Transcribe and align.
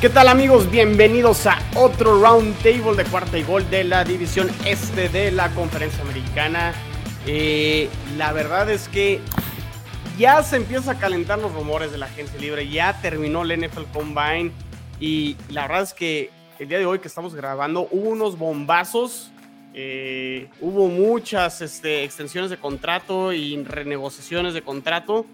¿Qué 0.00 0.08
tal 0.08 0.28
amigos? 0.28 0.70
Bienvenidos 0.70 1.46
a 1.46 1.58
otro 1.76 2.22
round 2.22 2.56
table 2.62 2.96
de 2.96 3.04
cuarta 3.04 3.36
y 3.36 3.42
gol 3.42 3.68
de 3.68 3.84
la 3.84 4.02
división 4.02 4.48
este 4.64 5.10
de 5.10 5.30
la 5.30 5.50
conferencia 5.50 6.00
americana. 6.00 6.72
Eh, 7.26 7.90
la 8.16 8.32
verdad 8.32 8.70
es 8.70 8.88
que 8.88 9.20
ya 10.16 10.42
se 10.42 10.56
empieza 10.56 10.92
a 10.92 10.98
calentar 10.98 11.38
los 11.38 11.52
rumores 11.52 11.92
de 11.92 11.98
la 11.98 12.06
agencia 12.06 12.40
libre, 12.40 12.66
ya 12.66 12.98
terminó 13.02 13.42
el 13.42 13.60
NFL 13.60 13.82
Combine 13.92 14.52
y 15.00 15.36
la 15.50 15.68
verdad 15.68 15.82
es 15.82 15.92
que 15.92 16.30
el 16.58 16.68
día 16.70 16.78
de 16.78 16.86
hoy 16.86 17.00
que 17.00 17.08
estamos 17.08 17.34
grabando 17.34 17.86
hubo 17.90 18.08
unos 18.08 18.38
bombazos, 18.38 19.30
eh, 19.74 20.48
hubo 20.62 20.88
muchas 20.88 21.60
este, 21.60 22.04
extensiones 22.04 22.48
de 22.48 22.56
contrato 22.56 23.34
y 23.34 23.62
renegociaciones 23.64 24.54
de 24.54 24.62
contrato, 24.62 25.26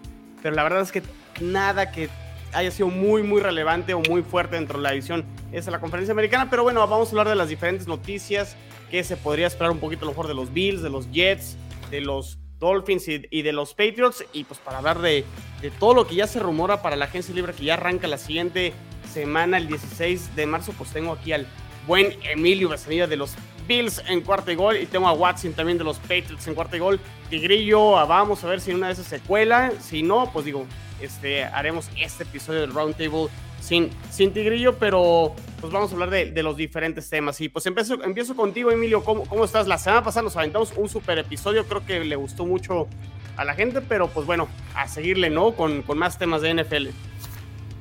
pero 0.43 0.53
la 0.53 0.63
verdad 0.63 0.81
es 0.81 0.91
que 0.91 1.03
nada 1.39 1.89
que 1.89 2.09
haya 2.53 2.71
sido 2.71 2.87
muy, 2.89 3.23
muy 3.23 3.41
relevante 3.41 3.93
o 3.93 3.99
muy 4.01 4.21
fuerte 4.21 4.55
dentro 4.55 4.77
de 4.77 4.83
la 4.83 4.93
edición 4.93 5.25
es 5.51 5.67
la 5.67 5.79
conferencia 5.79 6.11
americana. 6.11 6.49
Pero 6.49 6.63
bueno, 6.63 6.85
vamos 6.87 7.07
a 7.07 7.11
hablar 7.11 7.29
de 7.29 7.35
las 7.35 7.49
diferentes 7.49 7.87
noticias 7.87 8.55
que 8.89 9.03
se 9.03 9.17
podría 9.17 9.47
esperar 9.47 9.71
un 9.71 9.79
poquito 9.79 10.03
a 10.03 10.05
lo 10.05 10.11
mejor 10.11 10.27
de 10.27 10.33
los 10.33 10.53
Bills, 10.53 10.81
de 10.81 10.89
los 10.89 11.11
Jets, 11.11 11.57
de 11.91 12.01
los 12.01 12.39
Dolphins 12.59 13.07
y, 13.07 13.41
de 13.41 13.51
los 13.51 13.73
Patriots. 13.73 14.25
Y 14.33 14.43
pues 14.43 14.59
para 14.59 14.77
hablar 14.77 14.99
de, 14.99 15.25
de, 15.61 15.71
todo 15.71 15.93
lo 15.93 16.07
que 16.07 16.15
ya 16.15 16.27
se 16.27 16.39
rumora 16.39 16.81
para 16.81 16.95
la 16.95 17.05
agencia 17.05 17.33
libre 17.33 17.53
que 17.53 17.65
ya 17.65 17.75
arranca 17.75 18.07
la 18.07 18.17
siguiente 18.17 18.73
semana, 19.11 19.57
el 19.57 19.67
16 19.67 20.35
de 20.35 20.45
marzo, 20.45 20.73
pues 20.77 20.91
tengo 20.91 21.13
aquí 21.13 21.33
al 21.33 21.47
buen 21.85 22.13
Emilio 22.23 22.69
Besanilla 22.69 23.07
de 23.07 23.15
los 23.15 23.33
Bills 23.67 24.01
en 24.07 24.21
cuarto 24.21 24.51
y 24.51 24.55
gol. 24.55 24.77
Y 24.77 24.85
tengo 24.85 25.07
a 25.07 25.13
Watson 25.13 25.53
también 25.53 25.77
de 25.77 25.83
los 25.83 25.97
Patriots 25.99 26.47
en 26.47 26.55
cuarto 26.55 26.75
y 26.75 26.79
gol. 26.79 26.99
Tigrillo, 27.29 27.97
ah, 27.97 28.05
vamos 28.05 28.43
a 28.43 28.47
ver 28.47 28.61
si 28.61 28.71
una 28.71 28.87
de 28.87 28.93
esas 28.93 29.07
se 29.07 29.19
cuela. 29.19 29.71
Si 29.79 30.01
no, 30.01 30.31
pues 30.31 30.45
digo, 30.45 30.65
este, 31.01 31.43
haremos 31.43 31.89
este 31.97 32.23
episodio 32.23 32.61
del 32.61 32.73
Roundtable 32.73 33.27
sin, 33.59 33.89
sin 34.11 34.31
Tigrillo, 34.33 34.77
pero 34.77 35.35
pues 35.59 35.73
vamos 35.73 35.91
a 35.91 35.93
hablar 35.93 36.09
de, 36.09 36.43
los 36.43 36.57
diferentes 36.57 37.09
temas. 37.09 37.39
Y 37.41 37.49
pues 37.49 37.65
empiezo, 37.65 38.01
empiezo 38.03 38.35
contigo, 38.35 38.71
Emilio. 38.71 39.03
¿Cómo, 39.03 39.25
¿Cómo 39.25 39.45
estás? 39.45 39.67
La 39.67 39.77
semana 39.77 40.03
pasada 40.03 40.23
nos 40.23 40.37
aventamos 40.37 40.73
un 40.75 40.89
super 40.89 41.17
episodio, 41.17 41.65
creo 41.65 41.85
que 41.85 41.99
le 41.99 42.15
gustó 42.15 42.45
mucho 42.45 42.87
a 43.35 43.45
la 43.45 43.53
gente, 43.53 43.81
pero 43.81 44.07
pues 44.07 44.25
bueno, 44.25 44.47
a 44.75 44.87
seguirle, 44.87 45.29
¿no? 45.29 45.53
Con, 45.53 45.81
con 45.81 45.97
más 45.97 46.17
temas 46.17 46.41
de 46.41 46.53
NFL. 46.53 46.87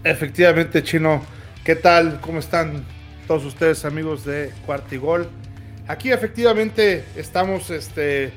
Efectivamente, 0.04 0.82
Chino. 0.82 1.22
¿Qué 1.64 1.74
tal? 1.74 2.20
¿Cómo 2.20 2.38
están 2.38 2.84
todos 3.26 3.44
ustedes, 3.44 3.84
amigos 3.84 4.24
de 4.24 4.52
Cuartigol? 4.66 5.28
Aquí 5.88 6.12
efectivamente 6.12 7.04
estamos 7.16 7.70
este, 7.70 8.32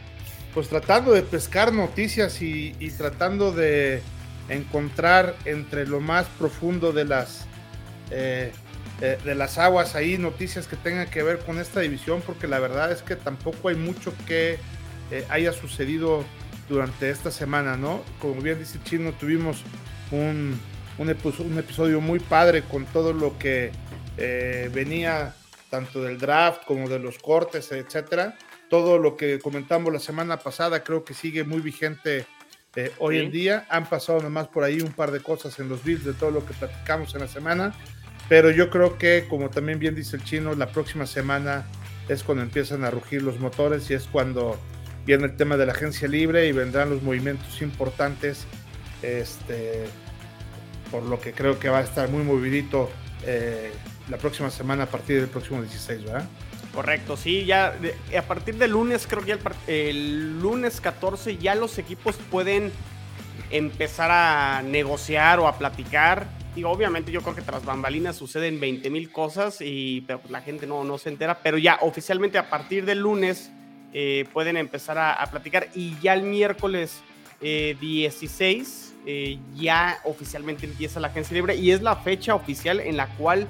pues 0.54 0.68
tratando 0.68 1.12
de 1.12 1.22
pescar 1.22 1.74
noticias 1.74 2.42
y 2.42 2.94
tratando 2.98 3.52
de 3.52 4.02
encontrar 4.50 5.36
entre 5.46 5.86
lo 5.86 6.00
más 6.00 6.26
profundo 6.38 6.92
de 6.92 7.06
las, 7.06 7.46
eh, 8.12 8.52
eh, 9.02 9.18
de 9.24 9.36
las 9.36 9.58
aguas 9.58 9.96
ahí 9.96 10.18
noticias 10.18 10.68
que 10.68 10.76
tengan 10.76 11.10
que 11.10 11.24
ver 11.24 11.40
con 11.40 11.60
esta 11.60 11.80
división, 11.80 12.22
porque 12.26 12.48
la 12.48 12.60
verdad 12.60 12.92
es 12.92 13.02
que 13.02 13.16
tampoco 13.16 13.70
hay 13.70 13.76
mucho 13.76 14.14
que 14.28 14.58
eh, 15.12 15.26
haya 15.30 15.54
sucedido 15.54 16.24
durante 16.68 17.10
esta 17.10 17.32
semana, 17.32 17.78
¿no? 17.78 18.02
Como 18.20 18.42
bien 18.42 18.60
dice 18.60 18.80
Chino, 18.84 19.14
tuvimos 19.14 19.64
un, 20.12 20.60
un, 20.98 21.10
episodio 21.10 22.02
muy 22.02 22.20
padre 22.20 22.64
con 22.64 22.86
todo 22.86 23.14
lo 23.14 23.38
que 23.38 23.72
venía 24.74 25.34
tanto 25.70 26.04
del 26.04 26.18
draft 26.18 26.66
como 26.66 26.90
de 26.90 27.00
los 27.00 27.18
cortes, 27.20 27.72
etcétera. 27.72 28.38
Todo 28.70 29.00
lo 29.00 29.16
que 29.16 29.40
comentamos 29.40 29.94
la 29.94 30.00
semana 30.00 30.38
pasada 30.38 30.84
creo 30.84 31.04
que 31.06 31.14
sigue 31.14 31.44
muy 31.44 31.62
vigente 31.62 32.26
eh, 32.76 32.92
hoy 33.00 33.20
en 33.20 33.32
día. 33.32 33.66
Han 33.70 33.88
pasado 33.90 34.22
nomás 34.22 34.48
por 34.48 34.64
ahí 34.64 34.82
un 34.82 34.92
par 34.92 35.12
de 35.12 35.20
cosas 35.22 35.60
en 35.60 35.70
los 35.70 35.84
Bills 35.84 36.06
de 36.06 36.14
todo 36.14 36.32
lo 36.32 36.46
que 36.46 36.54
platicamos 36.54 37.14
en 37.16 37.22
la 37.22 37.28
semana, 37.28 37.74
pero 38.28 38.52
yo 38.52 38.70
creo 38.70 38.98
que, 38.98 39.26
como 39.30 39.50
también 39.50 39.80
bien 39.80 39.96
dice 39.96 40.18
el 40.18 40.24
chino, 40.24 40.54
la 40.56 40.72
próxima 40.72 41.06
semana 41.06 41.66
es 42.08 42.24
cuando 42.24 42.44
empiezan 42.44 42.84
a 42.84 42.92
rugir 42.92 43.22
los 43.22 43.40
motores 43.40 43.90
y 43.90 43.94
es 43.94 44.06
cuando 44.06 44.60
viene 45.06 45.26
el 45.26 45.36
tema 45.36 45.58
de 45.58 45.66
la 45.66 45.74
agencia 45.74 46.08
libre 46.08 46.48
y 46.48 46.52
vendrán 46.52 46.90
los 46.90 47.02
movimientos 47.02 47.62
importantes, 47.62 48.46
este, 49.02 49.86
por 50.92 51.04
lo 51.04 51.20
que 51.20 51.34
creo 51.34 51.60
que 51.60 51.70
va 51.70 51.80
a 51.80 51.84
estar 51.84 52.10
muy 52.10 52.24
movidito 52.24 52.90
eh, 53.26 53.72
la 54.10 54.18
próxima 54.18 54.50
semana 54.50 54.84
a 54.84 54.88
partir 54.88 55.20
del 55.20 55.30
próximo 55.30 55.62
16, 55.62 56.04
¿verdad? 56.04 56.28
Correcto, 56.74 57.18
sí, 57.18 57.46
ya 57.46 57.76
a 58.18 58.22
partir 58.22 58.56
del 58.56 58.72
lunes, 58.72 59.08
creo 59.08 59.24
que 59.24 59.38
el, 59.68 60.40
lunes 60.40 60.80
14 60.80 61.38
ya 61.38 61.56
los 61.56 61.78
equipos 61.80 62.16
pueden 62.30 62.72
empezar 63.50 64.12
a 64.12 64.62
negociar 64.62 65.40
o 65.40 65.48
a 65.48 65.58
platicar. 65.58 66.28
Y 66.56 66.64
obviamente 66.64 67.12
yo 67.12 67.22
creo 67.22 67.36
que 67.36 67.42
tras 67.42 67.66
bambalinas 67.66 68.16
suceden 68.16 68.60
20 68.60 68.90
mil 68.90 69.12
cosas 69.12 69.62
y 69.62 70.02
pero 70.02 70.20
pues, 70.20 70.32
la 70.32 70.42
gente 70.42 70.68
no, 70.68 70.84
no 70.84 70.98
se 70.98 71.10
entera, 71.10 71.40
pero 71.42 71.58
ya 71.58 71.80
oficialmente 71.82 72.38
a 72.38 72.50
partir 72.50 72.86
del 72.86 73.00
lunes 73.00 73.52
eh, 73.94 74.26
pueden 74.34 74.58
empezar 74.58 74.98
a, 74.98 75.26
platicar. 75.32 75.70
Y 75.74 75.98
ya 76.00 76.14
el 76.14 76.24
miércoles 76.24 77.02
16 77.42 78.96
eh, 79.06 79.12
eh, 79.12 79.40
ya 79.56 80.00
oficialmente 80.04 80.66
empieza 80.66 81.00
la 81.00 81.08
agencia 81.08 81.34
libre. 81.34 81.56
Y 81.56 81.72
es 81.72 81.82
la 81.82 81.96
fecha 81.96 82.36
oficial 82.36 82.80
en 82.80 82.98
la 82.98 83.08
cual 83.16 83.48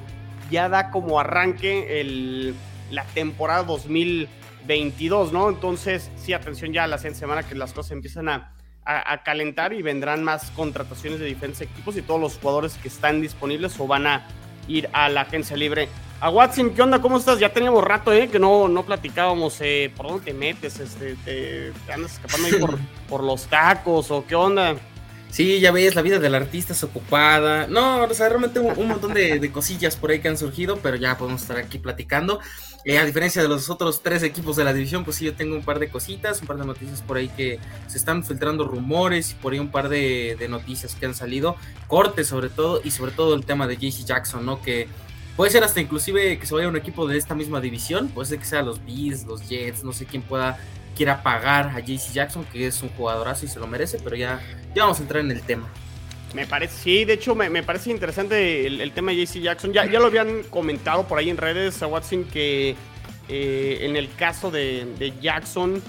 ya 0.49 0.69
da 0.69 0.91
como 0.91 1.19
arranque 1.19 1.99
el 2.01 2.55
la 2.91 3.03
temporada 3.05 3.63
2022, 3.63 5.31
¿no? 5.31 5.49
Entonces, 5.49 6.09
sí, 6.17 6.33
atención 6.33 6.73
ya 6.73 6.83
a 6.83 6.87
la 6.87 6.97
siguiente 6.97 7.19
semana 7.19 7.43
que 7.43 7.55
las 7.55 7.73
cosas 7.73 7.91
empiezan 7.91 8.29
a, 8.29 8.53
calentar 9.23 9.71
y 9.71 9.83
vendrán 9.83 10.23
más 10.23 10.49
contrataciones 10.51 11.19
de 11.19 11.27
diferentes 11.27 11.61
equipos 11.61 11.95
y 11.95 12.01
todos 12.01 12.19
los 12.19 12.39
jugadores 12.39 12.73
que 12.81 12.87
están 12.87 13.21
disponibles 13.21 13.79
o 13.79 13.85
van 13.85 14.07
a 14.07 14.25
ir 14.67 14.89
a 14.93 15.09
la 15.09 15.21
agencia 15.21 15.55
libre. 15.55 15.89
A 16.21 16.31
Watson, 16.31 16.71
¿qué 16.71 16.81
onda? 16.81 16.99
¿Cómo 16.99 17.17
estás? 17.17 17.39
Ya 17.39 17.53
teníamos 17.53 17.83
rato, 17.83 18.11
¿eh? 18.11 18.29
Que 18.29 18.39
no, 18.39 18.67
no 18.67 18.83
platicábamos. 18.83 19.57
Eh, 19.61 19.91
¿Por 19.95 20.07
dónde 20.07 20.25
te 20.25 20.33
metes? 20.33 20.79
Este, 20.79 21.15
te, 21.23 21.71
andas 21.93 22.13
escapando 22.13 22.47
ahí 22.47 22.53
por, 22.55 22.79
por 23.09 23.23
los 23.23 23.45
tacos 23.45 24.09
o 24.09 24.25
qué 24.25 24.33
onda? 24.33 24.75
Sí, 25.29 25.59
ya 25.59 25.71
ves, 25.71 25.93
la 25.93 26.01
vida 26.01 26.17
del 26.17 26.33
artista 26.33 26.73
es 26.73 26.83
ocupada. 26.83 27.67
No, 27.67 28.03
o 28.03 28.13
sea, 28.13 28.29
realmente 28.29 28.59
un, 28.59 28.77
un 28.77 28.87
montón 28.87 29.13
de, 29.13 29.39
de, 29.39 29.51
cosillas 29.51 29.95
por 29.95 30.09
ahí 30.09 30.19
que 30.19 30.27
han 30.27 30.37
surgido, 30.37 30.77
pero 30.77 30.95
ya 30.97 31.17
podemos 31.17 31.43
estar 31.43 31.57
aquí 31.57 31.77
platicando. 31.77 32.39
Eh, 32.85 32.97
a 32.97 33.05
diferencia 33.05 33.41
de 33.41 33.49
los 33.49 33.69
otros 33.69 34.01
tres 34.01 34.23
equipos 34.23 34.55
de 34.55 34.63
la 34.63 34.73
división, 34.73 35.03
pues 35.03 35.17
sí, 35.17 35.25
yo 35.25 35.35
tengo 35.35 35.55
un 35.55 35.63
par 35.63 35.79
de 35.79 35.89
cositas, 35.89 36.39
un 36.41 36.47
par 36.47 36.57
de 36.57 36.65
noticias 36.65 37.01
por 37.01 37.17
ahí 37.17 37.27
que 37.27 37.59
se 37.87 37.97
están 37.97 38.23
filtrando 38.23 38.65
rumores 38.65 39.31
y 39.31 39.35
por 39.35 39.51
ahí 39.51 39.59
un 39.59 39.69
par 39.69 39.89
de, 39.89 40.37
noticias 40.49 40.95
que 40.95 41.05
han 41.05 41.13
salido, 41.13 41.57
cortes 41.87 42.27
sobre 42.27 42.49
todo, 42.49 42.81
y 42.83 42.91
sobre 42.91 43.11
todo 43.11 43.35
el 43.35 43.45
tema 43.45 43.67
de 43.67 43.75
JC 43.75 44.05
Jackson, 44.05 44.45
¿no? 44.45 44.61
Que 44.61 44.87
puede 45.35 45.51
ser 45.51 45.63
hasta 45.63 45.81
inclusive 45.81 46.39
que 46.39 46.45
se 46.45 46.55
vaya 46.55 46.69
un 46.69 46.77
equipo 46.77 47.05
de 47.05 47.17
esta 47.17 47.35
misma 47.35 47.59
división, 47.59 48.07
puede 48.07 48.29
ser 48.29 48.39
que 48.39 48.45
sea 48.45 48.61
los 48.61 48.83
Bees, 48.85 49.25
los 49.25 49.47
Jets, 49.47 49.83
no 49.83 49.91
sé 49.91 50.05
quién 50.05 50.21
pueda 50.21 50.57
quiera 50.95 51.23
pagar 51.23 51.69
a 51.69 51.79
JC 51.79 52.11
Jackson, 52.13 52.45
que 52.45 52.67
es 52.67 52.81
un 52.81 52.89
jugadorazo 52.89 53.45
y 53.45 53.49
se 53.49 53.59
lo 53.59 53.67
merece, 53.67 53.99
pero 54.03 54.15
ya, 54.15 54.41
ya 54.75 54.83
vamos 54.83 54.99
a 54.99 55.01
entrar 55.01 55.23
en 55.23 55.31
el 55.31 55.41
tema. 55.41 55.67
Me 56.33 56.45
parece, 56.45 56.75
sí, 56.83 57.05
de 57.05 57.13
hecho 57.13 57.33
me, 57.33 57.63
parece 57.63 57.89
interesante 57.89 58.67
el, 58.67 58.91
tema 58.91 59.11
de 59.11 59.25
JC 59.25 59.41
Jackson. 59.41 59.73
Ya, 59.73 59.85
ya 59.85 59.99
lo 59.99 60.05
habían 60.05 60.43
comentado 60.43 61.07
por 61.07 61.17
ahí 61.17 61.29
en 61.29 61.37
redes 61.37 61.81
a 61.81 61.87
Watson 61.87 62.23
que 62.25 62.75
eh, 63.27 63.79
en 63.81 63.95
el 63.95 64.13
caso 64.13 64.51
de, 64.51 65.13
Jackson, 65.21 65.81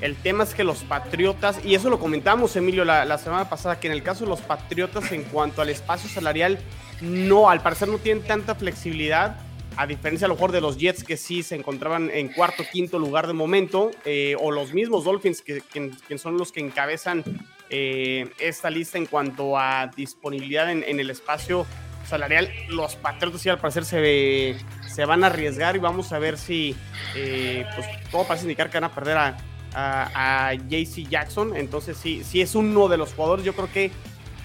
el 0.00 0.16
tema 0.16 0.44
es 0.44 0.54
que 0.54 0.64
los 0.64 0.78
Patriotas, 0.84 1.60
y 1.64 1.74
eso 1.74 1.90
lo 1.90 1.98
comentamos 1.98 2.56
Emilio 2.56 2.84
la, 2.84 3.18
semana 3.18 3.48
pasada, 3.50 3.80
que 3.80 3.86
en 3.86 3.92
el 3.92 4.02
caso 4.02 4.24
de 4.24 4.30
los 4.30 4.40
Patriotas 4.40 5.12
en 5.12 5.24
cuanto 5.24 5.60
al 5.60 5.68
espacio 5.68 6.08
salarial, 6.08 6.58
no, 7.02 7.50
al 7.50 7.62
parecer 7.62 7.88
no 7.88 7.98
tienen 7.98 8.24
tanta 8.24 8.54
flexibilidad, 8.54 9.36
a 9.76 9.86
diferencia 9.86 10.26
a 10.26 10.28
lo 10.28 10.34
mejor 10.34 10.52
de 10.52 10.60
los 10.60 10.76
Jets 10.76 11.02
que 11.02 11.16
sí 11.16 11.42
se 11.42 11.54
encontraban 11.54 12.10
en 12.12 12.28
cuarto, 12.28 12.62
quinto 12.70 12.98
lugar 12.98 13.26
de 13.26 13.32
momento, 13.32 13.90
eh, 14.04 14.36
o 14.38 14.50
los 14.50 14.74
mismos 14.74 15.04
Dolphins 15.04 15.42
que, 15.42 15.62
que 15.62 16.18
son 16.18 16.36
los 16.36 16.52
que 16.52 16.60
encabezan 16.60 17.24
eh, 17.74 18.30
esta 18.38 18.68
lista 18.68 18.98
en 18.98 19.06
cuanto 19.06 19.58
a 19.58 19.86
disponibilidad 19.96 20.70
en, 20.70 21.00
el 21.00 21.08
espacio 21.08 21.66
salarial. 22.06 22.50
Los 22.68 22.96
Patriotas 22.96 23.40
sí 23.40 23.48
al 23.48 23.58
parecer 23.58 23.86
se, 23.86 24.56
se 24.86 25.04
van 25.06 25.24
a 25.24 25.28
arriesgar 25.28 25.74
y 25.74 25.78
vamos 25.78 26.12
a 26.12 26.18
ver 26.18 26.36
si 26.36 26.76
eh, 27.16 27.64
pues, 27.74 27.86
todo 28.10 28.26
parece 28.26 28.44
indicar 28.44 28.68
que 28.68 28.76
van 28.76 28.90
a 28.90 28.94
perder 28.94 29.16
a, 29.16 29.36
a, 29.74 30.52
JC 30.52 31.08
Jackson. 31.08 31.56
Entonces 31.56 31.96
sí, 31.96 32.22
sí 32.24 32.42
es 32.42 32.54
uno 32.54 32.88
de 32.88 32.98
los 32.98 33.14
jugadores 33.14 33.42
yo 33.42 33.54
creo 33.54 33.72
que, 33.72 33.90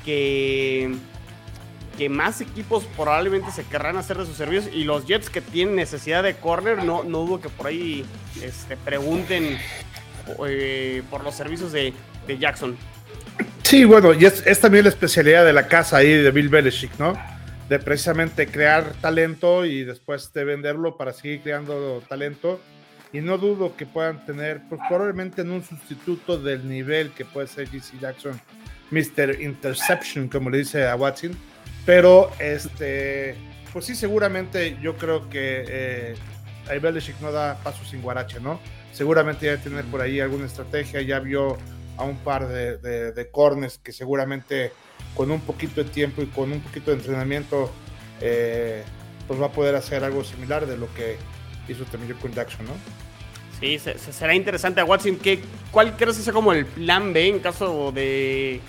que, 0.06 0.96
que 1.98 2.08
más 2.08 2.40
equipos 2.40 2.86
probablemente 2.96 3.52
se 3.52 3.66
querrán 3.66 3.98
hacer 3.98 4.18
de 4.20 4.26
sus 4.26 4.38
servicios 4.38 4.74
y 4.74 4.86
los 4.86 5.06
Jets 5.06 5.30
que 5.30 5.42
tienen 5.42 5.76
necesidad 5.76 6.24
de 6.24 6.38
corner, 6.38 6.86
no, 6.86 7.04
no 7.04 7.26
dudo 7.26 7.42
que 7.42 7.50
por 7.50 7.68
ahí 7.68 8.06
este, 8.42 8.78
pregunten 8.78 9.58
eh, 10.48 11.04
por 11.10 11.26
los 11.26 11.36
servicios 11.36 11.74
de, 11.74 11.94
de 12.26 12.38
Jackson. 12.38 12.78
Sí, 13.68 13.84
bueno, 13.84 14.14
y 14.14 14.24
es, 14.24 14.62
también 14.62 14.86
la 14.86 14.92
especialidad 14.92 15.44
de 15.44 15.52
la 15.52 15.68
casa 15.68 15.98
ahí 15.98 16.08
de 16.08 16.32
Bill 16.32 16.48
Belichick, 16.48 16.98
¿no? 17.00 17.18
De 17.68 17.80
precisamente 17.80 18.48
crear 18.48 18.94
talento 19.02 19.66
y 19.66 19.84
después 19.84 20.32
de 20.32 20.46
venderlo 20.46 20.96
para 20.96 21.12
seguir 21.12 21.42
creando 21.42 22.02
talento. 22.08 22.62
Y 23.12 23.20
no 23.20 23.38
dudo 23.38 23.76
que 23.76 23.86
puedan 23.86 24.26
tener, 24.26 24.62
pues 24.70 24.80
probablemente 24.88 25.42
en 25.42 25.52
un 25.52 25.66
sustituto 25.66 26.40
del 26.40 26.70
nivel 26.70 27.12
que 27.12 27.26
puede 27.26 27.48
ser 27.48 27.68
GC 27.68 28.00
Jackson, 28.00 28.40
Mr. 28.90 29.42
Interception, 29.42 30.30
como 30.30 30.50
le 30.50 30.60
dice 30.60 30.88
a 30.88 30.96
Watson. 30.96 31.32
Pero 31.86 32.32
este, 32.40 33.36
pues 33.74 33.84
sí, 33.84 33.96
seguramente 33.96 34.78
yo 34.82 34.96
creo 34.96 35.30
que 35.30 35.66
eh, 35.68 36.80
Belichick 36.82 37.20
no 37.20 37.34
da 37.34 37.62
paso 37.62 37.84
sin 37.84 38.02
guarache, 38.02 38.40
¿no? 38.40 38.62
Seguramente 38.94 39.48
ya 39.48 39.58
tener 39.58 39.84
por 39.84 40.00
ahí 40.00 40.22
alguna 40.22 40.46
estrategia, 40.46 41.02
ya 41.02 41.20
vio 41.20 41.58
a 41.98 42.04
un 42.04 42.18
par 42.18 42.48
de, 42.48 42.78
de, 42.78 43.32
corners 43.32 43.78
que 43.78 43.92
seguramente 43.92 44.72
con 45.16 45.32
un 45.32 45.42
poquito 45.42 45.84
de 45.84 45.90
tiempo 45.90 46.22
y 46.22 46.28
con 46.28 46.52
un 46.52 46.62
poquito 46.62 46.92
de 46.92 46.98
entrenamiento 46.98 47.72
eh, 48.22 48.84
pues 49.28 49.42
va 49.42 49.48
a 49.48 49.52
poder 49.52 49.76
hacer 49.76 50.04
algo 50.04 50.24
similar 50.24 50.66
de 50.66 50.78
lo 50.78 50.94
que 50.94 51.18
hizo 51.68 51.84
también 51.86 52.18
con 52.18 52.32
Jackson, 52.32 52.66
¿no? 52.66 52.74
Sí, 53.60 53.80
será 53.80 54.36
interesante 54.36 54.80
a 54.82 54.86
Watson. 54.86 55.16
¿qué, 55.18 55.40
¿Cuál 55.72 55.98
crees 55.98 56.18
que 56.18 56.24
sea 56.24 56.34
como 56.34 56.54
el 56.54 56.66
plan 56.66 57.12
B 57.12 57.28
en 57.28 57.40
caso 57.40 57.92
de, 57.92 58.62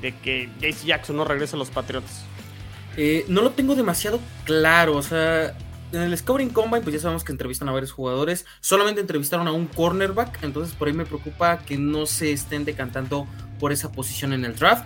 de 0.00 0.12
que 0.18 0.48
JC 0.60 0.86
Jackson 0.86 1.16
no 1.16 1.24
regrese 1.24 1.56
a 1.56 1.58
los 1.58 1.70
Patriots? 1.70 2.22
Eh, 2.96 3.24
no 3.28 3.42
lo 3.42 3.50
tengo 3.50 3.74
demasiado 3.74 4.20
claro, 4.44 4.96
o 4.96 5.02
sea, 5.02 5.56
en 5.92 6.02
el 6.02 6.16
Scouting 6.16 6.50
Combine, 6.50 6.82
pues 6.82 6.94
ya 6.94 7.00
sabemos 7.00 7.24
que 7.24 7.32
entrevistan 7.32 7.68
a 7.68 7.72
varios 7.72 7.92
jugadores. 7.92 8.46
Solamente 8.60 9.00
entrevistaron 9.00 9.48
a 9.48 9.52
un 9.52 9.66
cornerback. 9.66 10.42
Entonces 10.42 10.74
por 10.74 10.88
ahí 10.88 10.94
me 10.94 11.06
preocupa 11.06 11.58
que 11.58 11.76
no 11.76 12.06
se 12.06 12.32
estén 12.32 12.64
decantando 12.64 13.26
por 13.58 13.72
esa 13.72 13.92
posición 13.92 14.32
en 14.32 14.44
el 14.44 14.56
draft. 14.56 14.84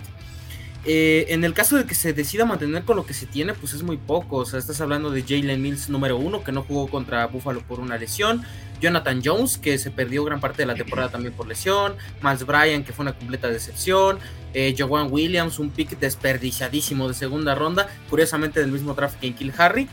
Eh, 0.87 1.25
en 1.29 1.43
el 1.43 1.55
caso 1.55 1.77
de 1.77 1.85
que 1.85 1.95
se 1.95 2.13
decida 2.13 2.45
mantener 2.45 2.83
con 2.83 2.95
lo 2.95 3.07
que 3.07 3.15
se 3.15 3.25
tiene, 3.25 3.53
pues 3.53 3.73
es 3.73 3.81
muy 3.81 3.97
poco. 3.97 4.37
O 4.37 4.45
sea, 4.45 4.59
estás 4.59 4.81
hablando 4.81 5.09
de 5.09 5.23
Jalen 5.23 5.61
Mills 5.61 5.89
número 5.89 6.17
uno, 6.17 6.43
que 6.43 6.51
no 6.51 6.61
jugó 6.61 6.87
contra 6.87 7.25
Buffalo 7.25 7.61
por 7.61 7.79
una 7.79 7.97
lesión. 7.97 8.43
Jonathan 8.81 9.21
Jones, 9.23 9.57
que 9.57 9.77
se 9.79 9.89
perdió 9.89 10.23
gran 10.25 10.39
parte 10.39 10.61
de 10.61 10.67
la 10.67 10.75
temporada 10.75 11.09
también 11.09 11.33
por 11.33 11.47
lesión. 11.47 11.95
Miles 12.21 12.45
Bryan, 12.45 12.83
que 12.83 12.93
fue 12.93 13.03
una 13.03 13.13
completa 13.13 13.47
decepción. 13.47 14.19
Eh, 14.53 14.75
Williams, 15.09 15.59
un 15.59 15.71
pick 15.71 15.97
desperdiciadísimo 15.97 17.07
de 17.07 17.13
segunda 17.15 17.55
ronda. 17.55 17.89
Curiosamente 18.09 18.59
del 18.59 18.71
mismo 18.71 18.93
draft 18.93 19.19
que 19.19 19.27
en 19.27 19.33
Kill 19.33 19.53
Harry. 19.57 19.89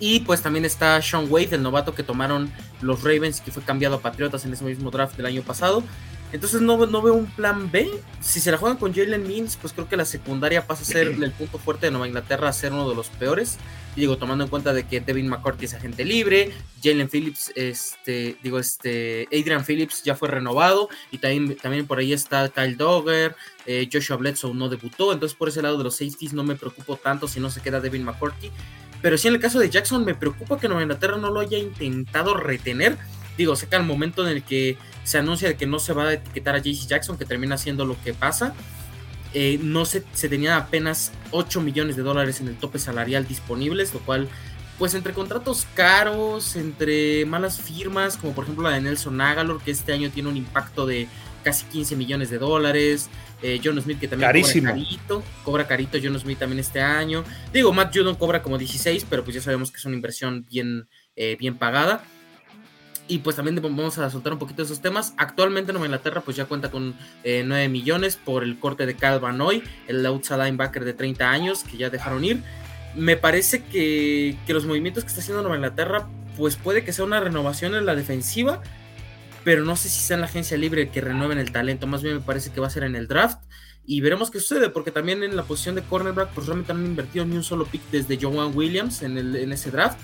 Y 0.00 0.20
pues 0.20 0.42
también 0.42 0.64
está 0.64 1.00
Sean 1.02 1.26
Wade, 1.30 1.50
el 1.52 1.62
novato 1.62 1.94
que 1.94 2.02
tomaron 2.02 2.50
los 2.80 3.02
Ravens 3.04 3.38
y 3.38 3.42
que 3.42 3.52
fue 3.52 3.62
cambiado 3.62 3.96
a 3.96 4.00
Patriotas 4.00 4.44
en 4.46 4.52
ese 4.52 4.64
mismo 4.64 4.90
draft 4.90 5.16
del 5.16 5.26
año 5.26 5.42
pasado. 5.42 5.84
Entonces 6.32 6.60
no, 6.60 6.86
no 6.86 7.02
veo 7.02 7.14
un 7.14 7.26
plan 7.26 7.70
B. 7.70 7.90
Si 8.20 8.40
se 8.40 8.50
la 8.50 8.56
juegan 8.56 8.78
con 8.78 8.94
Jalen 8.94 9.26
Means, 9.26 9.56
pues 9.56 9.72
creo 9.72 9.88
que 9.88 9.96
la 9.96 10.04
secundaria 10.04 10.66
pasa 10.66 10.82
a 10.82 10.86
ser 10.86 11.08
el 11.22 11.32
punto 11.32 11.58
fuerte 11.58 11.86
de 11.86 11.92
Nueva 11.92 12.06
Inglaterra, 12.06 12.48
a 12.48 12.52
ser 12.52 12.72
uno 12.72 12.88
de 12.88 12.94
los 12.94 13.08
peores. 13.08 13.58
Y 13.96 14.00
digo, 14.00 14.16
tomando 14.16 14.44
en 14.44 14.50
cuenta 14.50 14.72
de 14.72 14.84
que 14.84 15.00
Devin 15.00 15.28
McCourty 15.28 15.64
es 15.64 15.74
agente 15.74 16.04
libre, 16.04 16.52
Jalen 16.82 17.08
Phillips, 17.08 17.50
este, 17.56 18.36
digo, 18.40 18.60
este, 18.60 19.26
Adrian 19.32 19.64
Phillips 19.64 20.04
ya 20.04 20.14
fue 20.14 20.28
renovado, 20.28 20.88
y 21.10 21.18
también, 21.18 21.56
también 21.56 21.88
por 21.88 21.98
ahí 21.98 22.12
está 22.12 22.48
Kyle 22.50 22.76
Dogger, 22.76 23.34
eh, 23.66 23.88
Joshua 23.92 24.16
Bledsoe 24.16 24.54
no 24.54 24.68
debutó, 24.68 25.12
entonces 25.12 25.36
por 25.36 25.48
ese 25.48 25.60
lado 25.60 25.76
de 25.76 25.82
los 25.82 25.96
safeties 25.96 26.32
no 26.32 26.44
me 26.44 26.54
preocupo 26.54 26.96
tanto 26.96 27.26
si 27.26 27.40
no 27.40 27.50
se 27.50 27.60
queda 27.60 27.80
Devin 27.80 28.04
McCourty. 28.04 28.52
Pero 29.02 29.16
sí 29.16 29.28
en 29.28 29.34
el 29.34 29.40
caso 29.40 29.58
de 29.58 29.70
Jackson 29.70 30.04
me 30.04 30.14
preocupa 30.14 30.58
que 30.58 30.68
Nueva 30.68 30.82
Inglaterra 30.82 31.16
no 31.16 31.30
lo 31.30 31.40
haya 31.40 31.58
intentado 31.58 32.34
retener. 32.34 32.98
Digo, 33.38 33.56
sé 33.56 33.68
que 33.68 33.76
al 33.76 33.84
momento 33.84 34.26
en 34.26 34.36
el 34.36 34.42
que 34.42 34.76
se 35.04 35.18
anuncia 35.18 35.48
de 35.48 35.56
que 35.56 35.66
no 35.66 35.78
se 35.78 35.92
va 35.92 36.08
a 36.08 36.12
etiquetar 36.12 36.54
a 36.54 36.58
JC 36.58 36.86
Jackson, 36.86 37.16
que 37.16 37.24
termina 37.24 37.56
siendo 37.56 37.86
lo 37.86 37.96
que 38.02 38.12
pasa, 38.12 38.54
eh, 39.32 39.58
no 39.62 39.84
se, 39.84 40.04
se 40.12 40.28
tenía 40.28 40.56
apenas 40.56 41.12
8 41.30 41.60
millones 41.60 41.96
de 41.96 42.02
dólares 42.02 42.40
en 42.40 42.48
el 42.48 42.56
tope 42.56 42.78
salarial 42.78 43.26
disponibles, 43.26 43.94
lo 43.94 44.00
cual, 44.00 44.28
pues 44.78 44.94
entre 44.94 45.14
contratos 45.14 45.66
caros, 45.74 46.56
entre 46.56 47.24
malas 47.24 47.60
firmas, 47.60 48.16
como 48.16 48.34
por 48.34 48.44
ejemplo 48.44 48.68
la 48.68 48.74
de 48.74 48.82
Nelson 48.82 49.20
Agalor, 49.20 49.62
que 49.62 49.70
este 49.70 49.92
año 49.92 50.10
tiene 50.10 50.28
un 50.28 50.36
impacto 50.36 50.84
de 50.84 51.08
casi 51.42 51.64
15 51.66 51.96
millones 51.96 52.30
de 52.30 52.38
dólares, 52.38 53.08
eh, 53.42 53.60
John 53.62 53.80
Smith 53.80 53.98
que 53.98 54.08
también 54.08 54.30
cobra 54.30 54.72
carito, 54.72 55.22
cobra 55.44 55.66
carito 55.66 55.98
John 56.02 56.18
Smith 56.18 56.38
también 56.38 56.60
este 56.60 56.80
año, 56.80 57.24
digo, 57.52 57.72
Matt 57.72 57.94
Judon 57.94 58.16
cobra 58.16 58.42
como 58.42 58.58
16, 58.58 59.06
pero 59.08 59.24
pues 59.24 59.34
ya 59.36 59.42
sabemos 59.42 59.70
que 59.70 59.78
es 59.78 59.84
una 59.84 59.96
inversión 59.96 60.46
bien, 60.48 60.88
eh, 61.16 61.36
bien 61.38 61.56
pagada. 61.56 62.02
Y 63.08 63.18
pues 63.18 63.34
también 63.34 63.60
vamos 63.60 63.98
a 63.98 64.08
soltar 64.08 64.32
un 64.32 64.38
poquito 64.38 64.62
de 64.62 64.66
esos 64.66 64.80
temas. 64.80 65.14
Actualmente 65.16 65.72
Nueva 65.72 65.86
Inglaterra 65.86 66.20
pues 66.20 66.36
ya 66.36 66.44
cuenta 66.44 66.70
con 66.70 66.94
9 67.24 67.64
eh, 67.64 67.68
millones 67.68 68.14
por 68.14 68.44
el 68.44 68.60
corte 68.60 68.86
de 68.86 68.94
Cal 68.94 69.18
Van 69.18 69.40
el 69.88 70.06
outside 70.06 70.44
linebacker 70.44 70.84
de 70.84 70.92
30 70.92 71.28
años 71.28 71.64
que 71.64 71.76
ya 71.76 71.90
dejaron 71.90 72.24
ir. 72.24 72.40
Me 72.94 73.16
parece 73.16 73.64
que, 73.64 74.36
que 74.46 74.52
los 74.52 74.64
movimientos 74.64 75.02
que 75.02 75.08
está 75.08 75.22
haciendo 75.22 75.42
Nueva 75.42 75.56
Inglaterra 75.56 76.06
pues 76.36 76.56
puede 76.56 76.84
que 76.84 76.92
sea 76.92 77.04
una 77.04 77.20
renovación 77.20 77.74
en 77.74 77.84
la 77.84 77.94
defensiva, 77.94 78.62
pero 79.44 79.64
no 79.64 79.76
sé 79.76 79.88
si 79.88 80.00
sea 80.00 80.14
en 80.14 80.20
la 80.20 80.26
agencia 80.26 80.56
libre 80.56 80.90
que 80.90 81.00
renueven 81.00 81.38
el 81.38 81.52
talento. 81.52 81.86
Más 81.86 82.02
bien 82.02 82.16
me 82.16 82.20
parece 82.20 82.50
que 82.50 82.60
va 82.60 82.66
a 82.66 82.70
ser 82.70 82.84
en 82.84 82.96
el 82.96 83.08
draft. 83.08 83.38
Y 83.86 84.00
veremos 84.02 84.30
qué 84.30 84.38
sucede, 84.38 84.68
porque 84.68 84.90
también 84.90 85.22
en 85.22 85.34
la 85.36 85.42
posición 85.42 85.74
de 85.74 85.82
cornerback, 85.82 86.30
pues 86.30 86.46
realmente 86.46 86.72
no 86.72 86.80
han 86.80 86.86
invertido 86.86 87.24
ni 87.24 87.36
un 87.36 87.42
solo 87.42 87.64
pick 87.64 87.82
desde 87.90 88.18
Joan 88.20 88.54
Williams 88.54 89.02
en, 89.02 89.18
el, 89.18 89.34
en 89.34 89.52
ese 89.52 89.70
draft. 89.70 89.98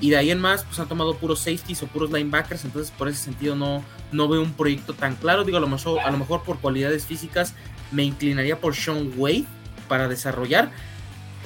Y 0.00 0.10
de 0.10 0.16
ahí 0.16 0.30
en 0.30 0.38
más, 0.38 0.64
pues 0.64 0.78
han 0.78 0.88
tomado 0.88 1.16
puros 1.16 1.40
safeties 1.40 1.82
o 1.82 1.86
puros 1.86 2.10
linebackers. 2.12 2.64
Entonces, 2.64 2.92
por 2.96 3.08
ese 3.08 3.22
sentido, 3.22 3.56
no, 3.56 3.84
no 4.12 4.28
veo 4.28 4.42
un 4.42 4.52
proyecto 4.52 4.94
tan 4.94 5.16
claro. 5.16 5.44
Digo, 5.44 5.58
a 5.58 5.60
lo, 5.60 5.68
mejor, 5.68 6.00
a 6.00 6.10
lo 6.10 6.18
mejor 6.18 6.42
por 6.44 6.60
cualidades 6.60 7.06
físicas 7.06 7.54
me 7.90 8.04
inclinaría 8.04 8.60
por 8.60 8.74
Sean 8.74 9.12
Wade 9.16 9.44
para 9.88 10.08
desarrollar. 10.08 10.70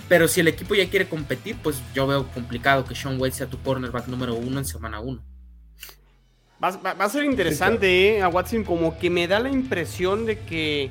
Pero 0.09 0.27
si 0.29 0.41
el 0.41 0.49
equipo 0.49 0.75
ya 0.75 0.91
quiere 0.91 1.09
competir, 1.09 1.57
pues 1.63 1.81
yo 1.95 2.07
veo 2.07 2.27
complicado 2.29 2.85
que 2.85 2.95
Sean 2.95 3.21
Wade 3.21 3.33
sea 3.33 3.47
tu 3.47 3.59
cornerback 3.63 4.09
número 4.09 4.35
uno 4.35 4.59
en 4.59 4.65
semana 4.65 5.01
uno. 5.01 5.23
Va, 6.63 6.69
a 6.99 7.09
ser 7.09 7.25
interesante, 7.25 8.17
¿eh? 8.17 8.23
A 8.23 8.29
Watson, 8.29 8.65
como 8.65 8.99
que 8.99 9.09
me 9.09 9.27
da 9.27 9.41
la 9.41 9.49
impresión 9.49 10.27
de 10.27 10.39
que 10.41 10.91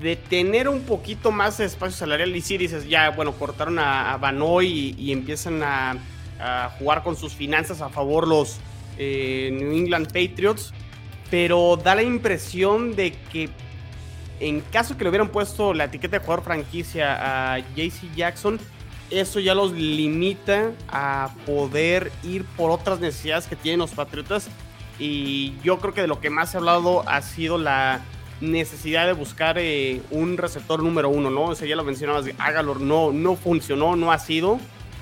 de 0.00 0.16
tener 0.16 0.68
un 0.68 0.82
poquito 0.82 1.32
más 1.32 1.58
de 1.58 1.64
espacio 1.64 1.96
salarial 1.96 2.36
y 2.36 2.40
si 2.40 2.58
dices, 2.58 2.88
ya, 2.88 3.10
bueno, 3.10 3.32
cortaron 3.32 3.78
a, 3.78 4.16
Banoy 4.18 4.94
y 4.98 5.12
empiezan 5.12 5.62
a 5.62 5.96
a 6.38 6.70
jugar 6.78 7.02
con 7.02 7.16
sus 7.16 7.34
finanzas 7.34 7.80
a 7.80 7.88
favor 7.88 8.26
los 8.26 8.58
eh, 8.98 9.50
New 9.52 9.72
England 9.72 10.06
Patriots, 10.06 10.72
pero 11.30 11.76
da 11.82 11.94
la 11.94 12.02
impresión 12.02 12.94
de 12.96 13.12
que 13.32 13.48
en 14.40 14.60
caso 14.60 14.96
que 14.96 15.04
le 15.04 15.10
hubieran 15.10 15.28
puesto 15.28 15.72
la 15.72 15.84
etiqueta 15.84 16.18
de 16.18 16.24
jugador 16.24 16.44
franquicia 16.44 17.54
a 17.54 17.58
JC 17.58 18.14
Jackson, 18.14 18.58
eso 19.10 19.40
ya 19.40 19.54
los 19.54 19.72
limita 19.72 20.72
a 20.88 21.34
poder 21.46 22.10
ir 22.22 22.44
por 22.56 22.70
otras 22.70 23.00
necesidades 23.00 23.46
que 23.46 23.56
tienen 23.56 23.80
los 23.80 23.92
Patriotas. 23.92 24.48
Y 24.98 25.54
yo 25.62 25.78
creo 25.78 25.92
que 25.92 26.02
de 26.02 26.06
lo 26.06 26.20
que 26.20 26.30
más 26.30 26.54
ha 26.54 26.58
hablado 26.58 27.08
ha 27.08 27.20
sido 27.22 27.58
la 27.58 28.00
necesidad 28.40 29.06
de 29.06 29.12
buscar 29.12 29.56
eh, 29.58 30.02
un 30.10 30.36
receptor 30.36 30.82
número 30.82 31.08
uno, 31.08 31.30
¿no? 31.30 31.44
O 31.46 31.54
ya 31.54 31.76
lo 31.76 31.84
mencionabas, 31.84 32.26
Agalor 32.38 32.80
no, 32.80 33.12
no 33.12 33.36
funcionó, 33.36 33.96
no 33.96 34.12
ha 34.12 34.18
sido 34.18 34.58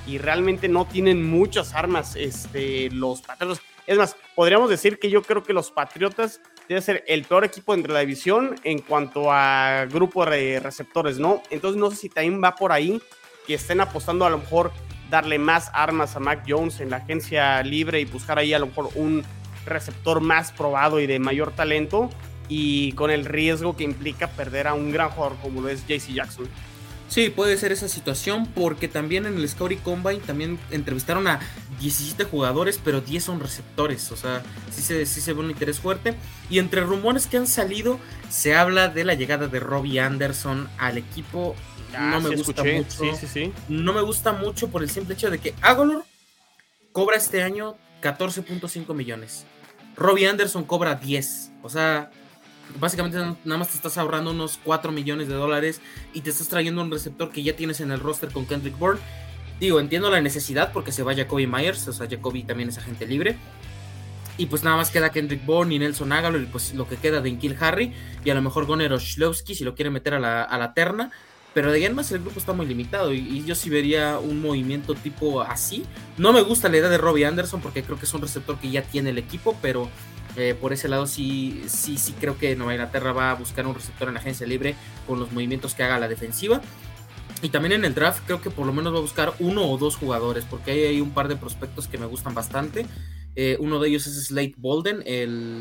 y 0.07 0.19
realmente 0.19 0.69
no 0.69 0.87
tienen 0.87 1.29
muchas 1.29 1.75
armas 1.75 2.17
este, 2.17 2.91
los 2.91 3.23
Patriotas. 3.23 3.61
Es 3.87 3.99
más, 3.99 4.17
podríamos 4.35 4.71
decir 4.71 4.99
que 4.99 5.11
yo 5.11 5.23
creo 5.23 5.43
que 5.43 5.53
los 5.53 5.71
Patriotas 5.71 6.41
deben 6.69 6.83
ser 6.83 7.05
el 7.07 7.25
peor 7.25 7.45
equipo 7.45 7.75
entre 7.75 7.93
la 7.93 8.01
división 8.01 8.55
en 8.65 8.79
cuanto 8.79 9.33
a 9.33 9.87
grupo 9.91 10.25
de 10.25 10.61
receptores, 10.61 11.19
¿no? 11.19 11.43
Entonces 11.51 11.79
no 11.79 11.91
sé 11.91 11.97
si 11.97 12.09
también 12.09 12.43
va 12.43 12.55
por 12.55 12.73
ahí 12.73 13.01
que 13.47 13.55
estén 13.55 13.81
apostando 13.81 14.25
a 14.25 14.31
lo 14.31 14.39
mejor 14.39 14.73
darle 15.11 15.39
más 15.39 15.71
armas 15.75 16.17
a 16.17 16.21
Mac 16.21 16.45
Jones 16.49 16.81
en 16.81 16.91
la 16.91 16.97
agencia 16.97 17.63
libre 17.63 18.01
y 18.01 18.05
buscar 18.05 18.39
ahí 18.39 18.55
a 18.55 18.59
lo 18.59 18.67
mejor 18.67 18.89
un 18.95 19.23
receptor 19.67 20.21
más 20.21 20.53
probado 20.53 21.01
y 21.01 21.07
de 21.07 21.19
mayor 21.19 21.53
talento 21.53 22.11
y 22.49 22.93
con 22.93 23.11
el 23.11 23.25
riesgo 23.25 23.77
que 23.77 23.85
implica 23.85 24.29
perder 24.29 24.67
a 24.67 24.75
un 24.75 24.91
gran 24.91 25.11
jugador 25.11 25.37
como 25.43 25.61
lo 25.61 25.69
es 25.69 25.87
JC 25.87 26.15
Jackson. 26.15 26.49
Sí, 27.13 27.29
puede 27.29 27.59
ser 27.59 27.73
esa 27.73 27.89
situación 27.89 28.47
porque 28.47 28.89
también 28.89 29.27
en 29.27 29.37
el 29.37 29.47
Scouting 29.47 29.81
Combine 29.81 30.21
también 30.21 30.59
entrevistaron 30.71 31.29
a 31.29 31.41
17 31.79 32.25
jugadores, 32.25 32.81
pero 32.83 33.03
10 33.03 33.23
son 33.23 33.39
receptores, 33.39 34.11
o 34.13 34.17
sea, 34.17 34.43
sí 34.71 34.81
se, 34.81 35.05
sí 35.05 35.21
se 35.21 35.35
ve 35.35 35.41
un 35.41 35.51
interés 35.51 35.79
fuerte. 35.79 36.15
Y 36.49 36.59
entre 36.59 36.81
rumores 36.81 37.27
que 37.27 37.37
han 37.37 37.47
salido, 37.47 38.01
se 38.31 38.55
habla 38.55 38.89
de 38.89 39.05
la 39.05 39.13
llegada 39.13 39.47
de 39.47 39.61
Robbie 39.61 40.01
Anderson 40.01 40.71
al 40.79 40.97
equipo. 40.97 41.55
no 41.93 42.23
me 42.23 42.35
gusta 42.35 42.65
mucho. 42.65 43.03
No 43.69 43.93
me 43.93 44.01
gusta 44.01 44.33
mucho 44.33 44.69
por 44.69 44.83
el 44.83 44.89
simple 44.89 45.13
hecho 45.13 45.31
de 45.31 45.39
que 45.39 45.53
Agolor 45.61 46.07
cobra 46.93 47.19
este 47.19 47.43
año 47.43 47.77
14.5 48.01 48.95
millones. 48.95 49.45
Robbie 49.97 50.29
Anderson 50.29 50.65
cobra 50.65 50.95
10. 50.95 51.51
O 51.63 51.69
sea, 51.69 52.11
básicamente 52.79 53.19
nada 53.19 53.59
más 53.59 53.69
te 53.69 53.77
estás 53.77 53.99
ahorrando 53.99 54.31
unos 54.31 54.59
4 54.65 54.93
millones 54.93 55.29
de 55.29 55.35
dólares 55.35 55.81
y 56.13 56.21
te 56.21 56.31
estás 56.31 56.49
trayendo 56.49 56.83
un 56.83 56.91
receptor 56.91 57.31
que 57.31 57.43
ya 57.43 57.57
tienes 57.57 57.81
en 57.81 57.91
el 57.91 58.01
roster 58.01 58.31
con 58.31 58.47
Kendrick 58.47 58.79
Bourne. 58.79 59.01
Digo, 59.61 59.81
entiendo 59.81 60.11
la 60.11 60.21
necesidad 60.21 60.73
porque 60.73 60.93
se 60.93 61.03
va 61.03 61.15
Jacoby 61.15 61.47
Myers, 61.47 61.87
o 61.89 61.93
sea, 61.93 62.09
Jacoby 62.09 62.43
también 62.43 62.69
es 62.69 62.79
agente 62.79 63.07
libre. 63.07 63.37
Y 64.39 64.47
pues 64.47 64.65
nada 64.65 64.77
más 64.77 64.91
queda 64.91 65.11
Kendrick 65.11 65.45
Bourne 65.45 65.75
y 65.75 65.79
Nelson 65.79 66.13
Aguilar 66.13 66.41
y 66.41 66.47
pues 66.47 66.75
lo 66.75 66.89
que 66.89 66.97
queda 66.97 67.21
de 67.21 67.37
Kill 67.37 67.57
Harry 67.61 67.93
y 68.25 68.31
a 68.31 68.35
lo 68.35 68.43
mejor 68.43 68.65
Gonero 68.67 68.99
Shlowski 68.99 69.55
si 69.55 69.63
lo 69.63 69.75
quiere 69.75 69.91
meter 69.91 70.15
a 70.15 70.21
la, 70.21 70.43
a 70.43 70.59
la 70.59 70.75
terna. 70.75 71.11
Pero 71.55 71.71
de 71.71 71.85
ahí 71.85 71.93
más 71.93 72.11
el 72.13 72.23
grupo 72.23 72.39
está 72.39 72.55
muy 72.55 72.65
limitado 72.65 73.13
y, 73.13 73.19
y, 73.19 73.45
yo 73.45 73.55
sí 73.55 73.69
vería 73.69 74.19
un 74.19 74.41
movimiento 74.41 74.95
tipo 74.95 75.43
así. 75.43 75.85
No 76.17 76.33
me 76.33 76.41
gusta 76.41 76.71
la 76.71 76.79
idea 76.79 76.89
de 76.89 76.97
Robbie 76.97 77.27
Anderson 77.27 77.61
porque 77.61 77.83
creo 77.83 77.99
que 77.99 78.07
es 78.07 78.15
un 78.15 78.23
receptor 78.23 78.59
que 78.59 78.71
ya 78.71 78.81
tiene 78.81 79.11
el 79.11 79.19
equipo, 79.19 79.55
pero 79.61 79.91
eh, 80.37 80.57
por 80.59 80.73
ese 80.73 80.89
lado 80.89 81.07
sí, 81.07 81.63
sí, 81.67 81.99
sí 81.99 82.15
creo 82.19 82.39
que 82.39 82.57
Nueva 82.57 82.73
Inglaterra 82.75 83.13
va 83.13 83.31
a 83.33 83.35
buscar 83.35 83.67
un 83.67 83.75
receptor 83.75 84.09
en 84.09 84.15
la 84.15 84.21
agencia 84.21 84.47
libre 84.47 84.75
con 85.07 85.21
los 85.21 85.31
movimientos 85.33 85.75
que 85.75 85.83
haga 85.83 85.99
la 85.99 86.09
defensiva. 86.09 86.61
Y 87.43 87.49
también 87.49 87.73
en 87.73 87.85
el 87.85 87.95
draft 87.95 88.23
creo 88.25 88.41
que 88.41 88.51
por 88.51 88.67
lo 88.67 88.73
menos 88.73 88.95
va 88.95 88.99
a 88.99 89.03
buscar 89.03 89.35
uno 89.41 89.69
o 89.69 89.77
dos 89.77 89.97
jugadores, 89.97 90.45
porque 90.49 90.89
hay, 90.89 91.01
un 91.01 91.11
par 91.11 91.29
de 91.29 91.37
prospectos 91.37 91.89
que 91.89 91.99
me 91.99 92.07
gustan 92.07 92.35
bastante. 92.35 92.87
Eh, 93.35 93.57
uno 93.59 93.81
de 93.81 93.89
ellos 93.89 94.07
es 94.07 94.27
Slate 94.27 94.55
Bolden, 94.59 95.03
el 95.05 95.61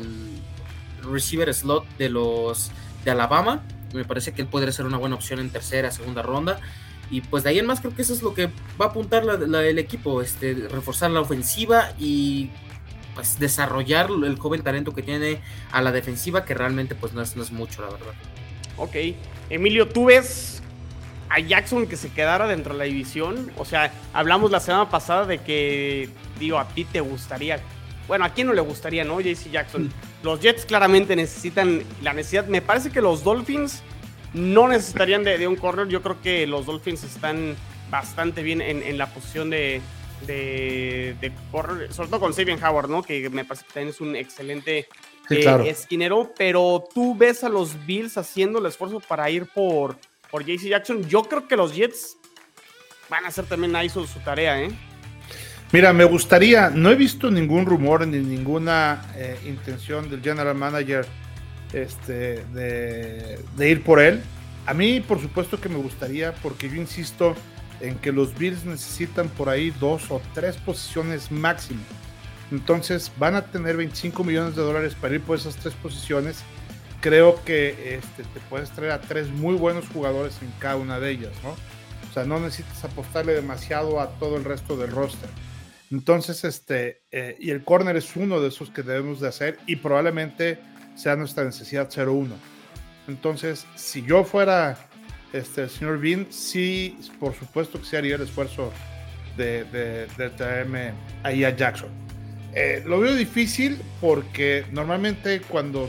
receiver 1.02 1.52
slot 1.52 1.84
de 1.98 2.08
los 2.08 2.70
de 3.04 3.10
Alabama. 3.10 3.62
Me 3.92 4.04
parece 4.04 4.32
que 4.32 4.42
él 4.42 4.48
podría 4.48 4.72
ser 4.72 4.86
una 4.86 4.96
buena 4.96 5.16
opción 5.16 5.40
en 5.40 5.50
tercera, 5.50 5.90
segunda 5.90 6.22
ronda. 6.22 6.60
Y 7.10 7.20
pues 7.20 7.42
de 7.42 7.50
ahí 7.50 7.58
en 7.58 7.66
más 7.66 7.80
creo 7.80 7.94
que 7.94 8.02
eso 8.02 8.14
es 8.14 8.22
lo 8.22 8.32
que 8.32 8.46
va 8.80 8.86
a 8.86 8.88
apuntar 8.88 9.24
el 9.24 9.78
equipo, 9.78 10.22
este, 10.22 10.54
reforzar 10.70 11.10
la 11.10 11.20
ofensiva 11.20 11.92
y 11.98 12.50
pues 13.14 13.38
desarrollar 13.38 14.08
el 14.24 14.38
joven 14.38 14.62
talento 14.62 14.92
que 14.92 15.02
tiene 15.02 15.40
a 15.70 15.82
la 15.82 15.92
defensiva, 15.92 16.44
que 16.44 16.54
realmente 16.54 16.94
pues 16.94 17.12
no 17.12 17.22
es, 17.22 17.36
no 17.36 17.42
es 17.42 17.52
mucho, 17.52 17.82
la 17.82 17.88
verdad. 17.90 18.14
Ok. 18.76 18.96
Emilio, 19.50 19.88
¿tú 19.88 20.06
ves 20.06 20.62
a 21.28 21.38
Jackson 21.38 21.86
que 21.86 21.96
se 21.96 22.10
quedara 22.10 22.46
dentro 22.46 22.72
de 22.72 22.78
la 22.78 22.84
división? 22.84 23.50
O 23.56 23.64
sea, 23.64 23.92
hablamos 24.12 24.50
la 24.50 24.60
semana 24.60 24.88
pasada 24.88 25.26
de 25.26 25.38
que, 25.38 26.08
digo, 26.38 26.58
a 26.58 26.68
ti 26.68 26.84
te 26.84 27.00
gustaría. 27.00 27.60
Bueno, 28.08 28.24
a 28.24 28.30
quién 28.30 28.46
no 28.46 28.52
le 28.52 28.60
gustaría, 28.60 29.04
¿no? 29.04 29.20
JC 29.20 29.50
Jackson. 29.50 29.84
Mm. 29.84 29.90
Los 30.22 30.40
Jets 30.40 30.64
claramente 30.66 31.16
necesitan 31.16 31.82
la 32.02 32.12
necesidad. 32.12 32.46
Me 32.46 32.62
parece 32.62 32.90
que 32.90 33.00
los 33.00 33.24
Dolphins 33.24 33.82
no 34.34 34.68
necesitarían 34.68 35.24
de, 35.24 35.46
un 35.46 35.56
corner. 35.56 35.88
Yo 35.88 36.02
creo 36.02 36.20
que 36.20 36.46
los 36.46 36.66
Dolphins 36.66 37.04
están 37.04 37.56
bastante 37.90 38.42
bien 38.42 38.60
en, 38.62 38.96
la 38.96 39.06
posición 39.06 39.50
de, 39.50 39.80
de, 40.26 41.32
corner, 41.50 41.92
sobre 41.92 42.08
todo 42.08 42.20
con 42.20 42.34
Sabian 42.34 42.62
Howard, 42.62 42.88
¿no? 42.88 43.02
Que 43.02 43.28
me 43.30 43.44
parece 43.44 43.66
que 43.66 43.72
también 43.72 43.88
es 43.88 44.00
un 44.00 44.16
excelente 44.16 44.88
eh, 45.30 45.64
esquinero. 45.66 46.32
Pero 46.36 46.84
tú 46.94 47.16
ves 47.16 47.44
a 47.44 47.48
los 47.48 47.86
Bills 47.86 48.16
haciendo 48.18 48.58
el 48.58 48.66
esfuerzo 48.66 49.00
para 49.00 49.28
ir 49.30 49.46
por, 49.46 49.96
por 50.30 50.44
JC 50.44 50.68
Jackson. 50.68 51.08
Yo 51.08 51.22
creo 51.24 51.46
que 51.46 51.56
los 51.56 51.74
Jets 51.74 52.16
van 53.08 53.24
a 53.24 53.28
hacer 53.28 53.44
también 53.46 53.74
ahí 53.76 53.88
su, 53.88 54.06
su 54.06 54.18
tarea, 54.20 54.62
¿eh? 54.62 54.70
Mira, 55.72 55.94
me 55.94 56.04
gustaría, 56.04 56.68
no 56.68 56.90
he 56.90 56.94
visto 56.94 57.30
ningún 57.30 57.64
rumor 57.64 58.06
ni 58.06 58.18
ninguna 58.18 59.10
eh, 59.16 59.38
intención 59.46 60.10
del 60.10 60.20
general 60.20 60.54
manager 60.54 61.06
este, 61.72 62.44
de, 62.52 63.70
ir 63.70 63.82
por 63.82 63.98
él. 63.98 64.20
A 64.66 64.74
mí, 64.74 65.00
por 65.00 65.18
supuesto 65.18 65.58
que 65.58 65.70
me 65.70 65.76
gustaría, 65.76 66.34
porque 66.34 66.68
yo 66.68 66.76
insisto 66.76 67.34
en 67.82 67.96
que 67.96 68.12
los 68.12 68.36
Bills 68.38 68.64
necesitan 68.64 69.28
por 69.28 69.48
ahí 69.48 69.70
dos 69.72 70.10
o 70.10 70.22
tres 70.32 70.56
posiciones 70.56 71.30
máximo. 71.30 71.82
Entonces 72.50 73.10
van 73.18 73.34
a 73.34 73.46
tener 73.46 73.76
25 73.76 74.24
millones 74.24 74.56
de 74.56 74.62
dólares 74.62 74.94
para 74.94 75.14
ir 75.14 75.20
por 75.20 75.36
esas 75.36 75.56
tres 75.56 75.74
posiciones. 75.74 76.38
Creo 77.00 77.42
que 77.44 77.96
este, 77.96 78.22
te 78.22 78.40
puedes 78.48 78.70
traer 78.70 78.92
a 78.92 79.00
tres 79.00 79.28
muy 79.28 79.54
buenos 79.54 79.88
jugadores 79.88 80.36
en 80.42 80.52
cada 80.58 80.76
una 80.76 81.00
de 81.00 81.10
ellas, 81.10 81.32
¿no? 81.42 81.50
O 81.50 82.14
sea, 82.14 82.24
no 82.24 82.38
necesitas 82.38 82.84
apostarle 82.84 83.32
demasiado 83.32 84.00
a 84.00 84.10
todo 84.18 84.36
el 84.36 84.44
resto 84.44 84.76
del 84.76 84.90
roster. 84.90 85.30
Entonces, 85.90 86.44
este, 86.44 87.02
eh, 87.10 87.36
y 87.40 87.50
el 87.50 87.64
corner 87.64 87.96
es 87.96 88.16
uno 88.16 88.40
de 88.40 88.48
esos 88.48 88.70
que 88.70 88.82
debemos 88.82 89.20
de 89.20 89.28
hacer 89.28 89.58
y 89.66 89.76
probablemente 89.76 90.58
sea 90.94 91.16
nuestra 91.16 91.44
necesidad 91.44 91.88
0-1. 91.90 92.28
Entonces, 93.08 93.66
si 93.74 94.02
yo 94.02 94.24
fuera 94.24 94.78
este, 95.32 95.62
el 95.62 95.70
señor 95.70 95.98
Bean, 95.98 96.26
sí, 96.30 96.98
por 97.18 97.34
supuesto 97.34 97.78
que 97.78 97.86
se 97.86 97.96
haría 97.96 98.16
el 98.16 98.22
esfuerzo 98.22 98.72
de, 99.36 99.64
de, 99.64 100.30
traerme 100.30 100.92
ahí 101.22 101.44
a 101.44 101.50
Jackson. 101.56 101.88
Eh, 102.54 102.82
lo 102.84 103.00
veo 103.00 103.14
difícil 103.14 103.80
porque 104.00 104.66
normalmente 104.72 105.40
cuando 105.40 105.88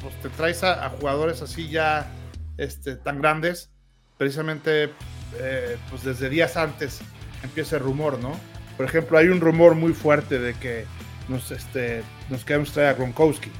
pues, 0.00 0.14
te 0.20 0.28
traes 0.30 0.64
a, 0.64 0.88
jugadores 0.90 1.40
así 1.40 1.68
ya 1.68 2.10
este, 2.58 2.96
tan 2.96 3.20
grandes, 3.20 3.70
precisamente 4.18 4.90
eh, 5.38 5.76
pues 5.88 6.02
desde 6.02 6.28
días 6.28 6.56
antes 6.56 7.00
empieza 7.44 7.76
el 7.76 7.82
rumor, 7.82 8.18
¿no? 8.18 8.32
Por 8.76 8.86
ejemplo, 8.86 9.18
hay 9.18 9.28
un 9.28 9.40
rumor 9.40 9.74
muy 9.74 9.92
fuerte 9.92 10.38
de 10.38 10.54
que 10.54 10.84
nos, 11.28 11.50
este, 11.50 12.02
nos 12.28 12.44
queremos 12.44 12.72
traer 12.72 12.88
a 12.88 12.94
Gronkowski. 12.94 13.50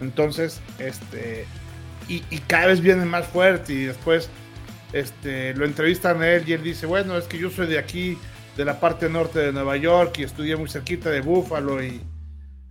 Entonces, 0.00 0.60
este, 0.78 1.46
y, 2.08 2.20
cada 2.46 2.66
vez 2.66 2.80
viene 2.80 3.04
más 3.04 3.26
fuerte 3.26 3.72
y 3.72 3.84
después 3.84 4.30
este, 4.92 5.54
lo 5.54 5.64
entrevistan 5.64 6.22
a 6.22 6.28
él 6.28 6.44
y 6.46 6.52
él 6.52 6.62
dice, 6.62 6.86
bueno, 6.86 7.16
es 7.16 7.24
que 7.24 7.38
yo 7.38 7.50
soy 7.50 7.66
de 7.66 7.78
aquí, 7.78 8.18
de 8.56 8.64
la 8.64 8.80
parte 8.80 9.08
norte 9.08 9.38
de 9.38 9.52
Nueva 9.52 9.76
York 9.76 10.18
y 10.18 10.24
estudié 10.24 10.56
muy 10.56 10.68
cerquita 10.68 11.10
de 11.10 11.20
Buffalo 11.20 11.82
y 11.82 12.02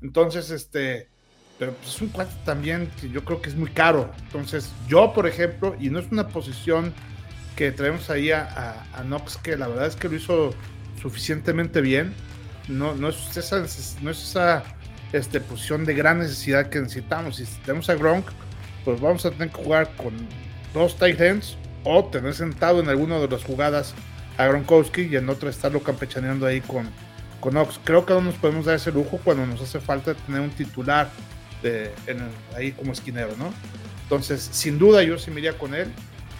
entonces, 0.02 0.52
este, 0.52 1.08
pero 1.58 1.74
pues 1.74 1.96
es 1.96 2.02
un 2.02 2.10
cuate 2.10 2.34
también 2.46 2.92
que 3.00 3.10
yo 3.10 3.24
creo 3.24 3.42
que 3.42 3.50
es 3.50 3.56
muy 3.56 3.70
caro. 3.72 4.12
Entonces, 4.20 4.72
yo, 4.88 5.14
por 5.14 5.28
ejemplo, 5.28 5.76
y 5.80 5.90
no 5.90 6.00
es 6.00 6.12
una 6.12 6.28
posición 6.28 6.94
que 7.56 7.72
traemos 7.72 8.10
ahí 8.10 8.32
a, 8.32 8.86
a, 8.94 9.02
Knox, 9.02 9.38
que 9.38 9.58
la 9.58 9.68
verdad 9.68 9.88
es 9.88 9.96
que 9.96 10.10
lo 10.10 10.16
hizo 10.16 10.54
suficientemente 11.02 11.82
bien. 11.82 12.14
No, 12.68 12.94
no 12.96 13.10
es 13.10 13.38
esa, 13.38 13.60
no 14.02 14.12
es 14.12 14.24
esa 14.24 14.64
este, 15.14 15.40
posición 15.40 15.86
de 15.86 15.96
gran 15.96 16.20
necesidad 16.20 16.70
que 16.70 16.80
necesitamos. 16.80 17.38
Si 17.38 17.46
tenemos 17.66 17.90
a 17.90 17.96
Gronk, 17.96 18.28
pues 18.86 19.02
vamos 19.02 19.26
a 19.26 19.32
tener 19.32 19.50
que 19.50 19.64
jugar 19.64 19.90
con 19.96 20.14
dos 20.74 20.96
tight 20.98 21.20
ends 21.20 21.58
o 21.88 22.06
tener 22.06 22.34
sentado 22.34 22.80
en 22.80 22.90
alguna 22.90 23.20
de 23.20 23.28
las 23.28 23.44
jugadas 23.44 23.94
a 24.38 24.46
Gronkowski 24.46 25.04
y 25.04 25.16
en 25.16 25.30
otra 25.30 25.50
estarlo 25.50 25.82
campechaneando 25.82 26.46
ahí 26.46 26.62
con, 26.62 26.88
con 27.40 27.58
Ox. 27.58 27.80
Creo 27.84 28.06
que 28.06 28.14
no 28.14 28.22
nos 28.22 28.36
podemos 28.36 28.66
dar 28.66 28.76
ese 28.76 28.92
lujo 28.92 29.20
cuando 29.24 29.46
nos 29.46 29.62
hace 29.62 29.80
falta 29.80 30.14
tener 30.14 30.42
un 30.42 30.52
titular 30.52 31.10
de, 31.64 31.92
ahí 32.56 32.72
como 32.72 32.92
esquinero, 32.92 33.34
¿no? 33.38 33.54
Entonces, 34.04 34.48
sin 34.52 34.78
duda 34.78 35.04
yo 35.04 35.18
sí 35.18 35.32
me 35.32 35.40
iría 35.40 35.58
con 35.58 35.74
él. 35.74 35.92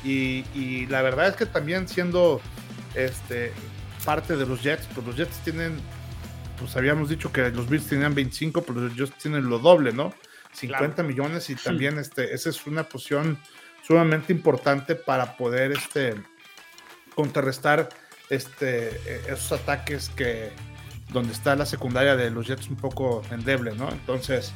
Y, 0.04 0.46
y, 0.54 0.86
la 0.88 1.02
verdad 1.02 1.28
es 1.30 1.36
que 1.36 1.46
también 1.46 1.88
siendo 1.88 2.40
este, 2.94 3.52
parte 4.06 4.38
de 4.38 4.46
los 4.46 4.62
Jets, 4.62 4.88
pues 4.94 5.06
los 5.06 5.18
Jets 5.18 5.38
tienen 5.40 5.82
pues 6.60 6.76
habíamos 6.76 7.10
dicho 7.10 7.32
que 7.32 7.50
los 7.52 7.70
Bills 7.70 7.88
tenían 7.88 8.16
25, 8.16 8.64
pero 8.64 8.88
ellos 8.88 9.12
tienen 9.22 9.50
lo 9.50 9.60
doble, 9.60 9.94
¿no? 9.94 10.14
50 10.54 11.04
millones 11.04 11.50
y 11.50 11.56
también 11.56 12.00
este, 12.00 12.34
esa 12.34 12.50
es 12.50 12.66
una 12.66 12.84
posición 12.84 13.38
sumamente 13.88 14.34
importante 14.34 14.96
para 14.96 15.38
poder 15.38 15.72
este, 15.72 16.16
contrarrestar 17.16 17.88
este, 18.30 19.32
esos 19.32 19.54
ataques 19.54 20.10
que 20.10 20.52
donde 21.14 21.32
está 21.32 21.56
la 21.56 21.66
secundaria 21.66 22.18
de 22.18 22.30
los 22.30 22.48
Jets 22.48 22.68
un 22.68 22.76
poco 22.76 23.22
endeble, 23.32 23.74
¿no? 23.76 23.90
Entonces, 23.90 24.52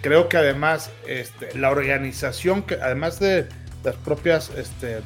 creo 0.00 0.30
que 0.30 0.38
además 0.38 0.90
este, 1.06 1.56
la 1.58 1.70
organización, 1.70 2.62
que 2.62 2.76
además 2.76 3.20
de 3.20 3.48
las 3.84 3.96
propias, 3.96 4.50
este, 4.56 5.02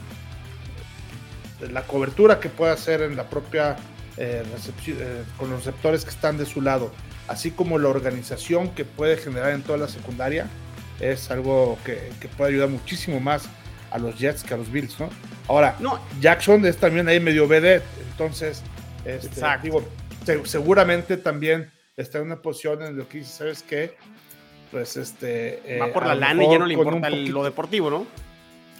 la 1.73 1.83
cobertura 1.83 2.39
que 2.39 2.49
puede 2.49 2.73
hacer 2.73 3.03
en 3.03 3.17
la 3.17 3.29
propia 3.29 3.77
eh, 4.17 4.45
eh, 4.87 5.25
con 5.37 5.51
los 5.51 5.65
receptores 5.65 6.05
que 6.05 6.11
están 6.11 6.39
de 6.39 6.47
su 6.47 6.61
lado, 6.61 6.93
así 7.27 7.51
como 7.51 7.79
la 7.79 7.89
organización 7.89 8.71
que 8.71 8.85
puede 8.85 9.17
generar 9.17 9.51
en 9.51 9.63
toda 9.63 9.79
la 9.79 9.89
secundaria, 9.89 10.47
es 11.01 11.31
algo 11.31 11.77
que, 11.85 12.13
puede 12.37 12.53
ayudar 12.53 12.69
muchísimo 12.69 13.19
más 13.19 13.49
a 13.95 13.99
los 13.99 14.19
Jets 14.19 14.43
que 14.43 14.53
a 14.53 14.57
los 14.57 14.71
Bills, 14.71 14.99
¿no? 14.99 15.09
Ahora, 15.49 15.77
no. 15.79 16.01
Jackson 16.21 16.67
es 16.67 16.77
también 16.77 17.09
ahí 17.09 17.21
medio 17.21 17.47
BD, 17.47 17.81
entonces, 18.11 18.63
este, 19.05 19.41
digo, 19.63 19.83
seguramente 20.45 21.17
también 21.17 21.71
está 21.97 22.19
en 22.19 22.25
una 22.25 22.43
posición 22.43 22.83
en 22.83 22.97
lo 22.97 23.09
que 23.09 23.19
dice, 23.19 23.31
¿sabes 23.31 23.63
qué? 23.63 23.97
Pues 24.71 24.97
este. 24.97 25.77
Eh, 25.77 25.79
Va 25.81 25.93
por 25.93 26.05
la 26.05 26.15
lana 26.15 26.45
y 26.45 26.51
ya 26.51 26.59
no 26.59 26.67
le 26.67 26.75
importa 26.75 27.09
lo 27.09 27.45
deportivo, 27.45 27.89
¿no? 27.89 28.07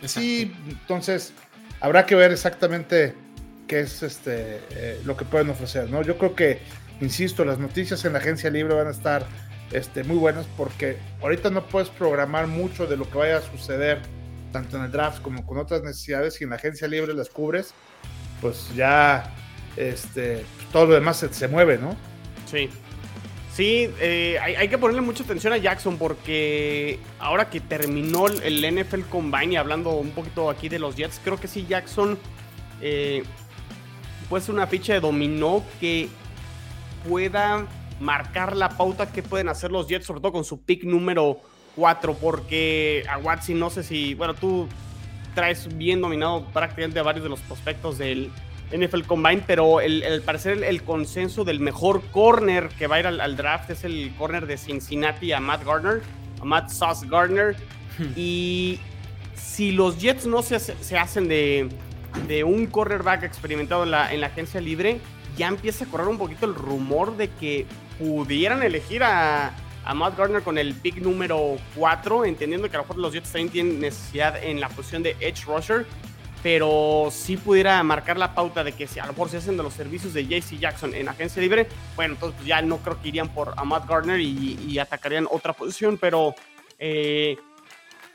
Sí, 0.05 0.55
entonces 0.69 1.33
habrá 1.81 2.05
que 2.07 2.15
ver 2.15 2.33
exactamente 2.33 3.15
qué 3.67 3.81
es 3.81 4.03
este, 4.03 4.61
eh, 4.71 5.01
lo 5.05 5.17
que 5.17 5.25
pueden 5.25 5.51
ofrecer. 5.51 5.89
¿no? 5.91 6.03
Yo 6.03 6.19
creo 6.19 6.35
que, 6.35 6.59
insisto, 7.01 7.45
las 7.45 7.59
noticias 7.59 8.05
en 8.05 8.13
la 8.13 8.19
agencia 8.19 8.51
libre 8.51 8.75
van 8.75 8.89
a 8.89 8.91
estar 8.91 9.27
este, 9.73 10.05
muy 10.05 10.17
buenas 10.17 10.47
porque 10.57 10.99
ahorita 11.23 11.51
no 11.51 11.67
puedes 11.67 11.89
programar 11.89 12.47
mucho 12.47 12.87
de 12.87 12.97
lo 12.97 13.09
que 13.09 13.19
vaya 13.19 13.39
a 13.39 13.43
suceder, 13.43 14.01
tanto 14.55 14.77
en 14.77 14.85
el 14.85 14.93
draft 14.93 15.21
como 15.21 15.45
con 15.45 15.59
otras 15.59 15.83
necesidades, 15.83 16.41
y 16.41 16.45
en 16.45 16.51
la 16.51 16.57
agencia 16.57 16.87
libre 16.87 17.13
las 17.13 17.29
cubres, 17.29 17.75
pues 18.41 18.73
ya 18.77 19.35
este, 19.77 20.45
todo 20.73 20.87
lo 20.87 20.95
demás 20.95 21.27
se, 21.29 21.49
mueve, 21.49 21.77
¿no? 21.77 21.97
Sí. 22.49 22.71
Sí, 23.53 23.91
eh, 24.01 24.39
hay, 24.41 24.69
que 24.69 24.79
ponerle 24.79 25.01
mucha 25.01 25.25
atención 25.25 25.53
a 25.53 25.57
Jackson 25.57 25.97
porque 25.97 27.01
ahora 27.19 27.51
que 27.51 27.61
terminó 27.61 28.27
el 28.29 28.85
NFL 28.85 29.03
Combine 29.11 29.55
y 29.55 29.57
hablando 29.57 29.91
un 29.91 30.11
poquito 30.11 30.51
aquí 30.51 30.69
de 30.69 30.79
los 30.79 30.95
Jets, 30.95 31.21
creo 31.23 31.39
que 31.39 31.49
sí, 31.49 31.67
Jackson 31.69 32.17
eh, 32.81 33.25
puede 34.29 34.45
ser 34.45 34.55
una 34.55 34.69
ficha 34.69 34.93
de 34.93 35.01
dominó 35.01 35.65
que 35.81 36.09
pueda 37.09 37.67
marcar 38.01 38.57
la 38.57 38.69
pauta 38.69 39.11
que 39.11 39.23
pueden 39.23 39.49
hacer 39.49 39.73
los 39.73 39.89
Jets, 39.89 40.07
sobre 40.07 40.21
todo 40.21 40.33
con 40.33 40.45
su 40.45 40.63
pick 40.63 40.85
número 40.85 41.41
4, 41.77 42.15
porque 42.15 43.05
a 43.09 43.19
Watson 43.19 43.59
no 43.59 43.71
sé 43.71 43.83
si, 43.83 44.15
bueno, 44.15 44.35
tú 44.35 44.69
traes 45.35 45.77
bien 45.77 46.01
dominado 46.01 46.45
prácticamente 46.53 46.99
a 46.99 47.03
varios 47.03 47.25
de 47.25 47.31
los 47.31 47.41
prospectos 47.41 47.99
del 47.99 48.31
NFL 48.73 49.03
Combine, 49.03 49.43
pero 49.47 49.81
el, 49.81 50.23
parecer 50.23 50.63
el, 50.63 50.83
consenso 50.83 51.45
del 51.45 51.61
mejor 51.61 52.03
corner 52.11 52.69
que 52.69 52.87
va 52.87 52.97
a 52.97 53.01
ir 53.01 53.07
al, 53.07 53.37
draft 53.37 53.71
es 53.71 53.85
el 53.85 54.13
corner 54.17 54.47
de 54.47 54.57
Cincinnati 54.57 55.33
a 55.33 55.41
Matt 55.41 55.65
Gardner, 55.65 56.03
a 56.41 56.45
Matt 56.45 56.71
Sauce 56.71 57.07
Gardner. 57.09 57.57
Hmm. 57.99 58.13
y 58.17 58.81
si 59.35 59.73
los 59.73 59.99
Jets 59.99 60.27
no 60.27 60.43
se, 60.43 60.59
se 60.59 60.99
hacen 60.99 61.29
de, 61.29 61.69
de 62.27 62.45
un 62.45 62.67
cornerback 62.67 63.25
experimentado 63.25 63.85
en 63.85 63.91
la, 63.91 64.13
en 64.13 64.21
la 64.21 64.29
agencia 64.29 64.61
libre, 64.61 65.01
ya 65.37 65.49
empieza 65.49 65.85
a 65.85 65.89
correr 65.89 66.09
un 66.09 66.19
poquito 66.19 66.47
el 66.47 66.55
rumor 66.55 67.17
de 67.17 67.29
que 67.29 67.67
pudieran 67.99 68.63
elegir 68.63 69.03
a, 69.03 69.53
a 69.85 69.95
Matt 69.95 70.17
Gardner 70.17 70.43
con 70.43 70.59
el 70.59 70.75
pick 70.75 70.97
número 70.97 71.57
4, 71.75 72.25
entendiendo 72.25 72.71
que 72.71 72.77
a 72.77 72.81
lo 72.81 72.85
mejor 72.85 72.99
los 72.99 73.13
Jets 73.13 73.31
también 73.31 73.51
tienen 73.51 73.81
necesidad 73.81 74.43
en 74.43 74.61
la 74.61 74.69
posición 74.69 75.03
de 75.03 75.17
edge 75.21 75.45
rusher, 75.47 75.87
pero 76.43 77.09
si 77.11 77.37
pudiera 77.37 77.83
marcar 77.83 78.19
la 78.19 78.35
pauta 78.35 78.63
de 78.63 78.73
que 78.73 78.87
si 78.87 79.01
a 79.01 79.07
lo 79.07 79.13
mejor 79.13 79.31
se 79.31 79.39
hacen 79.39 79.57
de 79.57 79.63
los 79.63 79.73
servicios 79.73 80.13
de 80.13 80.27
JC 80.27 80.59
Jackson 80.59 80.95
en 80.95 81.09
agencia 81.09 81.41
libre, 81.41 81.67
bueno, 81.97 82.15
entonces 82.15 82.37
pues, 82.37 82.47
ya 82.47 82.61
no 82.63 82.79
creo 82.79 83.01
que 83.01 83.09
irían 83.09 83.29
por 83.29 83.55
a 83.57 83.65
Matt 83.65 83.89
Gardner 83.89 84.21
y, 84.21 84.79
atacarían 84.79 85.27
otra 85.31 85.53
posición, 85.53 85.99
pero 85.99 86.35
eh, 86.79 87.37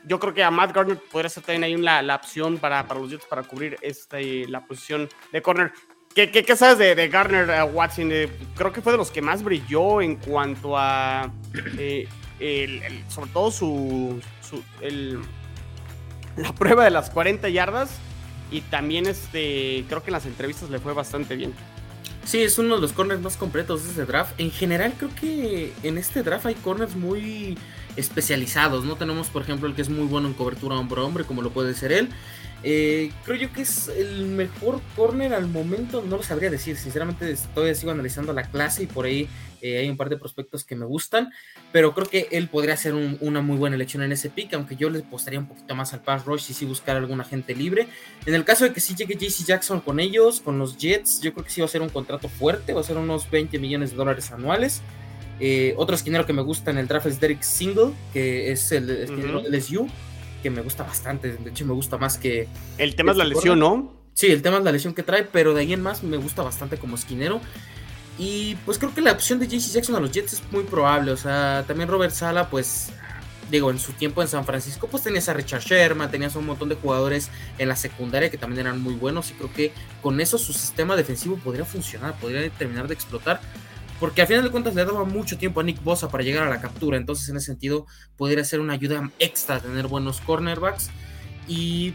yo 0.04 0.18
creo 0.18 0.32
que 0.32 0.44
a 0.44 0.50
Matt 0.50 0.72
Gardner 0.72 0.98
podría 1.10 1.28
ser 1.28 1.42
también 1.42 1.64
ahí 1.64 1.76
la, 1.76 2.02
la 2.02 2.16
opción 2.16 2.58
para, 2.58 2.86
para, 2.86 3.00
los 3.00 3.10
Jets 3.10 3.26
para 3.26 3.42
cubrir 3.42 3.76
este, 3.82 4.46
la 4.48 4.64
posición 4.64 5.08
de 5.32 5.42
corner. 5.42 5.72
¿Qué, 6.12 6.28
qué, 6.32 6.56
sabes 6.56 6.76
de, 6.78 6.96
de 6.96 7.08
Gardner 7.08 7.62
uh, 7.62 7.66
Watson? 7.66 8.10
Eh, 8.10 8.28
creo 8.56 8.72
que 8.72 8.82
fue 8.82 8.90
de 8.92 8.98
los 8.98 9.12
que 9.12 9.22
más 9.22 9.44
brilló 9.44 10.02
en 10.02 10.16
cuanto 10.16 10.76
a, 10.76 11.30
eh, 11.78 12.08
el, 12.40 13.04
sobre 13.08 13.30
todo 13.30 13.52
su, 13.52 14.20
su 14.42 14.60
el, 14.80 15.20
la 16.36 16.52
prueba 16.52 16.82
de 16.82 16.90
las 16.90 17.10
40 17.10 17.48
yardas 17.50 17.96
y 18.50 18.62
también 18.62 19.06
este, 19.06 19.84
creo 19.88 20.02
que 20.02 20.10
en 20.10 20.14
las 20.14 20.26
entrevistas 20.26 20.68
le 20.68 20.80
fue 20.80 20.94
bastante 20.94 21.36
bien. 21.36 21.54
Sí, 22.24 22.42
es 22.42 22.58
uno 22.58 22.76
de 22.76 22.80
los 22.80 22.92
corners 22.92 23.20
más 23.20 23.36
completos 23.36 23.82
de 23.84 23.90
este 23.90 24.04
draft. 24.04 24.38
En 24.38 24.50
general 24.50 24.94
creo 24.96 25.10
que 25.20 25.72
en 25.82 25.98
este 25.98 26.22
draft 26.22 26.46
hay 26.46 26.54
corners 26.54 26.94
muy 26.94 27.58
especializados. 27.96 28.84
No 28.84 28.96
tenemos, 28.96 29.28
por 29.28 29.42
ejemplo, 29.42 29.68
el 29.68 29.74
que 29.74 29.82
es 29.82 29.88
muy 29.88 30.06
bueno 30.06 30.28
en 30.28 30.34
cobertura 30.34 30.76
hombre 30.76 31.00
a 31.00 31.04
hombre, 31.04 31.24
como 31.24 31.42
lo 31.42 31.50
puede 31.50 31.74
ser 31.74 31.92
él. 31.92 32.10
Eh, 32.62 33.10
creo 33.24 33.36
yo 33.36 33.52
que 33.52 33.62
es 33.62 33.88
el 33.88 34.26
mejor 34.26 34.82
corner 34.94 35.32
al 35.32 35.48
momento, 35.48 36.02
no 36.06 36.18
lo 36.18 36.22
sabría 36.22 36.50
decir, 36.50 36.76
sinceramente 36.76 37.30
estoy 37.30 37.74
sigo 37.74 37.90
analizando 37.90 38.34
la 38.34 38.42
clase 38.42 38.82
y 38.82 38.86
por 38.86 39.06
ahí 39.06 39.28
eh, 39.62 39.78
hay 39.78 39.88
un 39.88 39.96
par 39.96 40.08
de 40.08 40.16
prospectos 40.16 40.64
que 40.64 40.76
me 40.76 40.86
gustan, 40.86 41.30
pero 41.72 41.94
creo 41.94 42.06
que 42.06 42.28
él 42.30 42.48
podría 42.48 42.76
ser 42.76 42.94
una 42.94 43.40
muy 43.40 43.56
buena 43.56 43.76
elección 43.76 44.02
en 44.02 44.12
ese 44.12 44.30
pick, 44.30 44.54
aunque 44.54 44.76
yo 44.76 44.90
le 44.90 45.00
apostaría 45.00 45.38
un 45.38 45.46
poquito 45.46 45.74
más 45.74 45.92
al 45.92 46.00
pass 46.00 46.24
rush 46.24 46.50
y 46.50 46.54
sí 46.54 46.64
buscar 46.64 46.96
alguna 46.96 47.24
gente 47.24 47.54
libre. 47.54 47.88
En 48.26 48.34
el 48.34 48.44
caso 48.44 48.64
de 48.64 48.72
que 48.72 48.80
sí 48.80 48.94
llegue 48.94 49.14
JC 49.14 49.44
Jackson 49.44 49.80
con 49.80 50.00
ellos, 50.00 50.40
con 50.40 50.58
los 50.58 50.76
Jets, 50.78 51.20
yo 51.20 51.32
creo 51.32 51.44
que 51.44 51.50
sí 51.50 51.60
va 51.60 51.66
a 51.66 51.70
ser 51.70 51.82
un 51.82 51.88
contrato 51.88 52.28
fuerte, 52.28 52.72
va 52.72 52.80
a 52.80 52.84
ser 52.84 52.96
unos 52.96 53.30
20 53.30 53.58
millones 53.58 53.90
de 53.90 53.96
dólares 53.96 54.30
anuales. 54.32 54.82
Eh, 55.38 55.74
otro 55.78 55.96
esquinero 55.96 56.26
que 56.26 56.34
me 56.34 56.42
gusta 56.42 56.70
en 56.70 56.78
el 56.78 56.86
draft 56.86 57.06
es 57.06 57.18
Derek 57.18 57.42
Single, 57.42 57.92
que 58.12 58.52
es 58.52 58.72
el 58.72 58.90
esquinero 58.90 59.42
LSU 59.48 59.88
que 60.42 60.50
me 60.50 60.62
gusta 60.62 60.82
bastante. 60.82 61.32
De 61.32 61.50
hecho, 61.50 61.64
me 61.66 61.72
gusta 61.72 61.98
más 61.98 62.18
que. 62.18 62.48
El 62.78 62.94
tema 62.94 63.12
es 63.12 63.18
la 63.18 63.24
lesión, 63.24 63.58
¿no? 63.58 64.00
Sí, 64.14 64.26
el 64.26 64.42
tema 64.42 64.58
es 64.58 64.64
la 64.64 64.72
lesión 64.72 64.92
que 64.92 65.02
trae, 65.02 65.24
pero 65.24 65.54
de 65.54 65.60
ahí 65.62 65.72
en 65.72 65.82
más 65.82 66.02
me 66.02 66.16
gusta 66.16 66.42
bastante 66.42 66.76
como 66.76 66.96
esquinero. 66.96 67.40
Y 68.22 68.54
pues 68.66 68.76
creo 68.76 68.92
que 68.92 69.00
la 69.00 69.12
opción 69.12 69.38
de 69.38 69.48
JC 69.48 69.72
Jackson 69.72 69.96
a 69.96 70.00
los 70.00 70.12
Jets 70.12 70.34
es 70.34 70.52
muy 70.52 70.64
probable. 70.64 71.10
O 71.10 71.16
sea, 71.16 71.64
también 71.66 71.88
Robert 71.88 72.12
Sala, 72.12 72.50
pues. 72.50 72.90
Digo, 73.50 73.70
en 73.70 73.80
su 73.80 73.92
tiempo 73.94 74.22
en 74.22 74.28
San 74.28 74.44
Francisco, 74.44 74.86
pues 74.88 75.02
tenías 75.02 75.28
a 75.28 75.32
Richard 75.32 75.62
Sherman, 75.62 76.08
tenías 76.08 76.36
un 76.36 76.46
montón 76.46 76.68
de 76.68 76.76
jugadores 76.76 77.30
en 77.58 77.66
la 77.66 77.74
secundaria 77.74 78.30
que 78.30 78.38
también 78.38 78.66
eran 78.66 78.80
muy 78.80 78.94
buenos. 78.94 79.30
Y 79.30 79.34
creo 79.34 79.52
que 79.52 79.72
con 80.02 80.20
eso 80.20 80.36
su 80.36 80.52
sistema 80.52 80.96
defensivo 80.96 81.36
podría 81.36 81.64
funcionar, 81.64 82.14
podría 82.20 82.48
terminar 82.50 82.88
de 82.88 82.94
explotar. 82.94 83.40
Porque 83.98 84.20
al 84.20 84.28
final 84.28 84.44
de 84.44 84.50
cuentas 84.50 84.74
le 84.74 84.84
daba 84.84 85.04
mucho 85.04 85.38
tiempo 85.38 85.60
a 85.60 85.62
Nick 85.62 85.82
Bosa 85.82 86.10
para 86.10 86.22
llegar 86.22 86.46
a 86.46 86.50
la 86.50 86.60
captura. 86.60 86.98
Entonces, 86.98 87.26
en 87.30 87.38
ese 87.38 87.46
sentido, 87.46 87.86
podría 88.18 88.44
ser 88.44 88.60
una 88.60 88.74
ayuda 88.74 89.10
extra 89.18 89.60
tener 89.60 89.86
buenos 89.86 90.20
cornerbacks. 90.20 90.90
Y 91.48 91.94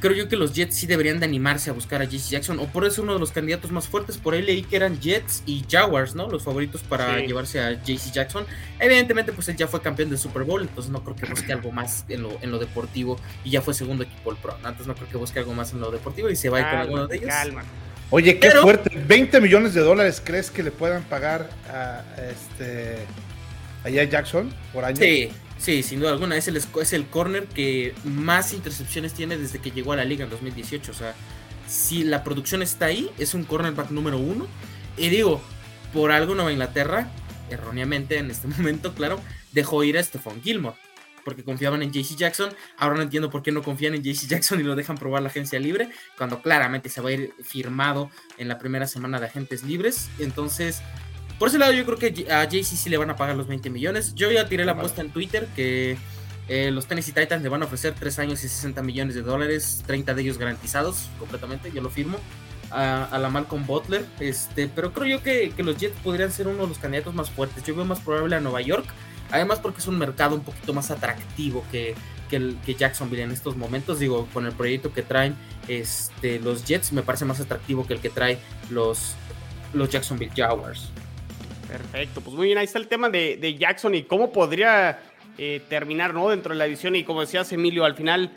creo 0.00 0.14
yo 0.14 0.28
que 0.28 0.36
los 0.36 0.52
Jets 0.52 0.76
sí 0.76 0.86
deberían 0.86 1.18
de 1.18 1.26
animarse 1.26 1.70
a 1.70 1.72
buscar 1.72 2.02
a 2.02 2.04
JC 2.04 2.30
Jackson. 2.30 2.58
O 2.58 2.66
por 2.66 2.84
eso 2.84 3.02
uno 3.02 3.14
de 3.14 3.20
los 3.20 3.32
candidatos 3.32 3.70
más 3.70 3.88
fuertes. 3.88 4.16
Por 4.18 4.34
ahí 4.34 4.42
leí 4.42 4.62
que 4.62 4.76
eran 4.76 5.00
Jets 5.00 5.42
y 5.46 5.64
Jaguars, 5.68 6.14
¿no? 6.14 6.28
Los 6.28 6.42
favoritos 6.44 6.82
para 6.82 7.20
llevarse 7.20 7.60
a 7.60 7.72
JC 7.82 8.12
Jackson. 8.12 8.46
Evidentemente, 8.78 9.32
pues 9.32 9.48
él 9.48 9.56
ya 9.56 9.66
fue 9.66 9.80
campeón 9.80 10.10
del 10.10 10.18
Super 10.18 10.44
Bowl. 10.44 10.62
Entonces 10.62 10.90
no 10.92 11.02
creo 11.02 11.16
que 11.16 11.26
busque 11.26 11.52
algo 11.52 11.72
más 11.72 12.04
en 12.08 12.22
lo, 12.22 12.38
en 12.42 12.50
lo 12.50 12.58
deportivo. 12.58 13.18
Y 13.44 13.50
ya 13.50 13.62
fue 13.62 13.74
segundo 13.74 14.04
equipo 14.04 14.30
el 14.30 14.36
Pro. 14.36 14.56
Entonces 14.56 14.86
no 14.86 14.94
creo 14.94 15.08
que 15.08 15.16
busque 15.16 15.38
algo 15.38 15.54
más 15.54 15.72
en 15.72 15.80
lo 15.80 15.90
deportivo. 15.90 16.30
Y 16.30 16.36
se 16.36 16.48
va 16.48 16.58
a 16.58 16.60
ir 16.60 16.66
con 16.68 16.78
alguno 16.78 17.06
de 17.06 17.16
ellos. 17.16 17.28
Calma. 17.28 17.64
Oye, 18.10 18.38
qué 18.38 18.50
fuerte. 18.50 18.90
20 19.06 19.40
millones 19.40 19.74
de 19.74 19.82
dólares 19.82 20.22
crees 20.24 20.50
que 20.50 20.62
le 20.62 20.70
puedan 20.70 21.02
pagar 21.04 21.50
a 21.68 22.02
este 22.30 22.98
allá 23.84 24.04
Jackson 24.04 24.52
por 24.72 24.84
año. 24.84 24.96
Sí, 24.96 25.30
sí, 25.58 25.82
sin 25.82 26.00
duda 26.00 26.10
alguna. 26.10 26.36
Es 26.36 26.48
el, 26.48 26.56
es 26.56 26.92
el 26.92 27.06
corner 27.06 27.46
que 27.46 27.94
más 28.04 28.52
intercepciones 28.52 29.14
tiene 29.14 29.36
desde 29.36 29.58
que 29.58 29.70
llegó 29.70 29.92
a 29.92 29.96
la 29.96 30.04
liga 30.04 30.24
en 30.24 30.30
2018. 30.30 30.90
O 30.90 30.94
sea, 30.94 31.14
si 31.66 32.04
la 32.04 32.24
producción 32.24 32.62
está 32.62 32.86
ahí, 32.86 33.10
es 33.18 33.34
un 33.34 33.44
cornerback 33.44 33.90
número 33.90 34.18
uno. 34.18 34.46
Y 34.96 35.08
digo, 35.08 35.40
por 35.92 36.10
algo 36.10 36.34
Nueva 36.34 36.52
Inglaterra, 36.52 37.10
erróneamente 37.50 38.18
en 38.18 38.30
este 38.30 38.48
momento, 38.58 38.94
claro, 38.94 39.20
dejó 39.52 39.84
ir 39.84 39.98
a 39.98 40.02
Stephon 40.02 40.42
Gilmore 40.42 40.76
porque 41.28 41.44
confiaban 41.44 41.82
en 41.82 41.92
JC 41.92 42.16
Jackson. 42.16 42.54
Ahora 42.78 42.96
no 42.96 43.02
entiendo 43.02 43.28
por 43.28 43.42
qué 43.42 43.52
no 43.52 43.62
confían 43.62 43.94
en 43.94 44.02
JC 44.02 44.26
Jackson 44.28 44.60
y 44.60 44.62
lo 44.62 44.74
dejan 44.74 44.96
probar 44.96 45.20
la 45.20 45.28
agencia 45.28 45.58
libre, 45.58 45.90
cuando 46.16 46.40
claramente 46.40 46.88
se 46.88 47.02
va 47.02 47.10
a 47.10 47.12
ir 47.12 47.34
firmado 47.42 48.10
en 48.38 48.48
la 48.48 48.58
primera 48.58 48.86
semana 48.86 49.20
de 49.20 49.26
agentes 49.26 49.62
libres. 49.62 50.08
Entonces, 50.18 50.80
por 51.38 51.48
ese 51.48 51.58
lado, 51.58 51.72
yo 51.72 51.84
creo 51.84 51.98
que 51.98 52.30
a 52.30 52.44
JC 52.44 52.64
sí 52.64 52.90
le 52.90 52.96
van 52.96 53.10
a 53.10 53.16
pagar 53.16 53.36
los 53.36 53.46
20 53.46 53.70
millones. 53.70 54.14
Yo 54.14 54.30
ya 54.30 54.48
tiré 54.48 54.64
la 54.64 54.72
apuesta 54.72 55.00
en 55.00 55.10
Twitter 55.10 55.48
que 55.54 55.96
eh, 56.48 56.70
los 56.70 56.86
Tennessee 56.86 57.12
Titans 57.12 57.42
le 57.42 57.48
van 57.48 57.62
a 57.62 57.66
ofrecer 57.66 57.94
3 57.98 58.18
años 58.20 58.44
y 58.44 58.48
60 58.48 58.82
millones 58.82 59.14
de 59.14 59.22
dólares, 59.22 59.82
30 59.86 60.14
de 60.14 60.22
ellos 60.22 60.38
garantizados 60.38 61.08
completamente, 61.18 61.70
yo 61.72 61.82
lo 61.82 61.90
firmo. 61.90 62.18
A, 62.70 63.18
la 63.18 63.30
Malcolm 63.30 63.66
Butler, 63.66 64.04
este, 64.20 64.68
pero 64.68 64.92
creo 64.92 65.06
yo 65.06 65.22
que, 65.22 65.52
que 65.56 65.62
los 65.62 65.78
Jets 65.78 65.96
podrían 66.04 66.30
ser 66.30 66.48
uno 66.48 66.64
de 66.64 66.68
los 66.68 66.78
candidatos 66.78 67.14
más 67.14 67.30
fuertes. 67.30 67.64
Yo 67.64 67.74
veo 67.74 67.86
más 67.86 68.00
probable 68.00 68.36
a 68.36 68.40
Nueva 68.40 68.60
York, 68.60 68.84
Además 69.30 69.58
porque 69.60 69.80
es 69.80 69.86
un 69.86 69.98
mercado 69.98 70.34
un 70.34 70.42
poquito 70.42 70.72
más 70.72 70.90
atractivo 70.90 71.64
que, 71.70 71.94
que, 72.30 72.36
el, 72.36 72.58
que 72.64 72.74
Jacksonville 72.74 73.22
en 73.22 73.30
estos 73.30 73.56
momentos. 73.56 73.98
Digo, 73.98 74.26
con 74.32 74.46
el 74.46 74.52
proyecto 74.52 74.92
que 74.92 75.02
traen 75.02 75.36
este, 75.68 76.40
los 76.40 76.64
Jets 76.64 76.92
me 76.92 77.02
parece 77.02 77.24
más 77.24 77.40
atractivo 77.40 77.86
que 77.86 77.94
el 77.94 78.00
que 78.00 78.10
trae 78.10 78.38
los, 78.70 79.14
los 79.74 79.90
Jacksonville 79.90 80.32
Jaguars. 80.34 80.90
Perfecto, 81.68 82.20
pues 82.22 82.34
muy 82.34 82.46
bien, 82.46 82.58
ahí 82.58 82.64
está 82.64 82.78
el 82.78 82.88
tema 82.88 83.10
de, 83.10 83.56
Jackson 83.58 83.94
y 83.94 84.02
cómo 84.04 84.32
podría 84.32 85.00
eh, 85.36 85.60
terminar 85.68 86.14
¿no? 86.14 86.30
dentro 86.30 86.52
de 86.52 86.58
la 86.58 86.64
división. 86.64 86.96
Y 86.96 87.04
como 87.04 87.20
decías, 87.20 87.52
Emilio, 87.52 87.84
al 87.84 87.94
final 87.94 88.32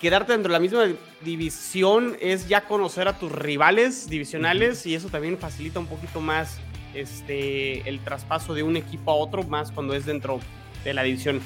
quedarte 0.00 0.32
dentro 0.32 0.50
de 0.50 0.54
la 0.54 0.60
misma 0.60 0.86
división 1.20 2.16
es 2.20 2.48
ya 2.48 2.62
conocer 2.62 3.06
a 3.08 3.18
tus 3.18 3.30
rivales 3.30 4.08
divisionales 4.08 4.86
y 4.86 4.94
eso 4.94 5.08
también 5.10 5.36
facilita 5.36 5.78
un 5.78 5.86
poquito 5.86 6.20
más 6.20 6.58
este, 6.94 7.86
el 7.88 8.00
traspaso 8.00 8.54
de 8.54 8.62
un 8.62 8.76
equipo 8.76 9.10
a 9.10 9.14
otro, 9.14 9.42
más 9.42 9.70
cuando 9.70 9.94
es 9.94 10.06
dentro 10.06 10.40
de 10.84 10.94
la 10.94 11.02
división. 11.02 11.40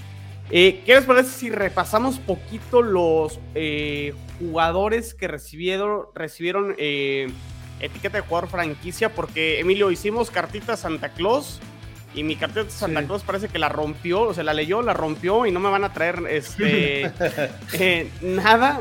Eh, 0.50 0.82
¿Qué 0.84 0.94
les 0.94 1.04
parece 1.04 1.30
si 1.30 1.50
repasamos 1.50 2.18
poquito 2.18 2.82
los 2.82 3.40
eh, 3.54 4.14
jugadores 4.38 5.14
que 5.14 5.26
recibieron, 5.26 6.02
recibieron 6.14 6.74
eh, 6.78 7.28
etiqueta 7.80 8.18
de 8.18 8.26
jugador 8.26 8.48
franquicia? 8.48 9.14
Porque, 9.14 9.60
Emilio, 9.60 9.90
hicimos 9.90 10.30
cartita 10.30 10.76
Santa 10.76 11.10
Claus 11.10 11.60
y 12.14 12.22
mi 12.22 12.36
cartita 12.36 12.70
Santa 12.70 13.02
Claus 13.04 13.22
parece 13.24 13.48
que 13.48 13.58
la 13.58 13.68
rompió, 13.68 14.22
o 14.22 14.34
sea, 14.34 14.44
la 14.44 14.54
leyó, 14.54 14.82
la 14.82 14.94
rompió 14.94 15.46
y 15.46 15.50
no 15.50 15.58
me 15.58 15.68
van 15.68 15.82
a 15.82 15.92
traer 15.92 16.22
este 16.30 17.10
nada. 18.22 18.80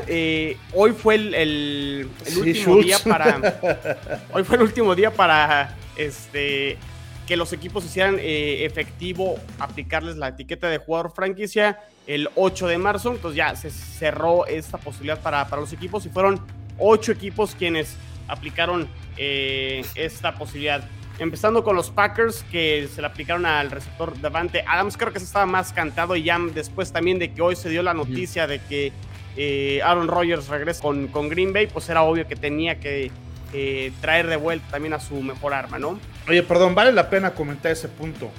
hoy 0.72 0.92
fue 0.92 1.16
el, 1.16 2.08
último 2.36 2.76
día 2.78 2.98
para. 3.00 4.20
Hoy 4.32 4.44
fue 4.44 4.56
el 4.56 4.62
último 4.62 4.94
día 4.94 5.10
para 5.12 5.76
este, 5.96 6.78
que 7.26 7.36
los 7.36 7.52
equipos 7.52 7.84
hicieran 7.84 8.18
eh, 8.20 8.64
efectivo 8.64 9.36
aplicarles 9.58 10.16
la 10.16 10.28
etiqueta 10.28 10.68
de 10.68 10.78
jugador 10.78 11.12
franquicia 11.12 11.80
el 12.06 12.28
8 12.36 12.68
de 12.68 12.78
marzo. 12.78 13.12
Entonces 13.12 13.36
ya 13.36 13.56
se 13.56 13.70
cerró 13.70 14.46
esta 14.46 14.78
posibilidad 14.78 15.18
para, 15.20 15.48
para 15.48 15.60
los 15.60 15.72
equipos 15.72 16.06
y 16.06 16.08
fueron 16.08 16.40
ocho 16.78 17.12
equipos 17.12 17.54
quienes 17.54 17.96
aplicaron 18.28 18.88
eh, 19.16 19.84
esta 19.94 20.34
posibilidad. 20.34 20.88
Empezando 21.18 21.62
con 21.62 21.76
los 21.76 21.90
Packers 21.90 22.44
que 22.50 22.88
se 22.92 23.00
le 23.00 23.06
aplicaron 23.06 23.46
al 23.46 23.70
receptor 23.70 24.20
Davante 24.20 24.64
Adams, 24.66 24.96
creo 24.96 25.12
que 25.12 25.20
se 25.20 25.26
estaba 25.26 25.46
más 25.46 25.72
cantado 25.72 26.16
y 26.16 26.24
ya 26.24 26.38
después 26.52 26.92
también 26.92 27.18
de 27.20 27.32
que 27.32 27.40
hoy 27.40 27.54
se 27.54 27.68
dio 27.68 27.82
la 27.82 27.94
noticia 27.94 28.48
de 28.48 28.60
que 28.60 28.92
eh, 29.36 29.80
Aaron 29.84 30.08
Rodgers 30.08 30.48
regresa 30.48 30.82
con, 30.82 31.06
con 31.08 31.28
Green 31.28 31.52
Bay, 31.52 31.68
pues 31.68 31.88
era 31.88 32.02
obvio 32.02 32.26
que 32.26 32.34
tenía 32.34 32.80
que 32.80 33.12
eh, 33.52 33.92
traer 34.00 34.26
de 34.26 34.36
vuelta 34.36 34.66
también 34.72 34.94
a 34.94 35.00
su 35.00 35.22
mejor 35.22 35.54
arma, 35.54 35.78
¿no? 35.78 36.00
Oye, 36.28 36.42
perdón, 36.42 36.74
vale 36.74 36.90
la 36.90 37.08
pena 37.08 37.30
comentar 37.30 37.70
ese 37.70 37.88
punto. 37.88 38.30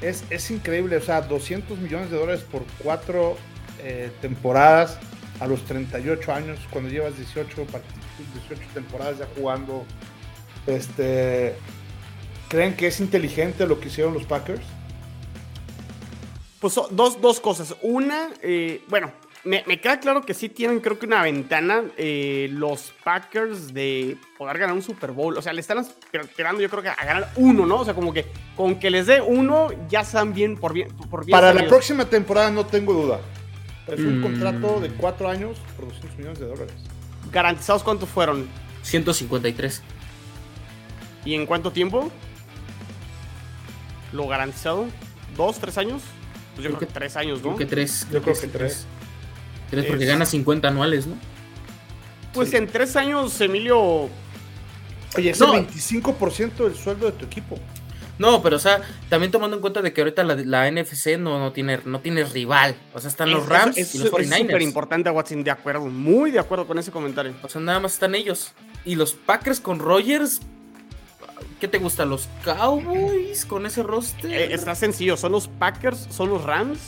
Es, 0.00 0.24
es 0.30 0.50
increíble, 0.50 0.96
o 0.96 1.00
sea, 1.00 1.20
200 1.20 1.78
millones 1.78 2.10
de 2.10 2.18
dólares 2.18 2.44
por 2.50 2.64
cuatro 2.78 3.36
eh, 3.80 4.10
temporadas 4.20 4.98
a 5.38 5.46
los 5.46 5.64
38 5.64 6.32
años, 6.32 6.58
cuando 6.70 6.90
llevas 6.90 7.16
18, 7.16 7.66
18 8.48 8.62
temporadas 8.72 9.18
ya 9.18 9.28
jugando. 9.36 9.84
Este, 10.66 11.54
¿Creen 12.48 12.76
que 12.76 12.86
es 12.86 13.00
inteligente 13.00 13.66
lo 13.66 13.80
que 13.80 13.88
hicieron 13.88 14.14
los 14.14 14.24
Packers? 14.24 14.62
Pues 16.60 16.74
dos, 16.90 17.20
dos 17.20 17.40
cosas. 17.40 17.74
Una, 17.82 18.30
eh, 18.40 18.82
bueno, 18.88 19.12
me, 19.44 19.62
queda 19.80 20.00
claro 20.00 20.22
que 20.22 20.32
sí 20.32 20.48
tienen, 20.48 20.80
creo 20.80 20.98
que 20.98 21.06
una 21.06 21.22
ventana 21.22 21.84
eh, 21.96 22.48
los 22.50 22.94
Packers 23.04 23.74
de 23.74 24.16
poder 24.38 24.58
ganar 24.58 24.74
un 24.74 24.82
Super 24.82 25.12
Bowl. 25.12 25.36
O 25.36 25.42
sea, 25.42 25.52
le 25.52 25.60
están 25.60 25.84
esperando, 26.12 26.62
yo 26.62 26.70
creo 26.70 26.82
que 26.82 26.88
a 26.88 27.04
ganar 27.04 27.30
uno, 27.36 27.66
¿no? 27.66 27.80
O 27.80 27.84
sea, 27.84 27.94
como 27.94 28.12
que 28.12 28.26
con 28.56 28.78
que 28.78 28.90
les 28.90 29.06
dé 29.06 29.20
uno, 29.20 29.68
ya 29.88 30.00
están 30.00 30.32
bien 30.32 30.56
por 30.56 30.72
bien. 30.72 30.88
Por 31.10 31.28
Para 31.28 31.52
la 31.52 31.66
próxima 31.66 32.06
temporada, 32.06 32.50
no 32.50 32.64
tengo 32.66 32.94
duda. 32.94 33.20
Es 33.86 34.00
un 34.00 34.20
mm. 34.20 34.22
contrato 34.22 34.80
de 34.80 34.88
cuatro 34.90 35.28
años 35.28 35.58
por 35.76 35.88
200 35.88 36.16
millones 36.16 36.38
de 36.38 36.46
dólares. 36.46 36.93
¿Garantizados 37.34 37.82
cuántos 37.82 38.08
fueron? 38.08 38.46
153. 38.84 39.82
¿Y 41.24 41.34
en 41.34 41.46
cuánto 41.46 41.72
tiempo? 41.72 42.12
¿Lo 44.12 44.28
garantizado? 44.28 44.86
¿Dos, 45.36 45.58
tres 45.58 45.76
años? 45.76 46.02
Pues 46.54 46.62
yo 46.62 46.70
creo, 46.70 46.78
que, 46.78 46.86
tres 46.86 47.16
años, 47.16 47.38
¿no? 47.38 47.56
Creo 47.56 47.56
que 47.56 47.66
tres. 47.66 48.06
Yo 48.12 48.22
creo 48.22 48.38
que 48.38 48.46
tres. 48.46 48.86
Tres 49.68 49.86
porque 49.86 50.04
gana 50.04 50.24
50 50.24 50.68
anuales, 50.68 51.08
¿no? 51.08 51.16
Pues 52.32 52.54
en 52.54 52.68
tres 52.68 52.94
años, 52.94 53.40
Emilio. 53.40 54.08
Oye, 55.16 55.30
es 55.30 55.40
el 55.40 55.48
25% 55.48 56.54
del 56.54 56.76
sueldo 56.76 57.06
de 57.06 57.12
tu 57.12 57.24
equipo. 57.24 57.58
No, 58.18 58.42
pero 58.42 58.56
o 58.56 58.58
sea, 58.58 58.80
también 59.08 59.32
tomando 59.32 59.56
en 59.56 59.60
cuenta 59.60 59.82
de 59.82 59.92
que 59.92 60.00
ahorita 60.00 60.22
la, 60.22 60.70
NFC 60.70 61.18
no, 61.18 61.38
no, 61.38 61.52
tiene, 61.52 61.80
no 61.84 62.00
tiene 62.00 62.24
rival. 62.24 62.76
O 62.92 63.00
sea, 63.00 63.10
están 63.10 63.30
los 63.30 63.48
Rams 63.48 63.76
y 63.76 63.98
los 63.98 64.10
49ers. 64.10 64.32
Es 64.32 64.38
súper 64.38 64.62
importante, 64.62 65.10
Watson, 65.10 65.42
de 65.42 65.50
acuerdo, 65.50 65.86
muy 65.86 66.30
de 66.30 66.38
acuerdo 66.38 66.66
con 66.66 66.78
ese 66.78 66.90
comentario. 66.90 67.34
O 67.42 67.48
sea, 67.48 67.60
nada 67.60 67.80
más 67.80 67.94
están 67.94 68.14
ellos. 68.14 68.52
Y 68.84 68.94
los 68.94 69.14
Packers 69.14 69.60
con 69.60 69.78
Rogers, 69.78 70.40
¿qué 71.60 71.66
te 71.66 71.78
gusta? 71.78 72.04
¿Los 72.04 72.28
Cowboys 72.44 73.44
con 73.46 73.66
ese 73.66 73.82
roster? 73.82 74.32
Eh, 74.32 74.54
está 74.54 74.74
sencillo, 74.74 75.16
son 75.16 75.32
los 75.32 75.48
Packers, 75.48 76.06
son 76.10 76.30
los 76.30 76.44
Rams 76.44 76.78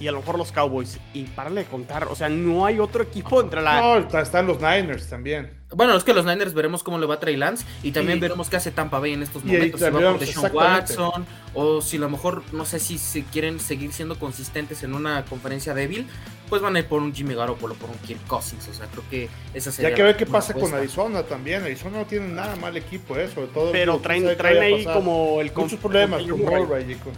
y 0.00 0.08
a 0.08 0.12
lo 0.12 0.18
mejor 0.18 0.38
los 0.38 0.52
Cowboys. 0.52 0.98
Y 1.14 1.24
párale 1.24 1.64
de 1.64 1.66
contar, 1.66 2.08
o 2.08 2.14
sea, 2.14 2.28
no 2.28 2.66
hay 2.66 2.78
otro 2.78 3.02
equipo 3.02 3.40
entre 3.40 3.62
la. 3.62 3.80
No, 3.80 4.18
están 4.18 4.46
los 4.46 4.58
Niners 4.58 5.08
también. 5.08 5.56
Bueno, 5.74 5.96
es 5.96 6.04
que 6.04 6.14
los 6.14 6.24
Niners 6.24 6.54
veremos 6.54 6.82
cómo 6.82 6.98
le 6.98 7.06
va 7.06 7.14
a 7.14 7.20
Trey 7.20 7.36
Lance 7.36 7.66
y 7.82 7.90
también 7.90 8.20
veremos 8.20 8.48
qué 8.48 8.56
hace 8.56 8.70
Tampa 8.70 9.00
Bay 9.00 9.14
en 9.14 9.22
estos 9.22 9.44
momentos. 9.44 9.80
Si 9.80 9.90
va 9.90 10.00
por 10.00 10.18
Deshaun 10.18 10.54
Watson 10.54 11.26
o 11.54 11.80
si 11.82 11.96
a 11.96 12.00
lo 12.00 12.08
mejor, 12.08 12.42
no 12.52 12.64
sé 12.64 12.78
si 12.78 12.98
se 12.98 13.24
quieren 13.24 13.58
seguir 13.58 13.92
siendo 13.92 14.18
consistentes 14.18 14.84
en 14.84 14.94
una 14.94 15.24
conferencia 15.24 15.74
débil, 15.74 16.06
pues 16.48 16.62
van 16.62 16.76
a 16.76 16.78
ir 16.78 16.86
por 16.86 17.02
un 17.02 17.12
Jimmy 17.12 17.34
Garoppolo, 17.34 17.74
por 17.74 17.90
un 17.90 17.98
Kirk 17.98 18.24
Cousins. 18.26 18.68
O 18.68 18.74
sea, 18.74 18.86
creo 18.86 19.02
que 19.10 19.28
esa 19.54 19.72
sería. 19.72 19.90
Ya 19.90 19.96
que 19.96 20.02
ver 20.04 20.16
qué 20.16 20.26
pasa 20.26 20.54
con 20.54 20.72
Arizona 20.72 21.24
también. 21.24 21.62
Arizona 21.62 21.98
no 21.98 22.06
tiene 22.06 22.28
nada 22.28 22.54
mal 22.56 22.76
equipo, 22.76 23.16
eh, 23.16 23.28
sobre 23.28 23.48
todo. 23.48 23.72
Pero 23.72 23.98
traen, 23.98 24.36
traen 24.36 24.62
ahí 24.62 24.84
como 24.84 25.40
el. 25.40 25.52
Muchos 25.52 25.80
problemas 25.80 26.22
con 26.22 26.40
Murray 26.40 26.92
y 26.92 26.94
con. 26.94 27.12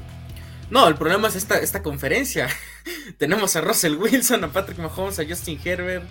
No, 0.71 0.87
el 0.87 0.97
problema 0.97 1.29
es 1.29 1.37
esta, 1.37 1.59
esta 1.59 1.83
conferencia. 1.83 2.49
Tenemos 3.19 3.57
a 3.57 3.61
Russell 3.61 3.95
Wilson, 3.97 4.45
a 4.45 4.53
Patrick 4.53 4.79
Mahomes, 4.79 5.19
a 5.19 5.25
Justin 5.27 5.59
Herbert. 5.65 6.05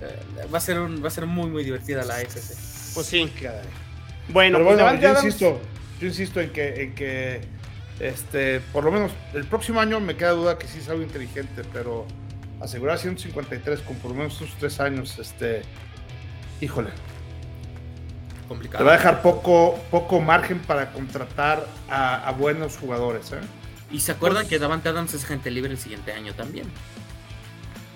Eh, 0.00 0.46
va, 0.52 0.58
a 0.58 0.60
ser 0.60 0.80
un, 0.80 1.02
va 1.02 1.08
a 1.08 1.10
ser 1.10 1.26
muy, 1.26 1.48
muy 1.48 1.62
divertida 1.62 2.04
la 2.04 2.16
AFC. 2.16 2.94
Pues 2.94 3.06
sí. 3.06 3.32
Bueno, 4.28 4.62
pues 4.62 4.78
yo, 5.00 5.10
insisto, 5.10 5.60
yo 6.00 6.06
insisto 6.06 6.40
en 6.40 6.50
que, 6.50 6.82
en 6.82 6.94
que 6.94 7.40
este, 8.00 8.60
por 8.72 8.84
lo 8.84 8.90
menos 8.90 9.12
el 9.34 9.44
próximo 9.44 9.80
año 9.80 10.00
me 10.00 10.16
queda 10.16 10.30
duda 10.30 10.58
que 10.58 10.66
sí 10.66 10.78
es 10.78 10.88
algo 10.88 11.02
inteligente, 11.02 11.62
pero 11.72 12.06
asegurar 12.60 12.98
153 12.98 13.80
con 13.80 13.96
por 13.96 14.10
lo 14.10 14.16
menos 14.16 14.40
unos 14.40 14.54
tres 14.58 14.80
años, 14.80 15.18
este, 15.18 15.62
híjole. 16.60 16.90
Complicado. 18.48 18.78
Te 18.78 18.84
va 18.84 18.94
a 18.94 18.96
dejar 18.96 19.22
poco, 19.22 19.78
poco 19.90 20.20
margen 20.20 20.58
para 20.58 20.92
contratar 20.92 21.66
a, 21.88 22.26
a 22.28 22.32
buenos 22.32 22.76
jugadores, 22.76 23.32
¿eh? 23.32 23.40
Y 23.92 24.00
se 24.00 24.12
acuerdan 24.12 24.44
pues 24.44 24.50
que 24.50 24.58
Davante 24.58 24.88
Adams 24.88 25.14
es 25.14 25.24
gente 25.24 25.50
libre 25.50 25.70
el 25.70 25.78
siguiente 25.78 26.12
año 26.12 26.34
también. 26.34 26.66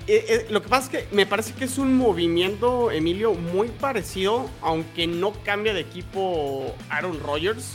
Eh, 0.08 0.24
eh, 0.28 0.46
lo 0.50 0.62
que 0.62 0.68
pasa 0.68 0.84
es 0.84 1.08
que 1.08 1.16
me 1.16 1.26
parece 1.26 1.52
que 1.54 1.64
es 1.64 1.78
un 1.78 1.96
movimiento, 1.96 2.92
Emilio, 2.92 3.34
muy 3.34 3.68
parecido, 3.68 4.48
aunque 4.62 5.08
no 5.08 5.32
cambia 5.42 5.74
de 5.74 5.80
equipo 5.80 6.74
Aaron 6.90 7.18
Rodgers. 7.20 7.72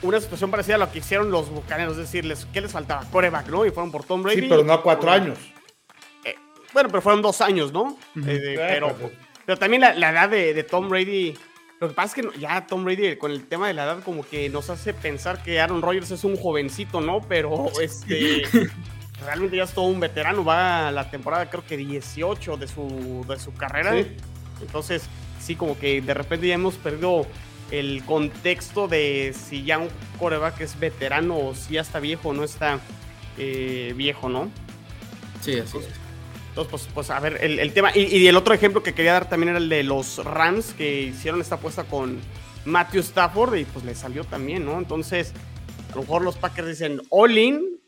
Una 0.00 0.20
situación 0.20 0.50
parecida 0.50 0.76
a 0.76 0.78
lo 0.78 0.90
que 0.90 1.00
hicieron 1.00 1.30
los 1.30 1.50
bucaneros, 1.50 1.98
es 1.98 2.10
decir, 2.10 2.32
¿qué 2.52 2.60
les 2.60 2.72
faltaba? 2.72 3.04
Coreback, 3.10 3.48
¿no? 3.48 3.66
Y 3.66 3.70
fueron 3.70 3.90
por 3.90 4.04
Tom 4.04 4.22
Brady. 4.22 4.42
Sí, 4.42 4.46
pero 4.48 4.64
no 4.64 4.72
a 4.72 4.82
cuatro 4.82 5.10
años. 5.10 5.38
Eh, 6.24 6.36
bueno, 6.72 6.88
pero 6.88 7.02
fueron 7.02 7.20
dos 7.20 7.40
años, 7.40 7.72
¿no? 7.72 7.98
pero, 8.14 8.96
pero, 9.44 9.58
también 9.58 9.82
la, 9.82 9.94
la 9.94 10.10
edad 10.10 10.28
de, 10.30 10.54
de 10.54 10.62
Tom 10.62 10.88
Brady 10.88 11.36
lo 11.80 11.88
que 11.88 11.94
pasa 11.94 12.20
es 12.20 12.26
que 12.26 12.40
ya 12.40 12.66
Tom 12.66 12.84
Brady 12.84 13.16
con 13.16 13.30
el 13.30 13.44
tema 13.44 13.68
de 13.68 13.74
la 13.74 13.84
edad 13.84 14.02
como 14.02 14.26
que 14.26 14.48
nos 14.48 14.68
hace 14.68 14.92
pensar 14.94 15.42
que 15.42 15.60
Aaron 15.60 15.80
Rodgers 15.80 16.10
es 16.10 16.24
un 16.24 16.36
jovencito, 16.36 17.00
¿no? 17.00 17.20
Pero 17.20 17.70
este 17.80 18.42
realmente 19.24 19.56
ya 19.56 19.64
es 19.64 19.72
todo 19.72 19.86
un 19.86 20.00
veterano, 20.00 20.44
va 20.44 20.88
a 20.88 20.92
la 20.92 21.10
temporada 21.10 21.48
creo 21.50 21.64
que 21.64 21.76
18 21.76 22.56
de 22.56 22.68
su, 22.68 23.24
de 23.28 23.38
su 23.38 23.52
carrera. 23.54 23.94
Entonces, 24.60 25.04
sí, 25.40 25.54
como 25.54 25.78
que 25.78 26.00
de 26.00 26.14
repente 26.14 26.48
ya 26.48 26.54
hemos 26.54 26.74
perdido 26.74 27.26
el 27.70 28.02
contexto 28.04 28.88
de 28.88 29.34
si 29.34 29.64
ya 29.64 29.78
un 29.78 29.88
coreback 30.18 30.60
es 30.60 30.78
veterano 30.80 31.38
o 31.38 31.54
si 31.54 31.74
ya 31.74 31.82
está 31.82 32.00
viejo 32.00 32.30
o 32.30 32.32
no 32.32 32.42
está 32.42 32.80
eh, 33.36 33.92
viejo, 33.96 34.28
¿no? 34.28 34.50
Sí, 35.40 35.58
así 35.58 35.78
es. 35.78 36.07
Entonces, 36.58 36.88
pues, 36.92 36.92
pues 36.92 37.10
a 37.10 37.20
ver, 37.20 37.38
el, 37.40 37.72
tema. 37.72 37.92
Y, 37.94 38.26
el 38.26 38.36
otro 38.36 38.52
ejemplo 38.52 38.82
que 38.82 38.92
quería 38.92 39.12
dar 39.12 39.28
también 39.28 39.50
era 39.50 39.58
el 39.58 39.68
de 39.68 39.84
los 39.84 40.24
Rams, 40.24 40.74
que 40.74 41.02
hicieron 41.02 41.40
esta 41.40 41.54
apuesta 41.54 41.84
con 41.84 42.18
Matthew 42.64 43.02
Stafford 43.02 43.58
y 43.58 43.64
pues 43.64 43.84
le 43.84 43.94
salió 43.94 44.24
también, 44.24 44.64
¿no? 44.64 44.76
Entonces, 44.76 45.34
a 45.92 45.94
lo 45.94 46.00
mejor 46.00 46.22
los 46.22 46.36
Packers 46.36 46.66
dicen 46.66 47.00
all 47.10 47.38
in, 47.38 47.80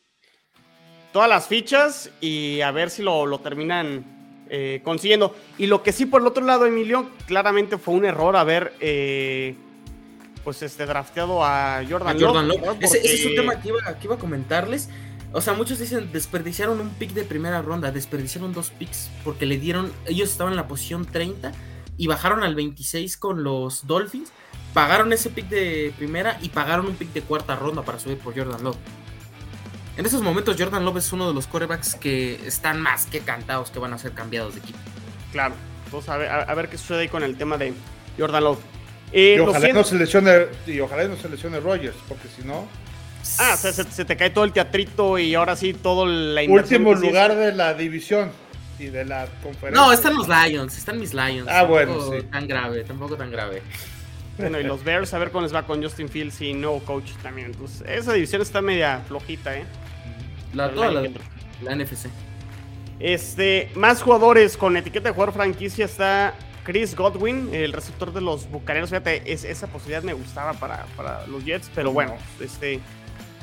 todas 1.13 1.29
las 1.29 1.49
fichas 1.49 2.11
y 2.21 2.61
a 2.61 2.71
ver 2.71 2.91
si 2.91 3.03
lo, 3.03 3.41
terminan 3.41 4.05
eh, 4.49 4.81
consiguiendo. 4.85 5.35
Y 5.59 5.67
lo 5.67 5.83
que 5.83 5.91
sí, 5.91 6.07
por 6.07 6.21
el 6.21 6.29
otro 6.29 6.45
lado, 6.45 6.65
Emilio, 6.65 7.11
claramente 7.27 7.77
fue 7.77 7.95
un 7.95 8.05
error 8.05 8.37
haber. 8.37 8.75
Eh, 8.79 9.57
pues 10.45 10.63
este 10.63 10.87
drafteado 10.87 11.45
a 11.45 11.83
Jordan, 11.89 12.21
Love. 12.21 12.77
Ese, 12.81 12.99
es 12.99 13.27
un 13.27 13.35
tema 13.35 13.61
que 13.61 13.69
iba, 13.69 13.81
que 13.99 14.07
iba 14.07 14.15
a 14.15 14.19
comentarles. 14.19 14.89
O 15.33 15.41
sea, 15.41 15.53
muchos 15.53 15.79
dicen 15.79 16.11
desperdiciaron 16.13 16.81
un 16.81 16.91
pick 16.91 17.13
de 17.13 17.25
primera 17.25 17.63
ronda, 17.63 17.93
desperdiciaron 17.93 18.53
dos 18.53 18.71
picks 18.71 19.11
porque 19.23 19.47
le 19.47 19.59
dieron, 19.59 19.93
ellos 20.07 20.31
estaban 20.31 20.55
en 20.55 20.57
la 20.57 20.67
posición 20.67 21.05
30 21.05 21.53
y 21.97 22.07
bajaron 22.09 22.43
al 22.43 22.55
26 22.55 23.17
con 23.17 23.45
los 23.45 23.87
Dolphins, 23.87 24.33
pagaron 24.75 25.13
ese 25.13 25.31
pick 25.31 25.49
de 25.49 25.93
primera 25.97 26.39
y 26.43 26.49
pagaron 26.49 26.87
un 26.87 26.95
pick 26.95 27.13
de 27.13 27.23
cuarta 27.23 27.55
ronda 27.55 27.83
para 27.83 27.99
subir 27.99 28.19
por 28.19 28.37
Jordan 28.37 28.65
Love. 28.65 28.77
En 29.97 30.07
esos 30.07 30.23
momentos 30.23 30.57
Jordan 30.59 30.85
Love 30.85 30.97
es 30.97 31.13
uno 31.13 31.29
de 31.29 31.35
los 31.35 31.47
quarterbacks 31.47 31.95
que 31.95 32.35
están 32.47 32.81
más 32.81 33.07
que 33.07 33.21
cantados 33.21 33.71
que 33.71 33.79
van 33.79 33.93
a 33.93 33.99
ser 33.99 34.13
cambiados 34.13 34.55
de 34.55 34.61
equipo. 34.61 34.79
Claro, 35.31 35.55
vamos 35.93 36.09
a 36.09 36.17
ver, 36.17 36.31
a 36.31 36.55
ver 36.55 36.69
qué 36.69 36.77
sucede 36.77 37.03
ahí 37.03 37.09
con 37.09 37.23
el 37.23 37.37
tema 37.37 37.57
de 37.57 37.73
Jordan 38.19 38.43
Love. 38.43 38.59
Eh, 39.13 39.37
y, 39.37 39.41
ojalá 39.41 39.73
no 39.73 39.85
se 39.85 39.97
lesione, 39.97 40.47
y 40.67 40.81
ojalá 40.81 41.05
no 41.05 41.17
se 41.17 41.29
lesione 41.29 41.61
Rogers, 41.61 41.97
porque 42.09 42.29
si 42.35 42.43
no... 42.43 42.67
Ah, 43.39 43.57
se, 43.57 43.73
se, 43.73 44.05
te 44.05 44.17
cae 44.17 44.31
todo 44.31 44.45
el 44.45 44.53
teatrito 44.53 45.19
y 45.19 45.35
ahora 45.35 45.57
sí 45.57 45.75
todo 45.75 46.07
la 46.07 46.43
Último 46.49 46.95
lugar 46.95 47.35
de 47.35 47.53
la 47.53 47.75
división 47.75 48.31
y 48.79 48.87
de 48.87 49.05
la 49.05 49.27
conferencia. 49.43 49.71
No, 49.71 49.93
están 49.93 50.15
los 50.15 50.29
Lions, 50.29 50.77
están 50.77 50.99
mis 50.99 51.15
Lions. 51.15 51.49
Ah, 51.49 51.65
bueno, 51.65 52.01
sí. 52.11 52.23
Tan 52.31 52.49
grave, 52.49 52.85
tampoco 52.85 53.17
tan 53.17 53.31
grave. 53.31 53.63
Bueno, 54.39 54.59
y 54.59 54.63
los 54.63 54.83
Bears, 54.83 55.13
a 55.13 55.19
ver 55.19 55.31
cómo 55.31 55.43
les 55.43 55.55
va 55.55 55.65
con 55.65 55.83
Justin 55.83 56.09
Fields 56.09 56.41
y 56.41 56.55
nuevo 56.55 56.81
coach 56.81 57.11
también. 57.23 57.49
Entonces, 57.49 57.83
esa 57.87 58.13
división 58.13 58.41
está 58.41 58.63
media 58.63 59.03
flojita, 59.07 59.57
¿eh? 59.57 59.65
La, 60.55 60.71
toda 60.71 60.91
la, 60.91 61.03
la, 61.63 61.75
NFC. 61.77 62.07
Este, 62.99 63.71
más 63.75 64.03
jugadores 64.03 64.57
con 64.57 64.77
etiqueta 64.77 65.11
de 65.11 65.15
jugador 65.15 65.35
franquicia 65.35 65.85
está 65.85 66.35
Chris 66.65 66.95
Godwin, 66.95 67.51
el 67.53 67.73
receptor 67.73 68.13
de 68.13 68.21
los 68.21 68.49
Bucaneros. 68.51 68.91
Fíjate, 68.91 69.31
esa 69.31 69.67
posibilidad 69.67 70.03
me 70.03 70.15
gustaba 70.15 70.55
para, 70.55 70.87
para 70.97 71.27
los 71.27 71.45
Jets, 71.45 71.71
pero 71.75 71.93
bueno, 71.93 72.17
este 72.41 72.81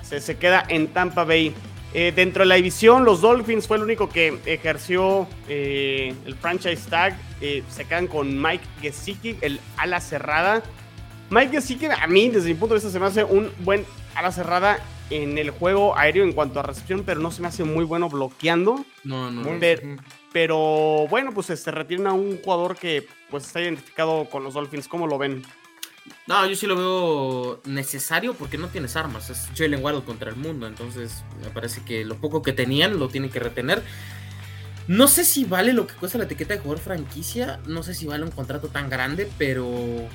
se, 0.07 0.37
queda 0.37 0.63
en 0.67 0.87
Tampa 0.87 1.23
Bay. 1.23 1.53
Eh, 1.93 2.11
dentro 2.15 2.43
de 2.43 2.47
la 2.47 2.55
división, 2.55 3.05
los 3.05 3.21
Dolphins 3.21 3.67
fue 3.67 3.77
el 3.77 3.83
único 3.83 4.09
que 4.09 4.37
ejerció 4.45 5.27
eh, 5.47 6.13
el 6.25 6.35
franchise 6.35 6.89
tag. 6.89 7.17
Eh, 7.41 7.63
se 7.69 7.85
quedan 7.85 8.07
con 8.07 8.41
Mike 8.41 8.65
Gesicki, 8.81 9.37
el 9.41 9.59
ala 9.77 9.99
cerrada. 10.01 10.63
Mike 11.29 11.51
Gesicki, 11.51 11.87
a 11.87 12.07
mí, 12.07 12.29
desde 12.29 12.49
mi 12.49 12.55
punto 12.55 12.75
de 12.75 12.79
vista, 12.79 12.91
se 12.91 12.99
me 12.99 13.05
hace 13.05 13.23
un 13.23 13.51
buen 13.59 13.85
ala 14.15 14.31
cerrada 14.31 14.79
en 15.09 15.37
el 15.37 15.51
juego 15.51 15.97
aéreo 15.97 16.23
en 16.23 16.33
cuanto 16.33 16.59
a 16.59 16.63
recepción, 16.63 17.03
pero 17.05 17.21
no 17.21 17.31
se 17.31 17.41
me 17.41 17.47
hace 17.47 17.63
muy 17.63 17.85
bueno 17.85 18.09
bloqueando. 18.09 18.85
No, 19.03 19.31
no. 19.31 19.43
Pero, 20.33 21.07
bueno, 21.09 21.31
pues 21.33 21.47
se 21.47 21.53
este, 21.53 21.71
retiran 21.71 22.07
a 22.07 22.13
un 22.13 22.39
jugador 22.41 22.75
que 22.75 23.07
pues 23.29 23.45
está 23.45 23.61
identificado 23.61 24.25
con 24.29 24.43
los 24.43 24.53
Dolphins. 24.53 24.87
¿Cómo 24.87 25.07
lo 25.07 25.17
ven? 25.17 25.43
No, 26.27 26.45
yo 26.45 26.55
sí 26.55 26.67
lo 26.67 26.75
veo 26.75 27.61
necesario 27.65 28.33
porque 28.33 28.57
no 28.57 28.67
tienes 28.67 28.95
armas. 28.95 29.29
Es 29.29 29.49
Jalen 29.55 29.83
Waddle 29.83 30.03
contra 30.03 30.29
el 30.29 30.35
mundo. 30.35 30.67
Entonces, 30.67 31.23
me 31.41 31.49
parece 31.49 31.83
que 31.83 32.03
lo 32.03 32.15
poco 32.17 32.41
que 32.41 32.53
tenían 32.53 32.99
lo 32.99 33.07
tienen 33.07 33.29
que 33.29 33.39
retener. 33.39 33.81
No 34.87 35.09
sé 35.09 35.25
si 35.25 35.43
vale 35.43 35.73
lo 35.73 35.85
que 35.85 35.95
cuesta 35.95 36.17
la 36.17 36.23
etiqueta 36.23 36.53
de 36.53 36.61
jugador 36.61 36.81
franquicia, 36.81 37.59
no 37.67 37.83
sé 37.83 37.93
si 37.93 38.07
vale 38.07 38.23
un 38.23 38.31
contrato 38.31 38.69
tan 38.69 38.89
grande, 38.89 39.29
pero 39.37 39.67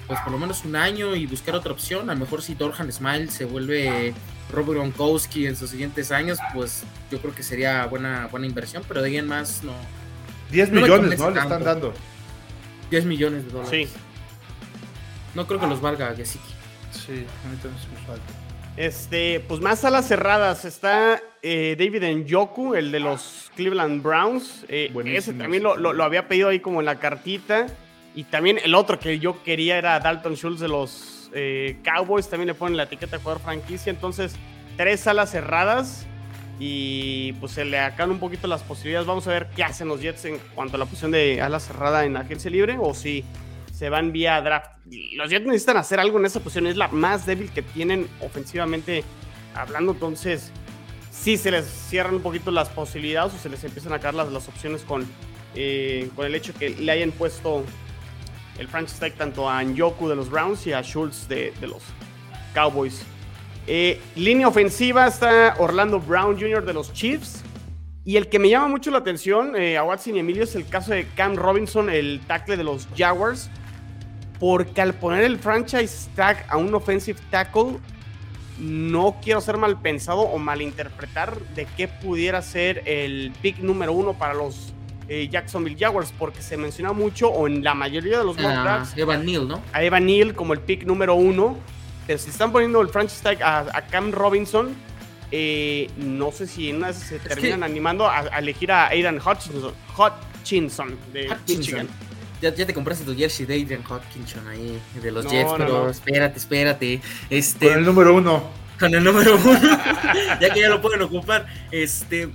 pues 0.07 0.19
por 0.21 0.33
lo 0.33 0.39
menos 0.39 0.65
un 0.65 0.77
año 0.77 1.15
y 1.15 1.27
buscar 1.27 1.55
otra 1.55 1.73
opción. 1.73 2.09
A 2.09 2.15
lo 2.15 2.21
mejor 2.21 2.41
si 2.41 2.55
Dorhan 2.55 2.91
Smile 2.91 3.31
se 3.31 3.45
vuelve 3.45 4.15
Robert 4.51 4.79
Gronkowski 4.79 5.47
en 5.47 5.57
sus 5.57 5.69
siguientes 5.69 6.11
años, 6.11 6.39
pues 6.55 6.85
yo 7.11 7.21
creo 7.21 7.35
que 7.35 7.43
sería 7.43 7.85
buena, 7.85 8.29
buena 8.29 8.47
inversión, 8.47 8.83
pero 8.89 9.03
de 9.03 9.09
ahí 9.09 9.19
en 9.19 9.27
más 9.27 9.63
no. 9.63 9.75
10 10.51 10.71
millones, 10.71 11.19
¿no? 11.19 11.31
Le 11.31 11.41
están 11.41 11.65
dando. 11.65 11.93
10 12.91 13.05
millones 13.05 13.45
de 13.45 13.51
dólares. 13.51 13.89
Sí. 13.91 13.97
No 15.35 15.47
creo 15.47 15.61
que 15.61 15.67
los 15.67 15.81
valga 15.81 16.15
Gesicki. 16.15 16.55
Sí, 16.91 17.13
a 17.13 17.49
mí 17.49 17.57
también 17.57 17.83
se 17.83 17.89
me 17.89 18.07
falta. 18.07 18.33
Este, 18.77 19.41
pues 19.41 19.61
más 19.61 19.81
salas 19.81 20.07
cerradas. 20.07 20.65
Está 20.65 21.21
eh, 21.43 21.77
David 21.79 22.25
Njoku, 22.25 22.75
el 22.75 22.93
de 22.93 23.01
los 23.01 23.51
Cleveland 23.57 24.03
Browns. 24.03 24.65
Eh, 24.69 24.93
ese 25.07 25.35
también 25.35 25.63
lo, 25.63 25.77
lo, 25.77 26.05
había 26.05 26.29
pedido 26.29 26.49
ahí 26.49 26.61
como 26.61 26.81
en 26.81 26.87
la 26.87 26.99
cartita. 26.99 27.67
Y 28.15 28.25
también 28.25 28.59
el 28.63 28.75
otro 28.75 28.99
que 28.99 29.19
yo 29.19 29.43
quería 29.43 29.79
era 29.79 29.99
Dalton 30.01 30.35
Schultz 30.35 30.61
de 30.61 30.69
los 30.69 31.31
eh, 31.35 31.79
Cowboys. 31.85 32.29
También 32.29 32.49
le 32.49 32.55
ponen 32.55 32.77
la 32.77 32.85
etiqueta 32.85 33.17
de 33.17 33.23
jugador 33.23 33.43
franquicia. 33.43 33.91
Entonces, 33.91 34.35
tres 34.77 35.01
salas 35.01 35.31
cerradas. 35.31 36.07
Y 36.59 37.33
pues 37.35 37.53
se 37.53 37.65
le 37.65 37.79
acaban 37.79 38.13
un 38.13 38.21
poquito 38.21 38.47
las 38.47 38.63
posibilidades. 38.63 39.07
Vamos 39.07 39.27
a 39.27 39.31
ver 39.31 39.49
qué 39.57 39.65
hacen 39.65 39.89
los 39.89 40.01
Jets 40.01 40.27
en 40.27 40.39
cuanto 40.55 40.77
a 40.77 40.79
la 40.79 40.85
posición 40.85 41.11
de 41.11 41.43
ala 41.43 41.59
cerrada 41.61 42.05
en 42.05 42.17
agencia 42.17 42.51
libre. 42.51 42.77
O 42.79 42.95
si 42.95 43.25
se 43.83 43.89
van 43.89 44.13
vía 44.13 44.41
draft. 44.41 44.71
Los 45.17 45.29
Jets 45.29 45.45
necesitan 45.45 45.77
hacer 45.77 45.99
algo 45.99 46.17
en 46.21 46.27
esa 46.27 46.39
posición. 46.39 46.69
Es 46.69 46.77
la 46.77 46.87
más 46.87 47.27
débil 47.27 47.51
que 47.51 47.63
tienen 47.63 48.07
ofensivamente 48.21 49.03
hablando. 49.57 49.91
Entonces, 49.91 50.53
sí 51.11 51.37
se 51.37 51.51
les 51.51 51.67
cierran 51.67 52.15
un 52.15 52.23
poquito 52.23 52.53
las 52.53 52.69
posibilidades 52.69 53.35
o 53.35 53.39
se 53.39 53.49
les 53.49 53.65
empiezan 53.65 53.93
a 53.93 53.99
caer 53.99 54.15
las, 54.15 54.47
opciones 54.47 54.83
con, 54.83 55.05
eh, 55.57 56.09
con 56.15 56.27
el 56.27 56.37
hecho 56.37 56.55
que 56.55 56.71
le 56.71 56.93
hayan 56.93 57.11
puesto 57.11 57.65
el 58.57 58.69
franchise 58.69 59.01
tag 59.01 59.15
tanto 59.15 59.51
a 59.51 59.61
Njoku 59.65 60.09
de 60.09 60.15
los 60.15 60.31
Browns 60.31 60.65
y 60.69 60.73
a 60.73 60.81
Schultz 60.83 61.27
de, 61.27 61.53
los 61.63 61.83
Cowboys. 62.55 63.03
Eh, 63.67 64.01
línea 64.15 64.47
ofensiva 64.47 65.09
está 65.09 65.57
Orlando 65.59 65.99
Brown 65.99 66.39
Jr. 66.39 66.65
de 66.65 66.73
los 66.73 66.93
Chiefs. 66.93 67.43
Y 68.05 68.17
el 68.17 68.29
que 68.29 68.39
me 68.39 68.49
llama 68.49 68.69
mucho 68.69 68.93
la 68.93 68.99
atención 68.99 69.57
eh, 69.57 69.77
a 69.77 69.83
Watson 69.83 70.15
y 70.15 70.21
Emilio 70.21 70.45
es 70.45 70.55
el 70.55 70.69
caso 70.69 70.93
de 70.93 71.05
Cam 71.17 71.35
Robinson, 71.35 71.91
el 71.91 72.21
tackle 72.29 72.57
de 72.57 72.63
los 72.63 72.87
Jaguars 72.97 73.51
porque 74.43 74.81
al 74.81 74.95
poner 74.95 75.23
el 75.23 75.39
franchise 75.39 76.09
tag 76.17 76.45
a 76.49 76.57
un 76.57 76.75
offensive 76.75 77.17
tackle, 77.31 77.79
no 78.59 79.15
quiero 79.23 79.41
ser 79.41 79.57
mal 79.57 79.81
pensado 79.81 80.19
o 80.19 80.37
malinterpretar 80.37 81.39
de 81.55 81.65
qué 81.77 81.87
pudiera 81.87 82.43
ser 82.43 82.83
el 82.87 83.33
pick 83.41 83.61
número 83.61 83.93
uno 83.93 84.15
para 84.15 84.35
los 84.35 84.73
eh, 85.07 85.29
Jacksonville 85.31 85.77
Jaguars, 85.79 86.13
porque 86.19 86.43
se 86.43 86.57
menciona 86.57 86.93
mucho, 86.93 87.29
o 87.29 87.47
en 87.47 87.63
la 87.63 87.75
mayoría 87.75 88.19
de 88.19 88.25
los 88.25 88.37
mock 88.37 88.51
ah, 88.51 88.85
Evan 88.97 89.25
Neal, 89.25 89.47
¿no? 89.47 89.63
A 89.73 89.85
Evan 89.85 90.07
Neal 90.07 90.35
como 90.35 90.55
el 90.55 90.59
pick 90.59 90.87
número 90.87 91.15
uno. 91.15 91.57
Pero 92.09 92.19
si 92.19 92.31
están 92.31 92.51
poniendo 92.51 92.81
el 92.81 92.89
franchise 92.89 93.23
tag 93.23 93.41
a, 93.45 93.83
Cam 93.93 94.11
Robinson, 94.11 94.75
eh, 95.31 95.89
no 95.99 96.33
sé 96.33 96.49
si 96.49 96.69
en 96.69 96.79
una 96.79 96.93
se 96.93 97.21
terminan 97.21 97.63
animando 97.63 98.09
a, 98.09 98.23
elegir 98.37 98.73
a 98.73 98.89
Aidan 98.89 99.21
Hutchinson, 99.25 99.73
Hutchinson 99.97 100.99
de 101.13 101.33
Michigan. 101.47 101.87
Ya, 102.43 102.53
te 102.53 102.75
compraste 102.75 103.05
tu 103.05 103.15
jersey 103.15 103.47
de 103.47 103.55
Adrian 103.63 103.85
Hopkinson 103.89 104.49
ahí, 104.49 104.77
de 105.01 105.13
los 105.13 105.25
Jets, 105.31 105.53
pero 105.57 105.89
espérate, 105.89 106.39
espérate. 106.41 107.01
Este, 107.31 107.69
con 107.69 107.79
el 107.79 107.85
número 107.85 108.17
uno. 108.17 108.51
Con 108.81 108.93
el 108.93 109.05
número 109.05 109.37
uno. 109.37 109.61
ya 110.41 110.53
que 110.53 110.61
ya 110.61 110.69
lo 110.69 110.83
pueden 110.83 111.03
ocupar. 111.03 111.47
Este. 111.71 112.29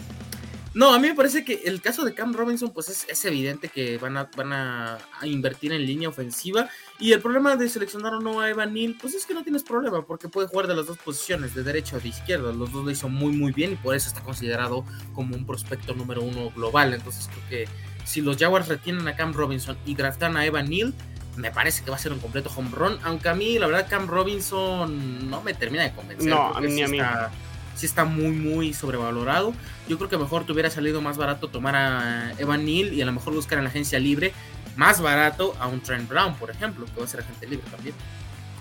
No, 0.74 0.93
a 0.93 1.00
mí 1.00 1.10
me 1.10 1.13
parece 1.15 1.43
que 1.43 1.63
el 1.65 1.82
caso 1.82 2.06
de 2.06 2.13
Cam 2.13 2.34
Robinson, 2.34 2.72
pues 2.72 3.06
es, 3.10 3.26
evidente 3.26 3.67
que 3.67 3.98
van, 3.98 4.15
a, 4.15 4.30
van 4.38 4.54
a, 4.54 4.98
invertir 5.24 5.74
en 5.74 5.86
línea 5.86 6.08
ofensiva. 6.08 6.70
Y 7.00 7.12
el 7.12 7.20
problema 7.20 7.58
de 7.58 7.67
seleccionar 7.67 8.13
o 8.13 8.22
no 8.22 8.39
a 8.39 8.50
Evan 8.50 8.74
Neal, 8.74 8.96
pues 9.02 9.13
es 9.13 9.26
que 9.26 9.34
no 9.34 9.43
tienes 9.43 9.63
problema, 9.63 10.06
porque 10.06 10.30
puede 10.30 10.48
jugar 10.48 10.67
de 10.67 10.76
las 10.76 10.86
dos 10.86 11.00
posiciones, 11.00 11.54
de 11.54 11.63
derecha 11.63 11.98
o 11.98 12.00
de 12.00 12.08
izquierda. 12.08 12.54
Los 12.54 12.72
dos 12.72 12.86
lo 12.86 12.91
hizo 12.91 13.10
muy, 13.10 13.34
muy 13.34 13.52
bien 13.52 13.74
y 13.74 13.76
por 13.76 13.93
eso 13.93 14.08
está 14.08 14.22
considerado 14.22 14.86
como 15.13 15.36
un 15.36 15.46
prospecto 15.46 15.93
número 15.93 16.22
uno 16.22 16.50
global. 16.52 16.93
Entonces 16.93 17.28
creo 17.28 17.50
que 17.50 17.97
si 18.08 18.22
los 18.22 18.38
Jaguars 18.38 18.70
retienen 18.70 19.06
a 19.10 19.17
Cam 19.17 19.34
Robinson 19.34 19.78
y 19.86 19.93
draftan 19.93 20.38
a 20.38 20.46
Evan 20.46 20.70
Neal, 20.70 20.93
me 21.36 21.52
parece 21.52 21.84
que 21.84 21.89
va 21.89 21.98
a 21.98 22.00
ser 22.00 22.13
un 22.13 22.20
completo 22.20 22.50
home 22.56 22.70
run. 22.72 22.98
Aunque 23.04 23.28
a 23.28 23.36
mí, 23.36 23.60
la 23.60 23.67
verdad, 23.67 23.88
Cam 23.89 24.08
Robinson 24.08 25.30
no 25.30 25.41
me 25.41 25.54
termina 25.54 25.84
de 25.84 25.91
convencer. 25.91 26.30
No, 26.30 26.56
a 26.56 26.62
mí, 26.62 26.82
a 26.82 26.88
mí. 26.88 26.98
Está, 26.98 27.32
sí 27.76 27.86
está 27.86 28.06
muy, 28.06 28.32
muy 28.32 28.74
sobrevalorado. 28.74 29.54
Yo 29.89 29.98
creo 29.98 30.10
que 30.10 30.17
mejor 30.17 30.46
te 30.46 30.54
hubiera 30.54 30.70
salido 30.70 31.02
más 31.02 31.17
barato 31.17 31.50
tomar 31.50 31.76
a 31.76 32.34
Evan 32.38 32.65
Neal 32.65 32.93
y 32.93 33.02
a 33.02 33.06
lo 33.06 33.12
mejor 33.12 33.34
buscar 33.34 33.58
en 33.58 33.65
la 33.65 33.72
agencia 33.72 34.00
libre 34.00 34.32
más 34.78 35.02
barato 35.02 35.54
a 35.60 35.67
un 35.67 35.82
Trent 35.82 36.08
Brown, 36.08 36.36
por 36.36 36.50
ejemplo, 36.50 36.86
que 36.86 37.00
va 37.00 37.06
a 37.06 37.10
ser 37.10 37.20
agente 37.20 37.46
libre 37.46 37.67
también. 37.70 37.93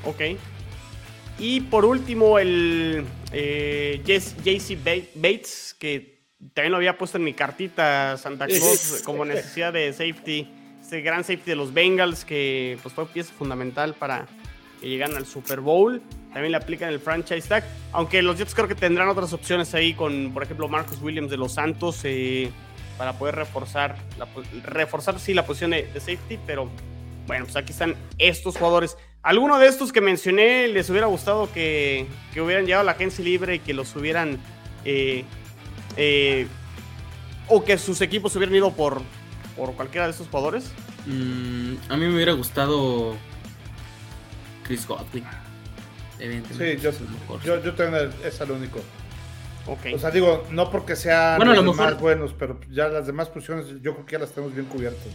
Ok. 0.05 0.23
Y 1.39 1.61
por 1.61 1.85
último, 1.85 2.41
el 2.41 3.07
eh, 3.31 4.03
JC 4.05 4.77
Bates, 5.15 5.77
que 5.79 6.16
también 6.55 6.73
lo 6.73 6.77
había 6.77 6.99
puesto 6.99 7.19
en 7.19 7.25
mi 7.25 7.35
cartita 7.35 8.17
Santa 8.19 8.47
Cruz 8.47 9.03
como 9.05 9.25
necesidad 9.25 9.73
de 9.73 9.93
safety. 9.93 10.49
Ese 10.81 11.01
gran 11.01 11.25
safety 11.25 11.51
de 11.51 11.57
los 11.57 11.73
Bengals 11.73 12.25
que 12.25 12.79
pues, 12.83 12.95
fue 12.95 13.07
pieza 13.07 13.33
fundamental 13.33 13.95
para 13.95 14.27
que 14.81 14.89
llegaran 14.89 15.17
al 15.17 15.27
Super 15.27 15.61
Bowl. 15.61 16.03
También 16.33 16.53
le 16.53 16.59
aplican 16.59 16.91
el 16.91 17.01
franchise 17.01 17.49
tag. 17.49 17.65
Aunque 17.93 18.23
los 18.23 18.39
Jets 18.39 18.55
creo 18.55 18.69
que 18.69 18.75
tendrán 18.75 19.09
otras 19.09 19.33
opciones 19.33 19.75
ahí 19.75 19.95
con, 19.95 20.33
por 20.33 20.43
ejemplo, 20.43 20.69
Marcus 20.69 21.01
Williams 21.01 21.31
de 21.31 21.39
los 21.39 21.55
Santos 21.55 22.01
eh, 22.05 22.51
para 22.99 23.15
poder 23.15 23.35
reforzar, 23.35 23.97
la, 24.19 24.29
reforzar 24.63 25.19
sí 25.19 25.35
la 25.35 25.47
posición 25.47 25.71
de, 25.71 25.89
safety. 25.95 26.39
Pero 26.47 26.71
bueno, 27.27 27.47
pues 27.47 27.57
aquí 27.57 27.73
están 27.73 27.95
estos 28.19 28.57
jugadores. 28.59 28.97
¿Alguno 29.23 29.59
de 29.59 29.67
estos 29.67 29.93
que 29.93 30.01
mencioné 30.01 30.69
les 30.69 30.89
hubiera 30.91 31.07
gustado 31.07 31.51
que, 31.53 32.07
que 32.33 32.41
hubieran 32.41 32.67
llegado 32.67 32.83
a 32.83 32.85
la 32.85 32.93
agencia 32.93 33.25
libre 33.25 33.57
y 33.57 33.59
que 33.59 33.75
los 33.75 33.97
hubieran 33.97 34.39
eh, 34.85 35.25
eh, 35.97 36.47
o 37.49 37.65
que 37.65 37.79
sus 37.79 38.01
equipos 38.01 38.35
hubieran 38.37 38.55
ido 38.55 38.73
por, 38.73 39.03
por 39.57 39.75
cualquiera 39.75 40.07
de 40.07 40.13
esos 40.13 40.29
jugadores? 40.29 40.71
Mm, 41.07 41.75
a 41.89 41.97
mí 41.97 42.07
me 42.07 42.15
hubiera 42.15 42.33
gustado 42.33 43.17
Chris 44.65 44.87
Godwin. 44.87 45.25
Sí, 46.19 46.77
yo, 46.81 46.91
yo, 47.45 47.63
yo 47.63 47.75
también 47.75 48.11
es 48.25 48.41
el 48.41 48.51
único. 48.51 48.81
Okay. 49.67 49.95
O 49.95 49.99
sea, 49.99 50.11
digo, 50.11 50.47
no 50.51 50.71
porque 50.71 50.95
sean 50.97 51.39
bueno, 51.39 51.55
los 51.61 51.77
más 51.77 52.01
buenos, 52.01 52.33
pero 52.33 52.61
ya 52.71 52.89
las 52.89 53.07
demás 53.07 53.29
posiciones 53.29 53.67
yo 53.83 53.95
creo 53.95 54.07
que 54.07 54.13
ya 54.13 54.19
las 54.21 54.31
tenemos 54.31 54.55
bien 54.55 54.67
cubiertas. 54.67 55.09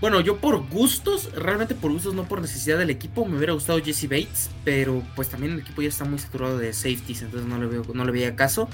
Bueno, 0.00 0.20
yo 0.20 0.38
por 0.38 0.68
gustos, 0.68 1.32
realmente 1.32 1.74
por 1.74 1.90
gustos, 1.92 2.14
no 2.14 2.24
por 2.24 2.40
necesidad 2.40 2.76
del 2.76 2.90
equipo, 2.90 3.24
me 3.24 3.36
hubiera 3.36 3.52
gustado 3.52 3.80
Jesse 3.82 4.08
Bates, 4.08 4.50
pero 4.64 5.02
pues 5.16 5.28
también 5.28 5.52
el 5.52 5.60
equipo 5.60 5.80
ya 5.80 5.88
está 5.88 6.04
muy 6.04 6.18
saturado 6.18 6.58
de 6.58 6.72
safeties, 6.72 7.22
entonces 7.22 7.48
no 7.48 7.58
le 7.58 7.66
veo, 7.66 7.84
no 7.94 8.04
le 8.04 8.12
veía 8.12 8.36
caso. 8.36 8.68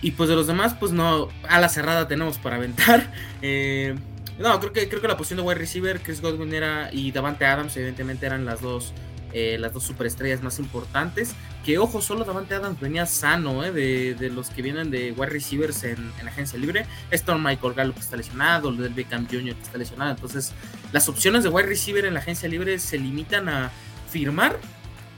Y 0.00 0.12
pues 0.12 0.28
de 0.28 0.36
los 0.36 0.46
demás, 0.46 0.74
pues 0.78 0.92
no, 0.92 1.28
a 1.48 1.60
la 1.60 1.68
cerrada 1.68 2.08
tenemos 2.08 2.38
para 2.38 2.56
aventar. 2.56 3.12
Eh, 3.40 3.94
no, 4.38 4.58
creo 4.58 4.72
que, 4.72 4.88
creo 4.88 5.00
que 5.00 5.08
la 5.08 5.16
posición 5.16 5.38
de 5.38 5.42
wide 5.42 5.58
receiver, 5.58 6.00
Chris 6.00 6.20
Godwin 6.20 6.52
era, 6.52 6.90
y 6.92 7.10
Davante 7.12 7.44
Adams, 7.44 7.76
evidentemente 7.76 8.26
eran 8.26 8.44
las 8.44 8.60
dos, 8.60 8.92
eh, 9.32 9.56
las 9.58 9.72
dos 9.72 9.82
superestrellas 9.82 10.42
más 10.42 10.58
importantes. 10.60 11.34
Que 11.64 11.78
ojo, 11.78 12.00
solo 12.00 12.24
Davante 12.24 12.54
Adams 12.54 12.80
venía 12.80 13.06
sano 13.06 13.64
eh, 13.64 13.72
de, 13.72 14.14
de, 14.14 14.30
los 14.30 14.50
que 14.50 14.62
vienen 14.62 14.90
de 14.90 15.12
wide 15.12 15.30
receivers 15.30 15.82
en, 15.84 16.12
en 16.20 16.28
agencia 16.28 16.58
libre. 16.58 16.86
Esto 17.10 17.36
Michael 17.36 17.74
Gallup 17.74 17.94
que 17.94 18.00
está 18.00 18.16
lesionado, 18.16 18.70
lo 18.70 18.82
del 18.82 18.94
Beckham 18.94 19.26
Jr. 19.28 19.54
que 19.54 19.62
está 19.62 19.78
lesionado. 19.78 20.12
Entonces, 20.12 20.52
las 20.92 21.08
opciones 21.08 21.42
de 21.42 21.48
wide 21.48 21.66
receiver 21.66 22.04
en 22.04 22.14
la 22.14 22.20
agencia 22.20 22.48
libre 22.48 22.78
se 22.78 22.98
limitan 22.98 23.48
a 23.48 23.70
firmar, 24.10 24.58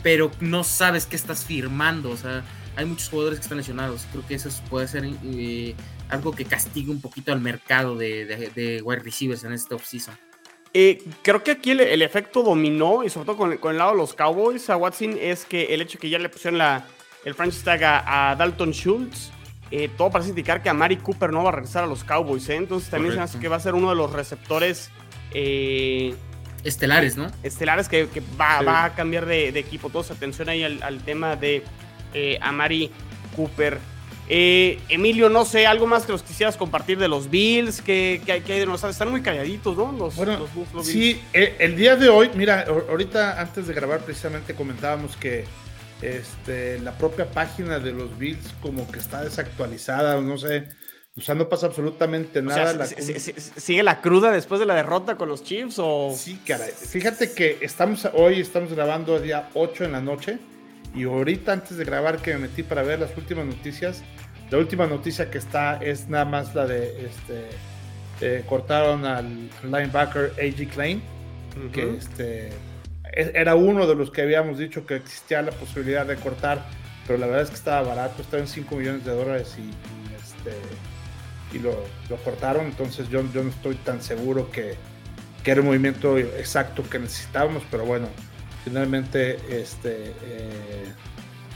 pero 0.03 0.31
no 0.41 0.65
sabes 0.65 1.05
qué 1.07 1.17
estás 1.17 1.45
firmando. 1.45 2.11
O 2.11 2.17
sea, 2.17 2.43
hay 2.77 2.87
muchos 2.87 3.09
jugadores 3.09 3.39
que 3.39 3.45
están 3.45 3.59
lesionados. 3.59 4.07
Creo 4.11 4.27
que 4.27 4.35
eso 4.35 4.49
puede 4.69 4.89
ser 4.89 5.05
eh, 5.05 5.75
algo 6.09 6.33
que 6.33 6.45
castigue 6.45 6.91
un 6.91 7.01
poquito 7.01 7.33
al 7.33 7.41
mercado 7.41 7.97
de, 7.97 8.81
wide 8.85 9.01
receivers 9.01 9.45
en 9.45 9.53
este 9.53 9.75
offseason. 9.75 10.17
Eh, 10.73 11.03
creo 11.23 11.43
que 11.43 11.51
aquí 11.51 11.73
el, 11.73 12.03
efecto 12.03 12.43
dominó, 12.43 13.03
y 13.03 13.11
sobre 13.11 13.27
todo 13.27 13.37
con, 13.37 13.73
el 13.73 13.79
lado 13.79 13.91
de 13.91 13.97
los 13.97 14.15
Cowboys 14.15 14.71
a 14.71 14.77
Watson, 14.77 15.17
es 15.21 15.45
que 15.45 15.75
el 15.75 15.83
hecho 15.83 15.99
que 15.99 16.09
ya 16.09 16.19
le 16.19 16.29
pusieron 16.29 16.59
la, 16.59 16.87
el 17.25 17.35
franchise 17.35 17.65
tag 17.65 17.83
a, 17.85 18.37
Dalton 18.39 18.71
Schultz, 18.71 19.31
eh, 19.73 19.91
todo 19.97 20.11
parece 20.11 20.31
indicar 20.31 20.63
que 20.63 20.69
a 20.69 20.75
Mari 20.75 20.97
Cooper 20.97 21.33
no 21.33 21.43
va 21.43 21.51
a 21.51 21.53
regresar 21.53 21.85
a 21.85 21.87
los 21.87 22.05
Cowboys. 22.05 22.49
Entonces 22.49 22.89
también 22.89 23.15
se 23.15 23.21
hace 23.21 23.39
que 23.39 23.49
va 23.49 23.57
a 23.57 23.61
ser 23.61 23.75
uno 23.75 23.91
de 23.91 23.97
los 23.97 24.13
receptores. 24.13 24.91
Estelares, 26.63 27.17
¿no? 27.17 27.31
Estelares 27.43 27.89
que, 27.89 28.09
va, 28.41 28.85
a 28.85 28.95
cambiar 28.95 29.27
de, 29.27 29.49
equipo. 29.49 29.89
Entonces, 29.89 30.17
atención 30.17 30.49
ahí 30.49 30.63
al 30.63 30.99
tema 31.05 31.35
de 31.35 31.65
eh, 32.15 32.39
a 32.41 32.53
Mari 32.53 32.91
Cooper. 33.37 33.79
Eh, 34.33 34.79
Emilio, 34.89 35.29
no 35.29 35.45
sé, 35.45 35.67
algo 35.67 35.89
más 35.89 36.07
que 36.07 36.13
los 36.13 36.23
quisieras 36.23 36.57
compartir 36.57 36.99
de 36.99 37.09
los 37.09 37.29
Bills, 37.31 37.83
que, 37.83 38.23
hay 38.29 38.41
de 38.41 38.65
nosotros. 38.65 38.93
Están 38.93 39.11
muy 39.11 39.23
calladitos, 39.23 39.77
¿no? 39.77 39.91
Los, 39.91 40.15
bueno, 40.15 40.47
Sí, 40.85 41.21
eh, 41.33 41.57
el 41.59 41.75
día 41.75 41.97
de 41.97 42.09
hoy, 42.09 42.31
mira, 42.37 42.65
ahorita 42.89 43.41
antes 43.41 43.67
de 43.67 43.75
grabar 43.75 44.01
precisamente 44.01 44.55
comentábamos 44.55 45.17
que 45.17 45.47
este, 46.01 46.79
la 46.79 46.97
propia 46.97 47.29
página 47.29 47.81
de 47.81 47.91
los 47.91 48.17
Bills 48.19 48.55
como 48.63 48.89
que 48.91 49.01
está 49.01 49.25
desactualizada, 49.25 50.21
no 50.21 50.39
sé, 50.39 50.69
O 51.17 51.21
sea, 51.21 51.35
no 51.35 51.49
pasa 51.49 51.67
absolutamente 51.67 52.41
nada. 52.41 52.87
¿Sigue 52.87 53.83
la 53.83 54.01
cruda 54.01 54.31
después 54.31 54.61
de 54.61 54.67
la 54.67 54.77
derrota 54.77 55.17
con 55.17 55.29
los 55.29 55.43
Chiefs? 55.43 55.81
O... 55.81 56.15
Sí, 56.17 56.39
caray. 56.47 56.71
Fíjate 56.71 57.33
que 57.33 57.59
estamos 57.63 58.09
hoy 58.15 58.41
estamos 58.41 58.73
grabando 58.73 59.17
el 59.17 59.25
día 59.25 59.51
8 59.55 59.87
en 59.87 59.93
la 59.93 60.01
noche. 60.01 60.39
Y 60.95 61.05
ahorita 61.05 61.53
antes 61.53 61.77
de 61.77 61.85
grabar 61.85 62.19
que 62.19 62.33
me 62.35 62.41
metí 62.41 62.63
para 62.63 62.83
ver 62.83 62.99
las 62.99 63.17
últimas 63.17 63.47
noticias, 63.47 64.03
la 64.51 64.59
última 64.59 64.87
noticia 64.87 65.31
que 65.31 65.39
está 65.39 65.77
es 65.77 66.09
nada 66.09 66.25
más 66.25 66.55
la 66.55 66.67
de 66.67 67.07
este 67.07 67.49
eh, 68.21 68.45
cortaron 68.47 69.05
al 69.07 69.49
linebacker 69.63 70.33
A.G. 70.37 70.69
Klein, 70.69 71.03
que 71.73 71.97
este 71.97 72.49
e, 73.13 73.33
era 73.35 73.55
uno 73.55 73.87
de 73.87 73.95
los 73.95 74.11
que 74.11 74.23
habíamos 74.23 74.59
dicho 74.59 74.87
que 74.87 74.97
existía 74.97 75.43
la 75.43 75.53
posibilidad 75.53 76.05
de 76.05 76.17
cortar, 76.17 76.67
pero 77.07 77.19
la 77.19 77.27
verdad 77.27 77.43
es 77.43 77.51
que 77.51 77.57
estaba 77.57 77.83
barato, 77.83 78.23
estaba 78.23 78.43
en 78.43 78.49
5 78.49 78.77
millones 78.77 79.05
de 79.05 79.13
dólares 79.13 79.57
y, 79.59 79.71
este, 80.17 80.57
y 81.57 81.61
lo, 81.61 81.85
cortaron, 82.25 82.67
entonces 82.67 83.09
yo, 83.09 83.23
yo 83.33 83.43
no 83.43 83.51
estoy 83.51 83.77
tan 83.77 84.03
seguro 84.03 84.51
que, 84.51 84.75
que, 85.43 85.51
era 85.51 85.61
el 85.61 85.67
movimiento 85.67 86.19
exacto 86.19 86.83
que 86.89 86.99
necesitábamos, 86.99 87.63
pero 87.71 87.85
bueno, 87.85 88.09
finalmente 88.65 89.39
este, 89.51 90.13
eh, 90.23 90.93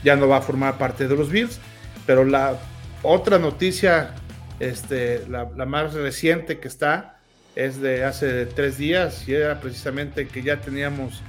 ya 0.03 0.15
no 0.15 0.27
va 0.27 0.37
a 0.37 0.41
formar 0.41 0.77
parte 0.77 1.07
de 1.07 1.15
los 1.15 1.29
Bills, 1.29 1.59
pero 2.05 2.23
la 2.23 2.57
otra 3.03 3.39
noticia, 3.39 4.15
este, 4.59 5.25
la, 5.27 5.45
más 5.65 5.93
reciente 5.93 6.59
que 6.59 6.67
está, 6.67 7.17
es 7.55 7.79
de 7.79 8.03
hace 8.03 8.45
tres 8.45 8.77
días 8.77 9.27
y 9.27 9.33
era 9.33 9.59
precisamente 9.61 10.27
que 10.27 10.43
ya 10.43 10.59
teníamos 10.59 11.21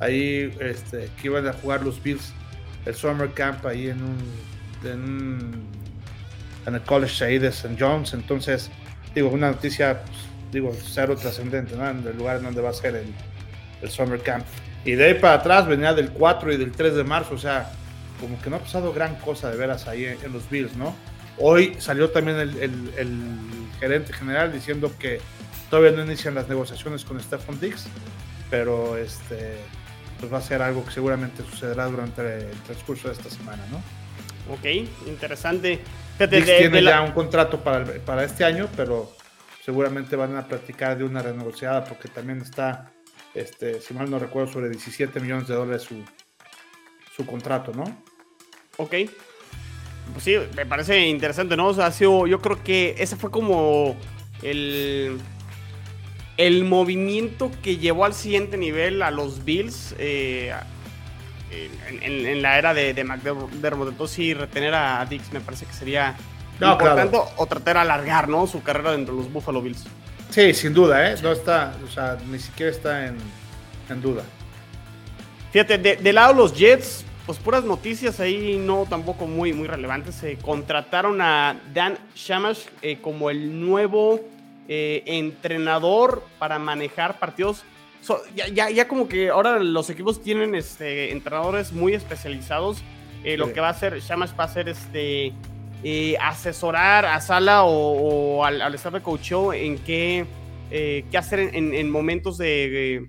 ahí 0.00 0.54
este, 0.60 1.08
que 1.20 1.28
iban 1.28 1.46
a 1.46 1.52
jugar 1.52 1.82
los 1.82 2.02
Bills 2.02 2.32
el 2.84 2.94
Summer 2.94 3.30
Camp 3.32 3.64
ahí 3.66 3.88
en 3.88 4.02
un, 4.02 5.68
en, 6.66 6.74
el 6.74 6.82
College 6.82 7.24
ahí 7.24 7.38
de 7.38 7.48
St. 7.48 7.76
John's. 7.78 8.14
Entonces, 8.14 8.70
digo, 9.14 9.28
una 9.28 9.50
noticia, 9.50 10.02
pues, 10.02 10.18
digo, 10.52 10.74
cero 10.74 11.16
trascendente, 11.16 11.76
¿no? 11.76 11.88
En 11.88 12.06
el 12.06 12.16
lugar 12.16 12.42
donde 12.42 12.60
va 12.60 12.70
a 12.70 12.74
ser 12.74 13.04
el 13.82 13.90
Summer 13.90 14.20
Camp. 14.20 14.44
Y 14.84 14.92
de 14.92 15.06
ahí 15.06 15.14
para 15.14 15.34
atrás 15.34 15.66
venía 15.66 15.92
del 15.92 16.10
4 16.10 16.52
y 16.52 16.56
del 16.56 16.72
3 16.72 16.94
de 16.94 17.04
marzo, 17.04 17.34
o 17.34 17.38
sea, 17.38 17.70
como 18.20 18.40
que 18.40 18.50
no 18.50 18.56
ha 18.56 18.60
pasado 18.60 18.92
gran 18.92 19.16
cosa 19.16 19.50
de 19.50 19.56
veras 19.56 19.86
ahí 19.86 20.04
en 20.04 20.32
los 20.32 20.48
Bills, 20.48 20.76
¿no? 20.76 20.94
Hoy 21.38 21.76
salió 21.78 22.10
también 22.10 22.36
el, 22.36 22.82
gerente 23.78 24.12
general 24.12 24.52
diciendo 24.52 24.92
que 24.98 25.20
todavía 25.70 25.92
no 25.92 26.02
inician 26.04 26.34
las 26.34 26.48
negociaciones 26.48 27.04
con 27.04 27.20
Stephon 27.20 27.60
Diggs, 27.60 27.86
pero 28.50 28.96
este 28.96 29.58
pues 30.18 30.32
va 30.32 30.38
a 30.38 30.42
ser 30.42 30.62
algo 30.62 30.84
que 30.84 30.90
seguramente 30.90 31.44
sucederá 31.48 31.86
durante 31.86 32.22
el 32.38 32.60
transcurso 32.66 33.06
de 33.06 33.14
esta 33.14 33.30
semana, 33.30 33.62
¿no? 33.70 33.76
Ok, 34.52 34.64
interesante. 35.06 35.80
Diggs 36.18 36.44
tiene 36.44 36.82
ya 36.82 37.02
un 37.02 37.12
contrato 37.12 37.60
para, 37.62 37.84
para 38.04 38.24
este 38.24 38.44
año, 38.44 38.68
pero 38.76 39.12
seguramente 39.64 40.16
van 40.16 40.34
a 40.36 40.48
platicar 40.48 40.98
de 40.98 41.04
una 41.04 41.22
renegociada 41.22 41.84
porque 41.84 42.08
también 42.08 42.40
está, 42.40 42.90
este, 43.40 43.80
si 43.80 43.94
mal 43.94 44.10
no 44.10 44.18
recuerdo, 44.18 44.52
sobre 44.52 44.70
17 44.70 45.20
millones 45.20 45.48
de 45.48 45.54
dólares 45.54 45.82
su, 45.82 46.02
su 47.16 47.26
contrato, 47.26 47.72
¿no? 47.72 47.84
Ok, 48.76 48.94
pues 50.12 50.24
sí, 50.24 50.36
me 50.56 50.66
parece 50.66 51.06
interesante, 51.06 51.56
¿no? 51.56 51.68
O 51.68 51.74
sea, 51.74 51.86
ha 51.86 51.92
sido, 51.92 52.26
yo 52.26 52.40
creo 52.40 52.62
que 52.62 52.94
ese 52.98 53.16
fue 53.16 53.30
como 53.30 53.96
el, 54.42 55.18
el 56.36 56.64
movimiento 56.64 57.50
que 57.62 57.76
llevó 57.76 58.04
al 58.04 58.14
siguiente 58.14 58.56
nivel 58.56 59.02
a 59.02 59.10
los 59.10 59.44
Bills 59.44 59.94
eh, 59.98 60.54
en, 61.50 62.42
la 62.42 62.58
era 62.58 62.74
de, 62.74 62.94
de 62.94 63.04
McDermott. 63.04 63.88
Entonces, 63.88 64.14
sí, 64.14 64.34
retener 64.34 64.74
a 64.74 65.04
Dix 65.06 65.32
me 65.32 65.40
parece 65.40 65.66
que 65.66 65.72
sería 65.72 66.16
importante 66.60 67.18
o 67.36 67.46
tratar 67.46 67.74
de 67.74 67.80
alargar, 67.80 68.28
¿no? 68.28 68.46
Su 68.46 68.62
carrera 68.62 68.92
dentro 68.92 69.14
de 69.14 69.22
los 69.22 69.32
Buffalo 69.32 69.62
Bills. 69.62 69.84
Sí, 70.30 70.52
sin 70.54 70.74
duda, 70.74 71.10
¿eh? 71.10 71.16
No 71.22 71.32
está, 71.32 71.74
o 71.84 71.90
sea, 71.90 72.18
ni 72.30 72.38
siquiera 72.38 72.70
está 72.70 73.06
en, 73.06 73.16
duda. 74.02 74.22
Fíjate, 75.50 75.78
de, 75.78 75.96
de 75.96 76.12
lado 76.12 76.34
los 76.34 76.54
Jets, 76.54 77.04
pues 77.28 77.38
puras 77.38 77.62
noticias 77.62 78.20
ahí 78.20 78.56
no 78.58 78.86
tampoco 78.88 79.26
muy, 79.26 79.52
muy 79.52 79.68
relevantes. 79.68 80.14
Se 80.14 80.38
contrataron 80.38 81.20
a 81.20 81.60
Dan 81.74 81.98
Shamash 82.14 82.60
eh, 82.80 83.00
como 83.02 83.28
el 83.28 83.60
nuevo 83.60 84.18
eh, 84.66 85.02
entrenador 85.04 86.24
para 86.38 86.58
manejar 86.58 87.18
partidos. 87.18 87.64
ya, 88.34 88.70
ya, 88.70 88.88
como 88.88 89.08
que 89.08 89.28
ahora 89.28 89.58
los 89.58 89.90
equipos 89.90 90.22
tienen 90.22 90.54
este, 90.54 91.12
entrenadores 91.12 91.70
muy 91.70 91.92
especializados. 91.92 92.78
Eh, 93.24 93.36
lo 93.36 93.52
que 93.52 93.60
va 93.60 93.68
a 93.68 93.72
hacer 93.72 94.00
Shamash 94.00 94.30
va 94.38 94.44
a 94.44 94.48
ser 94.48 94.70
este, 94.70 95.34
asesorar 96.20 97.04
a 97.06 97.20
Sala 97.20 97.64
o, 97.64 98.44
al, 98.44 98.60
al, 98.60 98.74
staff 98.74 98.94
de 98.94 99.00
coach 99.00 99.32
en 99.54 99.78
qué, 99.78 100.26
qué 100.70 101.18
hacer 101.18 101.38
en, 101.54 101.90
momentos 101.90 102.36
de, 102.38 103.08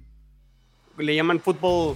le 0.98 1.16
llaman 1.16 1.40
fútbol 1.40 1.96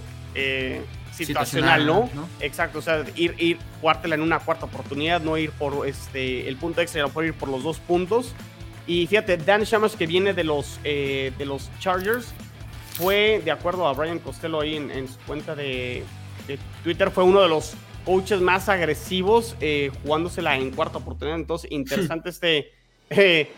situacional, 1.14 1.86
¿no? 1.86 2.10
Exacto, 2.40 2.78
o 2.78 2.82
sea, 2.82 3.04
ir, 3.14 3.34
ir, 3.38 3.58
jugártela 3.80 4.14
en 4.14 4.22
una 4.22 4.38
cuarta 4.40 4.66
oportunidad, 4.66 5.20
no 5.20 5.36
ir 5.38 5.50
por 5.52 5.86
este, 5.86 6.48
el 6.48 6.56
punto 6.56 6.80
extra, 6.80 7.06
por 7.08 7.24
ir 7.24 7.34
por 7.34 7.48
los 7.48 7.62
dos 7.62 7.78
puntos. 7.78 8.34
Y 8.86 9.06
fíjate, 9.06 9.36
Dan 9.38 9.62
Shamash, 9.62 9.94
que 9.94 10.06
viene 10.06 10.34
de 10.34 10.44
los, 10.44 10.78
eh, 10.84 11.32
de 11.38 11.46
los 11.46 11.70
Chargers, 11.78 12.34
fue, 12.94 13.40
de 13.44 13.50
acuerdo 13.50 13.86
a 13.88 13.92
Brian 13.92 14.18
Costello 14.18 14.60
ahí 14.60 14.76
en, 14.76 15.08
su 15.08 15.18
cuenta 15.26 15.54
de, 15.54 16.04
Twitter, 16.82 17.10
fue 17.10 17.24
uno 17.24 17.40
de 17.40 17.48
los 17.48 17.74
coaches 18.04 18.40
más 18.40 18.68
agresivos 18.68 19.56
eh, 19.60 19.90
jugándosela 20.02 20.56
en 20.56 20.70
cuarta 20.70 20.98
oportunidad. 20.98 21.38
Entonces, 21.38 21.70
interesante 21.70 22.28
este, 22.30 22.72
eh, 23.10 23.50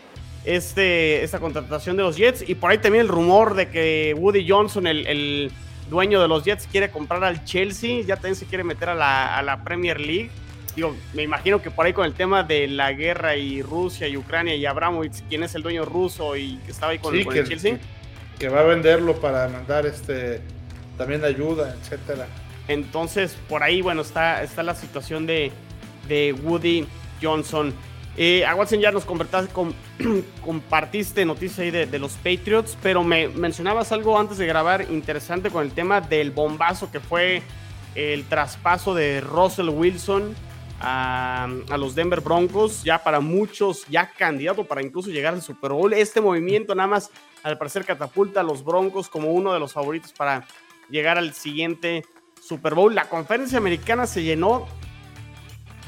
este, 0.45 1.23
esta 1.23 1.39
contratación 1.39 1.97
de 1.97 2.03
los 2.03 2.17
Jets. 2.17 2.47
Y 2.47 2.55
por 2.55 2.71
ahí 2.71 2.77
también 2.77 3.01
el 3.01 3.09
rumor 3.09 3.55
de 3.55 3.69
que 3.69 4.15
Woody 4.17 4.47
Johnson, 4.47 4.87
el 4.87 5.51
dueño 5.89 6.21
de 6.21 6.27
los 6.27 6.43
Jets, 6.43 6.67
quiere 6.67 6.89
comprar 6.89 7.23
al 7.23 7.43
Chelsea, 7.45 8.01
ya 8.01 8.15
también 8.15 8.35
se 8.35 8.45
quiere 8.45 8.63
meter 8.63 8.89
a 8.89 8.95
la, 8.95 9.61
Premier 9.63 9.99
League. 9.99 10.29
Digo, 10.75 10.95
me 11.13 11.23
imagino 11.23 11.61
que 11.61 11.71
por 11.71 11.85
ahí 11.85 11.93
con 11.93 12.05
el 12.05 12.13
tema 12.13 12.43
de 12.43 12.67
la 12.67 12.91
guerra 12.93 13.35
y 13.35 13.61
Rusia 13.61 14.07
y 14.07 14.15
Ucrania 14.15 14.55
y 14.55 14.65
Abramovich, 14.65 15.23
quién 15.27 15.43
es 15.43 15.55
el 15.55 15.63
dueño 15.63 15.85
ruso 15.85 16.35
y 16.35 16.57
que 16.65 16.71
estaba 16.71 16.91
ahí 16.91 16.99
con, 16.99 17.15
el 17.15 17.47
Chelsea. 17.47 17.79
Que, 18.37 18.49
va 18.49 18.59
a 18.59 18.63
venderlo 18.63 19.19
para 19.19 19.47
mandar 19.47 19.87
este 19.87 20.41
también 20.97 21.23
ayuda, 21.23 21.75
etcétera. 21.81 22.27
Entonces, 22.67 23.37
por 23.47 23.63
ahí, 23.63 23.81
bueno, 23.81 24.01
está, 24.01 24.43
está 24.43 24.63
la 24.63 24.75
situación 24.75 25.25
de, 25.25 25.51
de 26.07 26.33
Woody 26.33 26.85
Johnson. 27.21 27.73
Eh, 28.19 28.43
a 28.45 28.55
Watson 28.55 28.79
ya 28.79 28.91
nos 28.91 29.05
compartiste 30.43 31.23
noticias 31.23 31.59
ahí 31.59 31.71
de, 31.71 31.99
los 31.99 32.13
Patriots, 32.13 32.75
pero 32.81 33.03
me 33.03 33.27
mencionabas 33.27 33.91
algo 33.91 34.19
antes 34.19 34.39
de 34.39 34.47
grabar 34.47 34.87
interesante 34.89 35.51
con 35.51 35.63
el 35.63 35.71
tema 35.71 36.01
del 36.01 36.31
bombazo 36.31 36.91
que 36.91 36.99
fue 36.99 37.43
el 37.93 38.25
traspaso 38.25 38.95
de 38.95 39.21
Russell 39.21 39.69
Wilson 39.69 40.35
a, 40.79 41.47
los 41.77 41.93
Denver 41.93 42.21
Broncos, 42.21 42.83
ya 42.83 43.03
para 43.03 43.19
muchos, 43.19 43.85
ya 43.87 44.09
candidato 44.09 44.63
para 44.63 44.81
incluso 44.81 45.09
llegar 45.09 45.35
al 45.35 45.41
Super 45.43 45.71
Bowl. 45.71 45.93
Este 45.93 46.19
movimiento 46.19 46.73
nada 46.73 46.87
más, 46.87 47.11
al 47.43 47.57
parecer, 47.59 47.85
catapulta 47.85 48.39
a 48.39 48.43
los 48.43 48.63
Broncos 48.63 49.09
como 49.09 49.31
uno 49.31 49.53
de 49.53 49.59
los 49.59 49.73
favoritos 49.73 50.11
para 50.11 50.45
llegar 50.89 51.19
al 51.19 51.33
siguiente 51.33 52.03
Super 52.47 52.75
Bowl. 52.75 52.93
La 52.93 53.05
conferencia 53.05 53.57
americana 53.57 54.07
se 54.07 54.23
llenó 54.23 54.67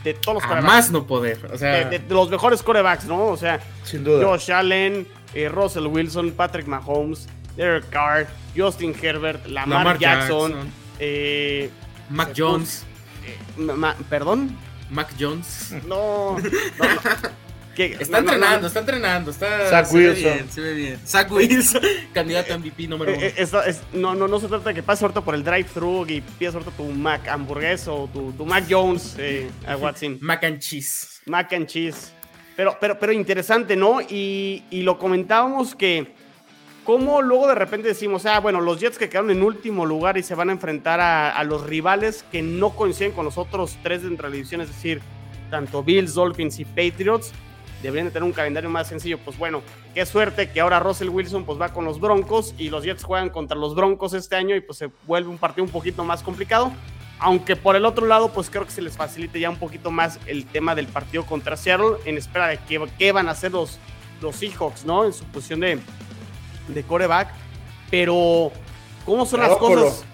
de 0.03 0.13
todos 0.13 0.35
los 0.35 0.43
corebacks. 0.43 0.67
Más 0.67 0.91
no 0.91 1.05
poder. 1.05 1.49
O 1.53 1.57
sea, 1.57 1.85
de, 1.89 1.99
los 2.09 2.29
mejores 2.29 2.63
corebacks, 2.63 3.05
¿no? 3.05 3.27
O 3.27 3.37
sea, 3.37 3.59
sin 3.83 4.03
duda. 4.03 4.25
Josh 4.25 4.51
Allen, 4.51 5.07
eh, 5.33 5.49
Russell 5.49 5.87
Wilson, 5.87 6.31
Patrick 6.31 6.67
Mahomes, 6.67 7.27
Derek 7.55 7.89
Carr, 7.89 8.27
Justin 8.55 8.95
Herbert, 8.99 9.45
Lamar, 9.47 9.97
Jackson, 9.97 10.71
eh, 10.99 11.69
Mac 12.09 12.33
Jones. 12.35 12.85
Eh, 13.25 13.73
¿Perdón? 14.09 14.57
Mac 14.89 15.13
Jones. 15.19 15.73
No, 15.87 16.37
no, 16.37 16.43
está 17.85 18.19
entrenando, 18.19 18.67
está 18.67 18.79
entrenando, 18.79 19.31
está. 19.31 19.69
Zach 19.69 19.85
se 19.87 19.95
Wilson. 19.95 20.23
Ve 20.23 20.33
bien, 20.33 20.49
se 20.51 20.61
ve 20.61 20.73
bien. 20.73 20.99
Zach 21.05 21.31
Wilson, 21.31 21.81
candidato 22.13 22.53
a 22.53 22.57
MVP 22.57 22.87
número 22.87 23.13
uno. 23.13 23.21
Es, 23.21 23.81
no, 23.93 24.15
no, 24.15 24.27
no 24.27 24.39
se 24.39 24.47
trata 24.47 24.69
de 24.69 24.75
que 24.75 24.83
pases 24.83 25.03
ahorita 25.03 25.21
por 25.21 25.35
el 25.35 25.43
drive-thru 25.43 26.05
y 26.07 26.21
pidas 26.21 26.55
ahorita 26.55 26.71
tu 26.71 26.83
Mac 26.85 27.27
hamburguesa 27.27 27.91
o 27.91 28.07
tu, 28.07 28.31
tu 28.33 28.45
Mac 28.45 28.65
Jones 28.69 29.15
eh, 29.17 29.49
a 29.67 29.75
Watson. 29.77 30.17
Mac 30.21 30.43
and 30.43 30.59
cheese. 30.59 31.21
Mac 31.25 31.51
and 31.53 31.67
cheese. 31.67 32.11
Pero, 32.55 32.77
pero, 32.79 32.99
pero 32.99 33.13
interesante, 33.13 33.75
¿no? 33.75 34.01
Y, 34.01 34.63
y 34.69 34.81
lo 34.81 34.99
comentábamos 34.99 35.75
que 35.75 36.13
cómo 36.83 37.21
luego 37.21 37.47
de 37.47 37.55
repente 37.55 37.87
decimos, 37.87 38.25
ah, 38.25 38.39
bueno, 38.39 38.59
los 38.59 38.79
Jets 38.79 38.97
que 38.97 39.07
quedaron 39.07 39.31
en 39.31 39.43
último 39.43 39.85
lugar 39.85 40.17
y 40.17 40.23
se 40.23 40.35
van 40.35 40.49
a 40.49 40.51
enfrentar 40.51 40.99
a, 40.99 41.31
a 41.31 41.43
los 41.43 41.65
rivales 41.65 42.25
que 42.31 42.41
no 42.41 42.71
coinciden 42.71 43.11
con 43.11 43.25
los 43.25 43.37
otros 43.37 43.77
tres 43.83 44.03
de 44.03 44.09
la 44.09 44.29
división, 44.29 44.59
es 44.59 44.67
decir, 44.67 45.01
tanto 45.49 45.83
Bills, 45.83 46.13
Dolphins 46.13 46.59
y 46.59 46.65
Patriots 46.65 47.31
deberían 47.81 48.07
de 48.07 48.11
tener 48.11 48.23
un 48.23 48.33
calendario 48.33 48.69
más 48.69 48.87
sencillo. 48.87 49.17
Pues 49.19 49.37
bueno, 49.37 49.61
qué 49.93 50.05
suerte 50.05 50.49
que 50.51 50.61
ahora 50.61 50.79
Russell 50.79 51.09
Wilson 51.09 51.45
pues 51.45 51.59
va 51.59 51.69
con 51.69 51.85
los 51.85 51.99
Broncos 51.99 52.53
y 52.57 52.69
los 52.69 52.83
Jets 52.83 53.03
juegan 53.03 53.29
contra 53.29 53.57
los 53.57 53.75
Broncos 53.75 54.13
este 54.13 54.35
año 54.35 54.55
y 54.55 54.61
pues 54.61 54.77
se 54.77 54.89
vuelve 55.07 55.29
un 55.29 55.37
partido 55.37 55.63
un 55.63 55.71
poquito 55.71 56.03
más 56.03 56.23
complicado. 56.23 56.71
Aunque 57.19 57.55
por 57.55 57.75
el 57.75 57.85
otro 57.85 58.05
lado, 58.05 58.31
pues 58.31 58.49
creo 58.49 58.65
que 58.65 58.71
se 58.71 58.81
les 58.81 58.95
facilite 58.95 59.39
ya 59.39 59.49
un 59.49 59.57
poquito 59.57 59.91
más 59.91 60.19
el 60.25 60.45
tema 60.45 60.73
del 60.73 60.87
partido 60.87 61.25
contra 61.25 61.57
Seattle 61.57 61.97
en 62.05 62.17
espera 62.17 62.47
de 62.47 62.59
qué, 62.97 63.11
van 63.11 63.27
a 63.27 63.31
hacer 63.31 63.51
los, 63.51 63.77
los 64.21 64.37
Seahawks, 64.37 64.85
¿no? 64.85 65.03
En 65.03 65.11
su 65.11 65.25
posición 65.25 65.59
de, 65.59 65.79
de 66.69 66.83
coreback. 66.83 67.33
Pero, 67.91 68.51
¿cómo 69.05 69.25
son 69.25 69.41
las 69.41 69.57
cosas? 69.57 70.05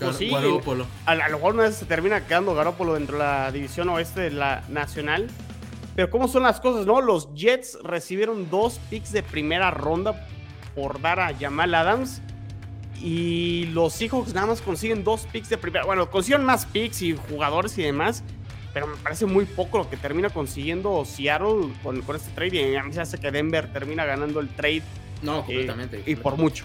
Pues 0.00 0.16
sí, 0.16 0.32
a, 0.34 0.40
lo 0.40 1.36
mejor 1.36 1.54
una 1.54 1.64
vez 1.64 1.76
se 1.76 1.84
termina 1.84 2.26
quedando 2.26 2.54
Garópolo 2.54 2.94
dentro 2.94 3.18
de 3.18 3.24
la 3.24 3.52
división 3.52 3.88
oeste 3.90 4.20
de 4.20 4.30
la 4.30 4.62
nacional. 4.68 5.28
Pero 5.96 6.10
¿cómo 6.10 6.28
son 6.28 6.42
las 6.42 6.60
cosas, 6.60 6.86
no? 6.86 7.00
Los 7.00 7.32
Jets 7.34 7.78
recibieron 7.82 8.50
dos 8.50 8.80
picks 8.90 9.12
de 9.12 9.22
primera 9.22 9.70
ronda 9.70 10.26
por 10.74 11.00
dar 11.00 11.20
a 11.20 11.34
Jamal 11.34 11.74
Adams. 11.74 12.20
Y 13.00 13.66
los 13.66 13.92
Seahawks 13.92 14.34
nada 14.34 14.46
más 14.48 14.60
consiguen 14.60 15.04
dos 15.04 15.26
picks 15.30 15.50
de 15.50 15.58
primera. 15.58 15.84
Bueno, 15.84 16.10
consiguen 16.10 16.44
más 16.44 16.66
picks 16.66 17.02
y 17.02 17.16
jugadores 17.16 17.76
y 17.78 17.82
demás. 17.82 18.24
Pero 18.72 18.88
me 18.88 18.96
parece 18.96 19.26
muy 19.26 19.44
poco 19.44 19.78
lo 19.78 19.88
que 19.88 19.96
termina 19.96 20.30
consiguiendo 20.30 21.04
Seattle 21.04 21.72
con, 21.82 22.02
este 22.16 22.30
trade. 22.32 22.72
Y 22.72 22.76
a 22.76 22.82
mí 22.82 22.92
se 22.92 23.00
hace 23.00 23.18
que 23.18 23.30
Denver 23.30 23.72
termina 23.72 24.04
ganando 24.04 24.40
el 24.40 24.48
trade. 24.48 24.82
No, 25.22 25.44
completamente. 25.44 26.02
y 26.04 26.16
por 26.16 26.36
mucho. 26.36 26.64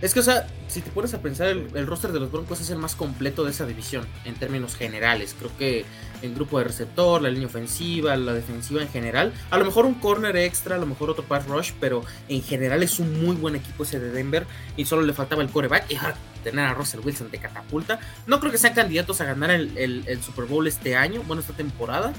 Es 0.00 0.14
que, 0.14 0.20
o 0.20 0.22
sea, 0.22 0.46
si 0.68 0.80
te 0.80 0.90
pones 0.90 1.12
a 1.12 1.20
pensar, 1.20 1.48
el, 1.48 1.86
roster 1.86 2.12
de 2.12 2.20
los 2.20 2.32
Broncos 2.32 2.60
es 2.60 2.70
el 2.70 2.78
más 2.78 2.96
completo 2.96 3.44
de 3.44 3.50
esa 3.50 3.66
división 3.66 4.06
en 4.24 4.34
términos 4.34 4.74
generales. 4.74 5.36
Creo 5.38 5.50
que 5.58 5.84
en 6.22 6.34
grupo 6.34 6.58
de 6.58 6.64
receptor, 6.64 7.20
la 7.20 7.28
línea 7.28 7.48
ofensiva, 7.48 8.16
la 8.16 8.32
defensiva 8.32 8.80
en 8.80 8.88
general, 8.88 9.32
a 9.50 9.58
lo 9.58 9.64
mejor 9.66 9.84
un 9.84 9.94
corner 9.94 10.36
extra, 10.36 10.76
a 10.76 10.78
lo 10.78 10.86
mejor 10.86 11.10
otro 11.10 11.24
pass 11.24 11.46
rush, 11.46 11.72
pero 11.78 12.02
en 12.28 12.42
general 12.42 12.82
es 12.82 12.98
un 12.98 13.22
muy 13.22 13.36
buen 13.36 13.56
equipo 13.56 13.82
ese 13.82 14.00
de 14.00 14.10
Denver 14.10 14.46
y 14.76 14.86
solo 14.86 15.02
le 15.02 15.12
faltaba 15.12 15.42
el 15.42 15.50
coreback 15.50 15.90
y 15.90 15.98
tener 16.42 16.64
a 16.64 16.72
Russell 16.72 17.00
Wilson 17.00 17.30
de 17.30 17.38
catapulta. 17.38 18.00
No 18.26 18.40
creo 18.40 18.50
que 18.50 18.58
sean 18.58 18.72
candidatos 18.72 19.20
a 19.20 19.26
ganar 19.26 19.50
el, 19.50 20.22
Super 20.22 20.46
Bowl 20.46 20.66
este 20.66 20.96
año, 20.96 21.22
bueno, 21.26 21.42
esta 21.42 21.52
temporada. 21.52 22.14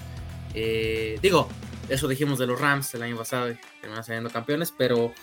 Eh, 0.53 1.17
digo, 1.21 1.47
eso 1.89 2.07
dijimos 2.07 2.37
de 2.37 2.45
los 2.45 2.59
Rams 2.59 2.93
el 2.93 3.01
año 3.01 3.17
pasado, 3.17 3.47
terminaron 3.79 4.03
saliendo 4.03 4.29
campeones, 4.29 4.71
pero 4.77 5.13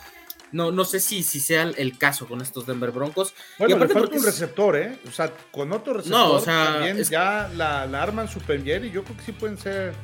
no, 0.52 0.70
no 0.70 0.84
sé 0.84 1.00
si, 1.00 1.22
si 1.22 1.40
sea 1.40 1.62
el 1.62 1.98
caso 1.98 2.26
con 2.26 2.40
estos 2.40 2.66
Denver 2.66 2.90
Broncos. 2.90 3.34
Bueno, 3.58 3.78
le 3.78 3.88
falta 3.88 4.16
un 4.16 4.24
receptor, 4.24 4.76
¿eh? 4.76 4.98
O 5.06 5.10
sea, 5.10 5.32
con 5.50 5.72
otro 5.72 5.94
receptor 5.94 6.42
también 6.44 7.02
ya 7.04 7.50
la, 7.54 7.86
la, 7.86 8.02
arman 8.02 8.28
super 8.28 8.58
bien 8.60 8.84
y 8.84 8.90
yo 8.90 9.04
creo 9.04 9.16
que 9.16 9.22
sí 9.22 9.32
pueden 9.32 9.58
ser 9.58 9.94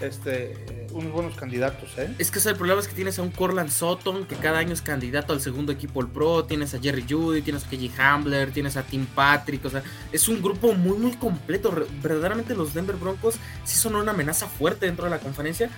este, 0.00 0.86
unos 0.92 1.12
buenos 1.12 1.36
candidatos, 1.36 1.90
¿eh? 1.96 2.14
Es 2.18 2.30
que 2.30 2.38
el 2.48 2.56
problema 2.56 2.80
es 2.80 2.88
que 2.88 2.94
tienes 2.94 3.18
a 3.18 3.22
un 3.22 3.30
Corland 3.30 3.70
Sutton 3.70 4.26
que 4.26 4.36
cada 4.36 4.58
año 4.58 4.72
es 4.72 4.82
candidato 4.82 5.32
al 5.32 5.40
segundo 5.40 5.72
equipo 5.72 6.00
All 6.00 6.10
Pro, 6.10 6.44
tienes 6.44 6.74
a 6.74 6.80
Jerry 6.80 7.04
Judy, 7.08 7.42
tienes 7.42 7.64
a 7.64 7.68
KJ 7.68 7.98
Hambler, 7.98 8.50
tienes 8.50 8.76
a 8.76 8.82
Tim 8.82 9.06
Patrick, 9.06 9.64
o 9.64 9.70
sea, 9.70 9.82
es 10.12 10.28
un 10.28 10.42
grupo 10.42 10.72
muy 10.74 10.98
muy 10.98 11.12
completo. 11.12 11.74
Verdaderamente 12.02 12.54
los 12.54 12.74
Denver 12.74 12.96
Broncos 12.96 13.36
sí 13.64 13.76
son 13.76 13.96
una 13.96 14.12
amenaza 14.12 14.46
fuerte 14.46 14.86
dentro 14.86 15.04
de 15.04 15.10
la 15.10 15.18
conferencia, 15.18 15.70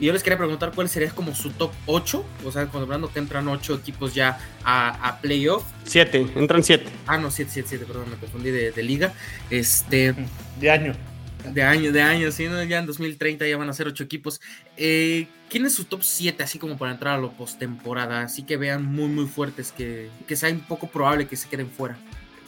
y 0.00 0.06
yo 0.06 0.12
les 0.12 0.22
quería 0.22 0.38
preguntar 0.38 0.72
cuál 0.74 0.88
sería 0.88 1.10
como 1.10 1.34
su 1.34 1.50
top 1.50 1.72
8. 1.86 2.24
O 2.44 2.52
sea, 2.52 2.66
cuando 2.66 2.84
hablando 2.84 3.12
que 3.12 3.18
entran 3.18 3.48
8 3.48 3.74
equipos 3.74 4.14
ya 4.14 4.38
a, 4.62 5.08
a 5.08 5.20
playoff. 5.20 5.64
7, 5.84 6.32
entran 6.36 6.62
7. 6.62 6.86
Ah, 7.06 7.18
no, 7.18 7.30
7, 7.30 7.50
7, 7.52 7.68
7, 7.68 7.84
perdón, 7.84 8.10
me 8.10 8.16
confundí 8.16 8.50
de, 8.50 8.70
de, 8.70 8.82
liga. 8.82 9.12
Este. 9.50 10.14
De 10.60 10.70
año. 10.70 10.94
De 11.52 11.62
año, 11.62 11.92
de 11.92 12.02
año, 12.02 12.30
sí, 12.32 12.46
¿no? 12.46 12.62
ya 12.64 12.78
en 12.78 12.86
2030 12.86 13.46
ya 13.46 13.56
van 13.56 13.68
a 13.68 13.72
ser 13.72 13.86
8 13.86 14.04
equipos. 14.04 14.40
Eh, 14.76 15.26
¿Quién 15.48 15.66
es 15.66 15.74
su 15.74 15.84
top 15.84 16.02
7 16.02 16.42
así 16.42 16.58
como 16.58 16.76
para 16.76 16.92
entrar 16.92 17.18
a 17.18 17.22
la 17.22 17.30
postemporada? 17.30 18.22
Así 18.22 18.42
que 18.42 18.56
vean 18.56 18.84
muy, 18.84 19.08
muy 19.08 19.26
fuertes, 19.26 19.72
que, 19.72 20.10
que 20.26 20.36
sea 20.36 20.50
un 20.50 20.60
poco 20.60 20.88
probable 20.88 21.26
que 21.26 21.36
se 21.36 21.48
queden 21.48 21.70
fuera. 21.70 21.96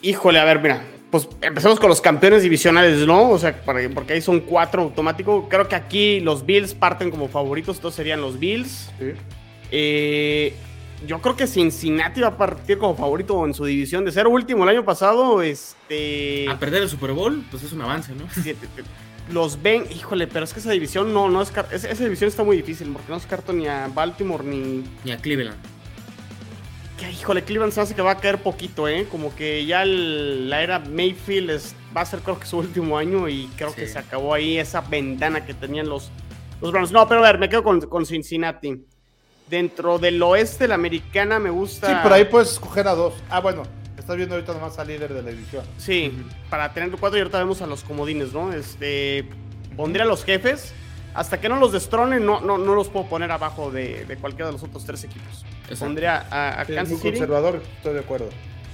Híjole, 0.02 0.38
a 0.38 0.44
ver, 0.44 0.60
mira, 0.60 0.82
pues 1.10 1.28
empezamos 1.42 1.78
con 1.80 1.88
los 1.88 2.00
campeones 2.00 2.42
divisionales, 2.42 3.06
¿no? 3.06 3.30
O 3.30 3.38
sea, 3.38 3.60
porque 3.62 4.14
ahí 4.14 4.20
son 4.20 4.40
cuatro 4.40 4.82
automáticos. 4.82 5.44
Creo 5.48 5.68
que 5.68 5.74
aquí 5.74 6.20
los 6.20 6.46
Bills 6.46 6.74
parten 6.74 7.10
como 7.10 7.28
favoritos, 7.28 7.76
estos 7.76 7.94
serían 7.94 8.20
los 8.20 8.38
Bills. 8.38 8.90
Eh, 9.70 10.54
yo 11.06 11.20
creo 11.20 11.36
que 11.36 11.46
Cincinnati 11.46 12.20
va 12.20 12.28
a 12.28 12.36
partir 12.36 12.78
como 12.78 12.96
favorito 12.96 13.44
en 13.44 13.54
su 13.54 13.64
división 13.64 14.04
de 14.04 14.12
ser 14.12 14.26
último 14.26 14.64
el 14.64 14.70
año 14.70 14.84
pasado. 14.84 15.42
Este. 15.42 16.46
A 16.48 16.58
perder 16.58 16.82
el 16.82 16.88
Super 16.88 17.12
Bowl, 17.12 17.44
pues 17.50 17.62
es 17.62 17.72
un 17.72 17.82
avance, 17.82 18.12
¿no? 18.14 18.24
los 19.32 19.62
ven, 19.62 19.84
híjole, 19.94 20.26
pero 20.26 20.44
es 20.44 20.52
que 20.52 20.60
esa 20.60 20.72
división 20.72 21.12
no, 21.12 21.28
no 21.28 21.42
es. 21.42 21.52
Esa 21.72 22.04
división 22.04 22.28
está 22.28 22.42
muy 22.42 22.56
difícil 22.56 22.88
porque 22.92 23.10
no 23.10 23.16
es 23.16 23.26
carto 23.26 23.52
ni 23.52 23.66
a 23.66 23.88
Baltimore 23.92 24.44
ni. 24.44 24.84
Ni 25.04 25.12
a 25.12 25.16
Cleveland 25.18 25.79
que, 27.00 27.10
híjole, 27.10 27.42
Cleveland 27.42 27.72
se 27.72 27.80
hace 27.80 27.94
que 27.94 28.02
va 28.02 28.12
a 28.12 28.18
caer 28.18 28.38
poquito, 28.42 28.86
¿eh? 28.86 29.06
Como 29.10 29.34
que 29.34 29.64
ya 29.64 29.84
la 29.84 30.62
era 30.62 30.78
Mayfield 30.78 31.50
va 31.96 32.02
a 32.02 32.04
ser 32.04 32.20
creo 32.20 32.38
que 32.38 32.46
su 32.46 32.58
último 32.58 32.98
año 32.98 33.28
y 33.28 33.46
creo 33.56 33.74
que 33.74 33.88
se 33.88 33.98
acabó 33.98 34.34
ahí 34.34 34.58
esa 34.58 34.82
ventana 34.82 35.44
que 35.44 35.54
tenían 35.54 35.88
los, 35.88 36.10
los 36.60 36.70
Browns. 36.70 36.92
No, 36.92 37.08
pero 37.08 37.24
a 37.24 37.32
ver, 37.32 37.38
me 37.38 37.48
quedo 37.48 37.64
con, 37.64 38.06
Cincinnati. 38.06 38.84
Dentro 39.48 39.98
del 39.98 40.22
oeste, 40.22 40.68
la 40.68 40.76
americana 40.76 41.40
me 41.40 41.50
gusta. 41.50 41.88
Sí, 41.88 41.94
pero 42.02 42.14
ahí 42.14 42.24
puedes 42.24 42.52
escoger 42.52 42.86
a 42.86 42.94
dos. 42.94 43.14
Ah, 43.30 43.40
bueno, 43.40 43.64
estás 43.98 44.16
viendo 44.16 44.36
ahorita 44.36 44.52
nomás 44.52 44.78
al 44.78 44.86
líder 44.86 45.12
de 45.12 45.22
la 45.22 45.30
división. 45.30 45.64
Sí, 45.78 46.12
para 46.48 46.72
tener 46.72 46.90
cuatro 46.92 47.18
y 47.18 47.22
ahorita 47.22 47.38
vemos 47.38 47.60
a 47.60 47.66
los 47.66 47.82
comodines, 47.82 48.32
¿no? 48.32 48.52
Este, 48.52 49.28
pondría 49.76 50.04
a 50.04 50.06
los 50.06 50.24
jefes 50.24 50.72
hasta 51.14 51.40
que 51.40 51.48
no 51.48 51.56
los 51.56 51.72
destronen, 51.72 52.24
no, 52.24 52.40
no, 52.40 52.58
no 52.58 52.74
los 52.74 52.88
puedo 52.88 53.06
poner 53.06 53.30
abajo 53.30 53.70
de, 53.70 54.06
cualquiera 54.20 54.46
de 54.46 54.52
los 54.52 54.62
otros 54.62 54.84
tres 54.84 55.04
equipos. 55.04 55.44
Pondría 55.78 56.26
a, 56.30 56.60
a 56.60 56.64
Kansas 56.64 56.90
muy 56.90 57.10
conservador, 57.12 57.62
estoy 57.78 57.94
de 57.94 58.00
acuerdo. 58.00 58.28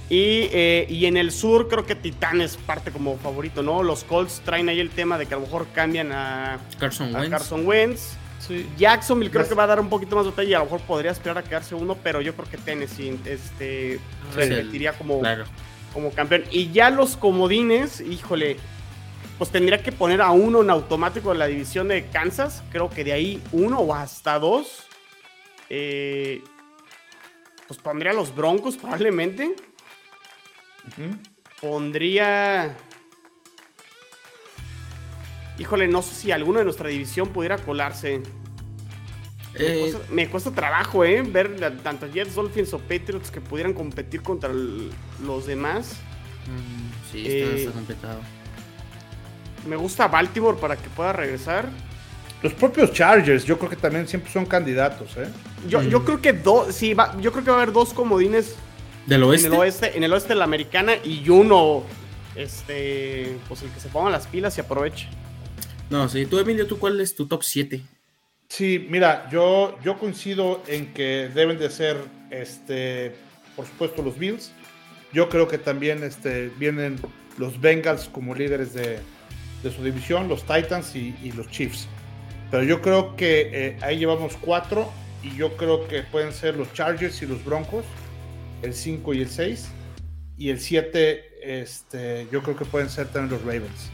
Y, 0.09 0.47
eh, 0.53 0.87
y, 0.89 1.05
en 1.05 1.17
el 1.17 1.31
sur 1.31 1.67
creo 1.67 1.85
que 1.85 1.93
Titanes 1.93 2.55
parte 2.55 2.91
como 2.91 3.17
favorito, 3.17 3.61
¿no? 3.61 3.83
Los 3.83 4.05
Colts 4.05 4.41
traen 4.45 4.69
ahí 4.69 4.79
el 4.79 4.89
tema 4.89 5.17
de 5.17 5.25
que 5.25 5.33
a 5.33 5.37
lo 5.37 5.43
mejor 5.43 5.67
cambian 5.73 6.13
a 6.13 6.59
Carson 6.79 7.13
Wentz. 7.13 7.29
Carson 7.29 7.67
Wentz. 7.67 8.13
Sí. 8.39 8.65
Jacksonville 8.77 9.31
creo 9.31 9.49
que 9.49 9.55
va 9.55 9.63
a 9.63 9.67
dar 9.67 9.79
un 9.81 9.89
poquito 9.89 10.15
más 10.15 10.23
de 10.23 10.31
batalla 10.31 10.49
y 10.49 10.53
a 10.53 10.59
lo 10.59 10.65
mejor 10.65 10.79
podría 10.81 11.11
esperar 11.11 11.39
a 11.39 11.43
quedarse 11.43 11.75
uno, 11.75 11.97
pero 12.01 12.21
yo 12.21 12.33
creo 12.35 12.49
que 12.49 12.57
Tennessee 12.57 13.19
este, 13.25 13.99
repetiría 14.33 14.93
como, 14.93 15.21
como 15.91 16.11
campeón. 16.11 16.43
Y 16.51 16.71
ya 16.71 16.89
los 16.89 17.17
comodines, 17.17 17.99
híjole, 17.99 18.57
pues 19.37 19.51
tendría 19.51 19.83
que 19.83 19.91
poner 19.91 20.21
a 20.21 20.31
uno 20.31 20.61
en 20.61 20.69
automático 20.69 21.31
en 21.31 21.39
la 21.39 21.47
división 21.47 21.89
de 21.89 22.07
Kansas. 22.07 22.63
Creo 22.71 22.89
que 22.89 23.03
de 23.03 23.13
ahí 23.13 23.41
uno 23.51 23.79
o 23.79 23.93
hasta 23.93 24.39
dos. 24.39 24.87
Eh, 25.69 26.41
pues 27.67 27.79
pondría 27.79 28.11
a 28.11 28.15
los 28.15 28.33
Broncos 28.35 28.77
probablemente. 28.77 29.55
Pondría... 31.61 32.75
Híjole, 35.59 35.87
no 35.87 36.01
sé 36.03 36.13
si 36.13 36.31
alguno 36.31 36.59
de 36.59 36.65
nuestra 36.65 36.87
división 36.89 37.29
pudiera 37.29 37.57
colarse. 37.57 38.21
me, 40.11 40.23
eh, 40.23 40.29
cuesta, 40.29 40.51
trabajo, 40.51 41.03
¿eh? 41.03 41.23
Ver 41.23 41.59
tanto 41.81 42.07
Jets, 42.11 42.35
Dolphins 42.35 42.73
o 42.73 42.79
Patriots 42.79 43.31
que 43.31 43.41
pudieran 43.41 43.73
competir 43.73 44.21
contra 44.21 44.51
los 44.53 45.47
demás. 45.47 45.95
Mm, 46.45 47.11
sí, 47.11 47.27
está, 47.27 47.55
eh, 47.55 47.73
complicado. 47.73 48.19
Me 49.67 49.75
gusta 49.75 50.07
Baltimore 50.07 50.57
para 50.59 50.75
que 50.75 50.89
pueda 50.89 51.13
regresar. 51.13 51.69
Los 52.41 52.53
propios 52.53 52.91
Chargers, 52.93 53.45
yo 53.45 53.57
creo 53.57 53.69
que 53.69 53.75
también 53.75 54.07
siempre 54.07 54.31
son 54.31 54.45
candidatos, 54.45 55.17
¿eh? 55.17 55.27
Yo, 55.67 55.81
yo 55.81 56.05
creo 56.05 56.21
que 56.21 56.33
dos, 56.33 56.73
sí, 56.73 56.93
va, 56.93 57.19
yo 57.19 57.31
creo 57.31 57.43
que 57.43 57.49
va 57.49 57.57
a 57.57 57.61
haber 57.61 57.73
dos 57.73 57.93
comodines 57.93 58.55
del 59.07 59.23
oeste. 59.23 59.47
En 59.47 59.53
el 59.53 59.59
oeste, 59.59 59.97
en 59.97 60.03
el 60.03 60.13
oeste 60.13 60.29
de 60.29 60.35
la 60.35 60.43
americana 60.43 60.93
y 61.03 61.27
uno, 61.29 61.83
este, 62.35 63.37
pues 63.47 63.63
el 63.63 63.71
que 63.71 63.79
se 63.79 63.89
ponga 63.89 64.11
las 64.11 64.27
pilas 64.27 64.55
y 64.57 64.61
aproveche. 64.61 65.07
No, 65.89 66.07
sí, 66.09 66.25
tú 66.25 66.37
Emilio, 66.37 66.67
¿tú 66.67 66.77
cuál 66.77 67.01
es 67.01 67.15
tu 67.15 67.27
top 67.27 67.43
7? 67.43 67.81
Sí, 68.49 68.85
mira, 68.89 69.27
yo, 69.31 69.77
yo 69.83 69.97
coincido 69.97 70.61
en 70.67 70.93
que 70.93 71.29
deben 71.33 71.57
de 71.57 71.69
ser, 71.69 71.97
este, 72.29 73.15
por 73.55 73.65
supuesto, 73.65 74.01
los 74.01 74.17
Bills. 74.17 74.51
Yo 75.11 75.27
creo 75.29 75.47
que 75.47 75.57
también 75.57 76.03
este, 76.03 76.51
vienen 76.57 76.99
los 77.37 77.59
Bengals 77.59 78.09
como 78.09 78.35
líderes 78.35 78.73
de, 78.73 78.99
de 79.63 79.71
su 79.71 79.83
división, 79.83 80.27
los 80.27 80.41
Titans 80.43 80.95
y, 80.95 81.31
los 81.35 81.49
Chiefs. 81.49 81.87
Pero 82.51 82.63
yo 82.63 82.81
creo 82.81 83.15
que 83.15 83.49
eh, 83.51 83.77
ahí 83.81 83.97
llevamos 83.97 84.37
cuatro 84.39 84.91
y 85.23 85.35
yo 85.35 85.57
creo 85.57 85.87
que 85.87 86.03
pueden 86.03 86.31
ser 86.31 86.55
los 86.55 86.71
Chargers 86.73 87.21
y 87.21 87.25
los 87.25 87.43
Broncos, 87.43 87.85
el 88.61 88.73
5 88.73 89.13
y 89.13 89.21
el 89.21 89.29
6. 89.29 89.67
Y 90.37 90.49
el 90.49 90.59
7, 90.59 91.61
este, 91.61 92.27
yo 92.31 92.43
creo 92.43 92.55
que 92.55 92.65
pueden 92.65 92.89
ser 92.89 93.07
también 93.07 93.31
los 93.31 93.41
Ravens. 93.41 93.91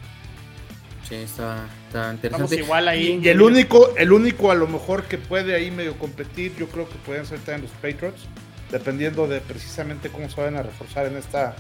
Sí, 1.07 1.15
está, 1.15 1.67
interesante. 2.13 2.55
igual 2.57 2.87
ahí. 2.87 3.19
Y, 3.21 3.29
el 3.29 3.41
único, 3.41 3.95
el 3.97 4.11
único 4.11 4.51
a 4.51 4.55
lo 4.55 4.67
mejor 4.67 5.03
que 5.03 5.17
puede 5.17 5.55
ahí 5.55 5.71
medio 5.71 5.97
competir, 5.97 6.53
yo 6.57 6.67
creo 6.67 6.87
que 6.87 6.95
pueden 7.05 7.25
ser 7.25 7.39
también 7.39 7.61
los 7.61 7.71
Patriots, 7.71 8.23
dependiendo 8.71 9.27
de 9.27 9.41
precisamente 9.41 10.09
cómo 10.09 10.29
se 10.29 10.39
van 10.39 10.55
a 10.55 10.63
reforzar 10.63 11.07
en 11.07 11.17
esta 11.17 11.55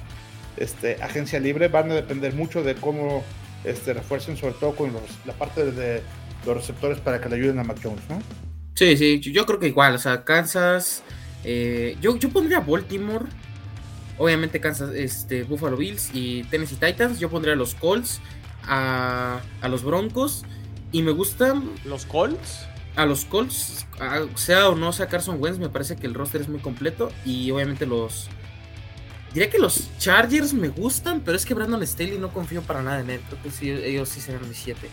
este, 0.57 1.01
agencia 1.01 1.39
libre. 1.39 1.67
Van 1.67 1.91
a 1.91 1.95
depender 1.95 2.33
mucho 2.33 2.63
de 2.63 2.75
cómo 2.75 3.23
este, 3.63 3.93
refuercen 3.93 4.37
sobre 4.37 4.53
todo 4.53 4.75
con 4.75 4.91
la 5.25 5.33
parte 5.33 5.71
de 5.71 6.01
los 6.45 6.57
receptores 6.57 6.99
para 6.99 7.21
que 7.21 7.29
le 7.29 7.35
ayuden 7.35 7.59
a 7.59 7.63
Mac 7.63 7.79
Jones, 7.81 8.03
¿no? 8.09 8.21
Sí, 8.75 8.97
sí, 8.97 9.19
yo 9.19 9.45
creo 9.45 9.59
que 9.59 9.67
igual, 9.67 9.95
o 9.95 9.99
sea, 9.99 10.23
Kansas, 10.23 11.03
eh, 11.43 11.95
yo, 12.01 12.17
yo 12.17 12.29
pondría 12.29 12.59
Baltimore, 12.59 13.25
Obviamente 14.17 14.59
Kansas, 14.59 14.93
este, 14.93 15.43
Buffalo 15.43 15.77
Bills 15.77 16.11
y 16.13 16.43
Tennessee 16.43 16.75
Titans. 16.75 17.19
Yo 17.19 17.29
pondría 17.29 17.53
a 17.53 17.57
los 17.57 17.75
Colts, 17.75 18.21
a, 18.63 19.41
a 19.61 19.67
los 19.67 19.83
Broncos. 19.83 20.43
Y 20.91 21.01
me 21.01 21.11
gustan... 21.11 21.71
¿Los 21.85 22.05
Colts? 22.05 22.67
A 22.95 23.07
los 23.07 23.25
Colts, 23.25 23.87
sea 24.35 24.69
o 24.69 24.75
no 24.75 24.93
sea 24.93 25.07
Carson 25.07 25.41
Wentz, 25.41 25.57
me 25.57 25.67
parece 25.67 25.95
que 25.95 26.05
el 26.05 26.13
roster 26.13 26.41
es 26.41 26.47
muy 26.47 26.59
completo. 26.59 27.11
Y 27.25 27.49
obviamente 27.49 27.87
los... 27.87 28.29
Diría 29.33 29.49
que 29.49 29.57
los 29.57 29.89
Chargers 29.97 30.53
me 30.53 30.67
gustan, 30.67 31.21
pero 31.21 31.35
es 31.35 31.45
que 31.45 31.53
Brandon 31.53 31.85
Staley 31.85 32.17
no 32.17 32.31
confío 32.31 32.61
para 32.61 32.83
nada 32.83 32.99
en 32.99 33.09
él. 33.09 33.21
Creo 33.27 33.41
que 33.41 33.51
sí, 33.51 33.69
ellos 33.69 34.09
sí 34.09 34.21
serán 34.21 34.47
mis 34.47 34.57
7 34.57 34.87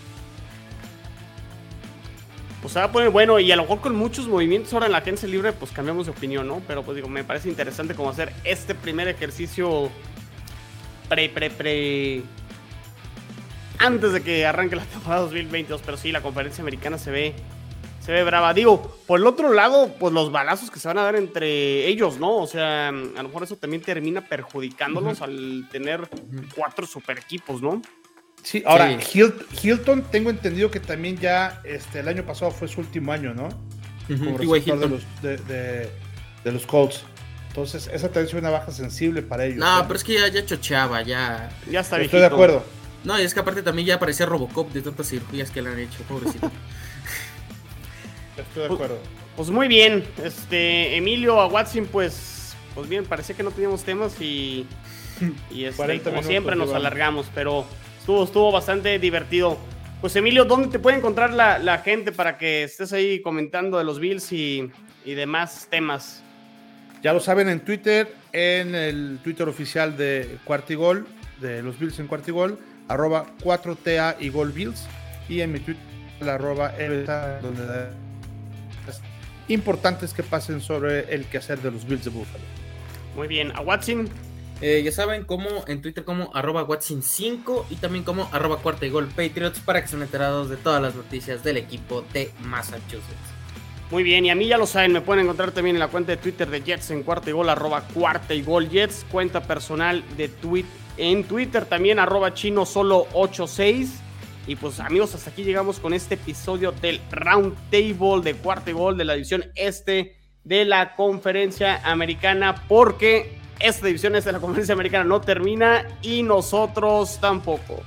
pues 2.61 2.74
se 2.74 2.78
va 2.78 2.86
a 2.86 2.93
poner 2.93 3.11
bueno 3.11 3.38
y 3.38 3.51
a 3.51 3.57
lo 3.57 3.62
mejor 3.62 3.80
con 3.80 3.97
muchos 3.97 4.28
movimientos 4.28 4.72
ahora 4.72 4.86
en 4.86 4.93
la 4.93 4.99
agencia 4.99 5.26
libre 5.28 5.53
pues 5.53 5.70
cambiamos 5.70 6.07
de 6.07 6.12
opinión, 6.12 6.47
¿no? 6.47 6.62
Pero 6.66 6.82
pues 6.82 6.97
digo, 6.97 7.09
me 7.09 7.24
parece 7.24 7.49
interesante 7.49 7.95
como 7.95 8.11
hacer 8.11 8.32
este 8.45 8.74
primer 8.74 9.09
ejercicio 9.09 9.91
pre, 11.09 11.28
pre, 11.28 11.51
pre... 11.51 12.22
Antes 13.78 14.12
de 14.12 14.22
que 14.22 14.45
arranque 14.45 14.76
la 14.76 14.84
temporada 14.84 15.22
2022, 15.22 15.80
pero 15.84 15.97
sí, 15.97 16.12
la 16.12 16.20
conferencia 16.20 16.61
americana 16.61 16.99
se 16.99 17.11
ve, 17.11 17.34
se 18.11 18.14
ve 18.14 18.24
brava. 18.24 18.52
Digo, 18.52 18.98
por 19.06 19.20
el 19.20 19.26
otro 19.28 19.52
lado, 19.52 19.94
pues 20.00 20.12
los 20.12 20.32
balazos 20.32 20.68
que 20.68 20.80
se 20.80 20.88
van 20.88 20.98
a 20.98 21.02
dar 21.02 21.14
entre 21.14 21.86
ellos, 21.86 22.18
¿no? 22.18 22.38
O 22.38 22.46
sea, 22.48 22.88
a 22.88 22.92
lo 22.92 23.22
mejor 23.22 23.44
eso 23.44 23.54
también 23.54 23.82
termina 23.82 24.26
perjudicándolos 24.26 25.22
al 25.22 25.68
tener 25.70 26.08
cuatro 26.56 26.88
super 26.88 27.18
equipos, 27.18 27.62
¿no? 27.62 27.80
Sí, 28.42 28.64
ahora 28.66 28.98
Hilton 29.62 30.02
tengo 30.11 30.30
entendido 30.30 30.72
que 30.72 30.80
también 30.80 31.18
ya 31.18 31.61
este, 31.62 32.00
el 32.00 32.08
año 32.08 32.24
pasado 32.24 32.50
fue 32.50 32.66
su 32.66 32.80
último 32.80 33.12
año, 33.12 33.32
¿no? 33.32 33.48
Como 34.08 34.38
de 34.54 34.88
los, 34.88 35.02
de, 35.22 35.90
los 36.46 36.66
Colts. 36.66 37.04
Entonces, 37.46 37.88
esa 37.92 38.08
también 38.08 38.26
es 38.26 38.34
una 38.34 38.50
baja 38.50 38.72
sensible 38.72 39.22
para 39.22 39.44
ellos. 39.44 39.58
No, 39.58 39.84
pero 39.86 39.96
es 39.96 40.02
que 40.02 40.14
ya, 40.14 40.26
ya 40.26 40.44
chocheaba, 40.44 41.02
ya. 41.02 41.48
Ya 41.70 41.80
está 41.80 42.00
Estoy 42.00 42.18
de 42.18 42.26
acuerdo. 42.26 42.64
No, 43.04 43.20
y 43.20 43.22
es 43.22 43.34
que 43.34 43.40
aparte 43.40 43.62
también 43.62 43.86
ya 43.86 44.00
parecía 44.00 44.26
Robocop 44.26 44.72
de 44.72 44.82
tantas 44.82 45.08
cirugías 45.08 45.52
que 45.52 45.62
le 45.62 45.70
han 45.70 45.78
hecho, 45.78 46.02
pobrecito. 46.08 46.50
Estoy 48.41 48.68
de 48.68 48.74
acuerdo. 48.74 48.97
Pues, 48.97 49.36
pues, 49.36 49.51
muy 49.51 49.68
bien, 49.68 50.05
este 50.22 50.97
Emilio 50.97 51.41
a 51.41 51.47
Watson, 51.47 51.86
pues, 51.91 52.55
pues 52.74 52.88
bien, 52.88 53.05
parecía 53.05 53.36
que 53.36 53.43
no 53.43 53.51
teníamos 53.51 53.82
temas 53.84 54.20
y, 54.20 54.66
y 55.51 55.64
este, 55.64 56.01
como 56.01 56.22
siempre 56.22 56.57
nos 56.57 56.72
alargamos, 56.72 57.26
pero 57.34 57.66
Estuvo, 58.01 58.24
estuvo 58.24 58.51
bastante 58.51 58.99
divertido. 58.99 59.59
Pues 60.01 60.16
Emilio, 60.16 60.47
¿dónde 60.47 60.68
te 60.68 60.78
puede 60.78 60.97
encontrar 60.97 61.34
la, 61.34 61.78
gente 61.84 62.12
para 62.12 62.38
que 62.38 62.62
estés 62.62 62.95
ahí 62.95 63.20
comentando 63.20 63.76
de 63.76 63.84
los 63.84 64.01
Bills 64.01 64.32
y, 64.32 64.72
demás 65.05 65.68
temas? 65.70 66.22
Ya 67.03 67.12
lo 67.12 67.20
saben 67.20 67.51
en 67.51 67.61
Twitter, 67.61 68.14
en 68.32 68.74
el 68.74 69.18
Twitter 69.22 69.47
oficial 69.49 69.99
de 69.99 70.38
Cuartigol, 70.45 71.07
de 71.43 71.62
los 71.62 71.78
Bills 71.78 71.99
en 71.99 72.07
Cuartigol, 72.07 72.59
arroba 72.88 73.26
4TA 73.43 74.16
y 74.18 74.30
Gol 74.30 74.53
Bills, 74.53 74.88
y 75.28 75.43
en 75.43 75.53
mi 75.53 75.61
Twitter, 75.61 75.82
arroba 76.26 76.72
donde 77.43 77.91
importantes 79.51 80.14
que 80.14 80.22
pasen 80.22 80.61
sobre 80.61 81.12
el 81.14 81.26
quehacer 81.26 81.61
de 81.61 81.70
los 81.70 81.86
Bills 81.86 82.05
de 82.05 82.11
Buffalo. 82.11 82.44
Muy 83.16 83.28
bien, 83.28 83.53
a 83.55 83.61
Watson. 83.61 84.09
Eh, 84.61 84.82
ya 84.84 84.92
saben, 84.92 85.24
como 85.24 85.48
en 85.66 85.80
Twitter 85.80 86.05
como 86.05 86.30
arroba 86.34 86.66
Watson5 86.66 87.64
y 87.70 87.76
también 87.76 88.05
como 88.05 88.28
arroba 88.30 88.59
cuarta 88.59 88.84
y 88.84 88.90
gol 88.90 89.09
Patriots 89.09 89.59
para 89.61 89.80
que 89.80 89.86
estén 89.86 90.03
enterados 90.03 90.51
de 90.51 90.59
todas 90.59 90.82
las 90.82 90.94
noticias 90.94 91.42
del 91.42 91.57
equipo 91.57 92.05
de 92.12 92.30
Massachusetts. 92.40 93.40
Muy 93.90 94.03
bien, 94.03 94.24
y 94.24 94.30
a 94.30 94.34
mí 94.34 94.46
ya 94.46 94.59
lo 94.59 94.66
saben, 94.66 94.92
me 94.92 95.01
pueden 95.01 95.24
encontrar 95.24 95.51
también 95.51 95.76
en 95.76 95.80
la 95.80 95.88
cuenta 95.88 96.12
de 96.12 96.18
Twitter 96.18 96.48
de 96.48 96.62
Jets 96.62 96.90
en 96.90 97.03
cuarta 97.03 97.30
y 97.30 97.32
gol, 97.32 97.48
arroba 97.48 97.80
cuarta 97.92 98.34
y 98.34 98.42
gol 98.42 98.68
Jets, 98.68 99.05
cuenta 99.11 99.42
personal 99.42 100.05
de 100.16 100.28
tweet 100.28 100.66
en 100.96 101.24
Twitter 101.24 101.64
también, 101.64 101.98
arroba 101.98 102.34
chino 102.34 102.66
solo 102.66 103.07
86. 103.14 103.90
Y 104.51 104.57
pues 104.57 104.80
amigos, 104.80 105.14
hasta 105.14 105.30
aquí 105.30 105.44
llegamos 105.44 105.78
con 105.78 105.94
este 105.94 106.16
episodio 106.16 106.72
del 106.72 107.01
Round 107.12 107.55
Table 107.70 108.20
de 108.20 108.34
cuarta 108.34 108.70
y 108.70 108.72
gol 108.72 108.98
de 108.98 109.05
la 109.05 109.12
división 109.12 109.44
este 109.55 110.16
de 110.42 110.64
la 110.64 110.96
conferencia 110.96 111.80
americana, 111.88 112.64
porque 112.66 113.38
esta 113.61 113.86
división 113.86 114.16
es 114.16 114.24
de 114.24 114.32
la 114.32 114.40
conferencia 114.40 114.72
americana 114.72 115.05
no 115.05 115.20
termina 115.20 115.86
y 116.03 116.24
nosotros 116.24 117.20
tampoco. 117.20 117.80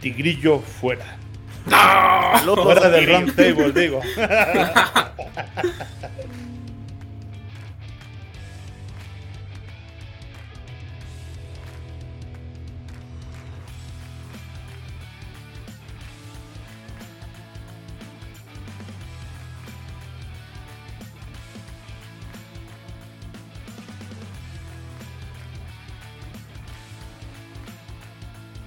Tigrillo 0.00 0.60
fuera. 0.60 1.18
fuera 1.66 2.88
del 2.88 3.06
round 3.06 3.36
table, 3.36 3.72
digo. 3.72 4.00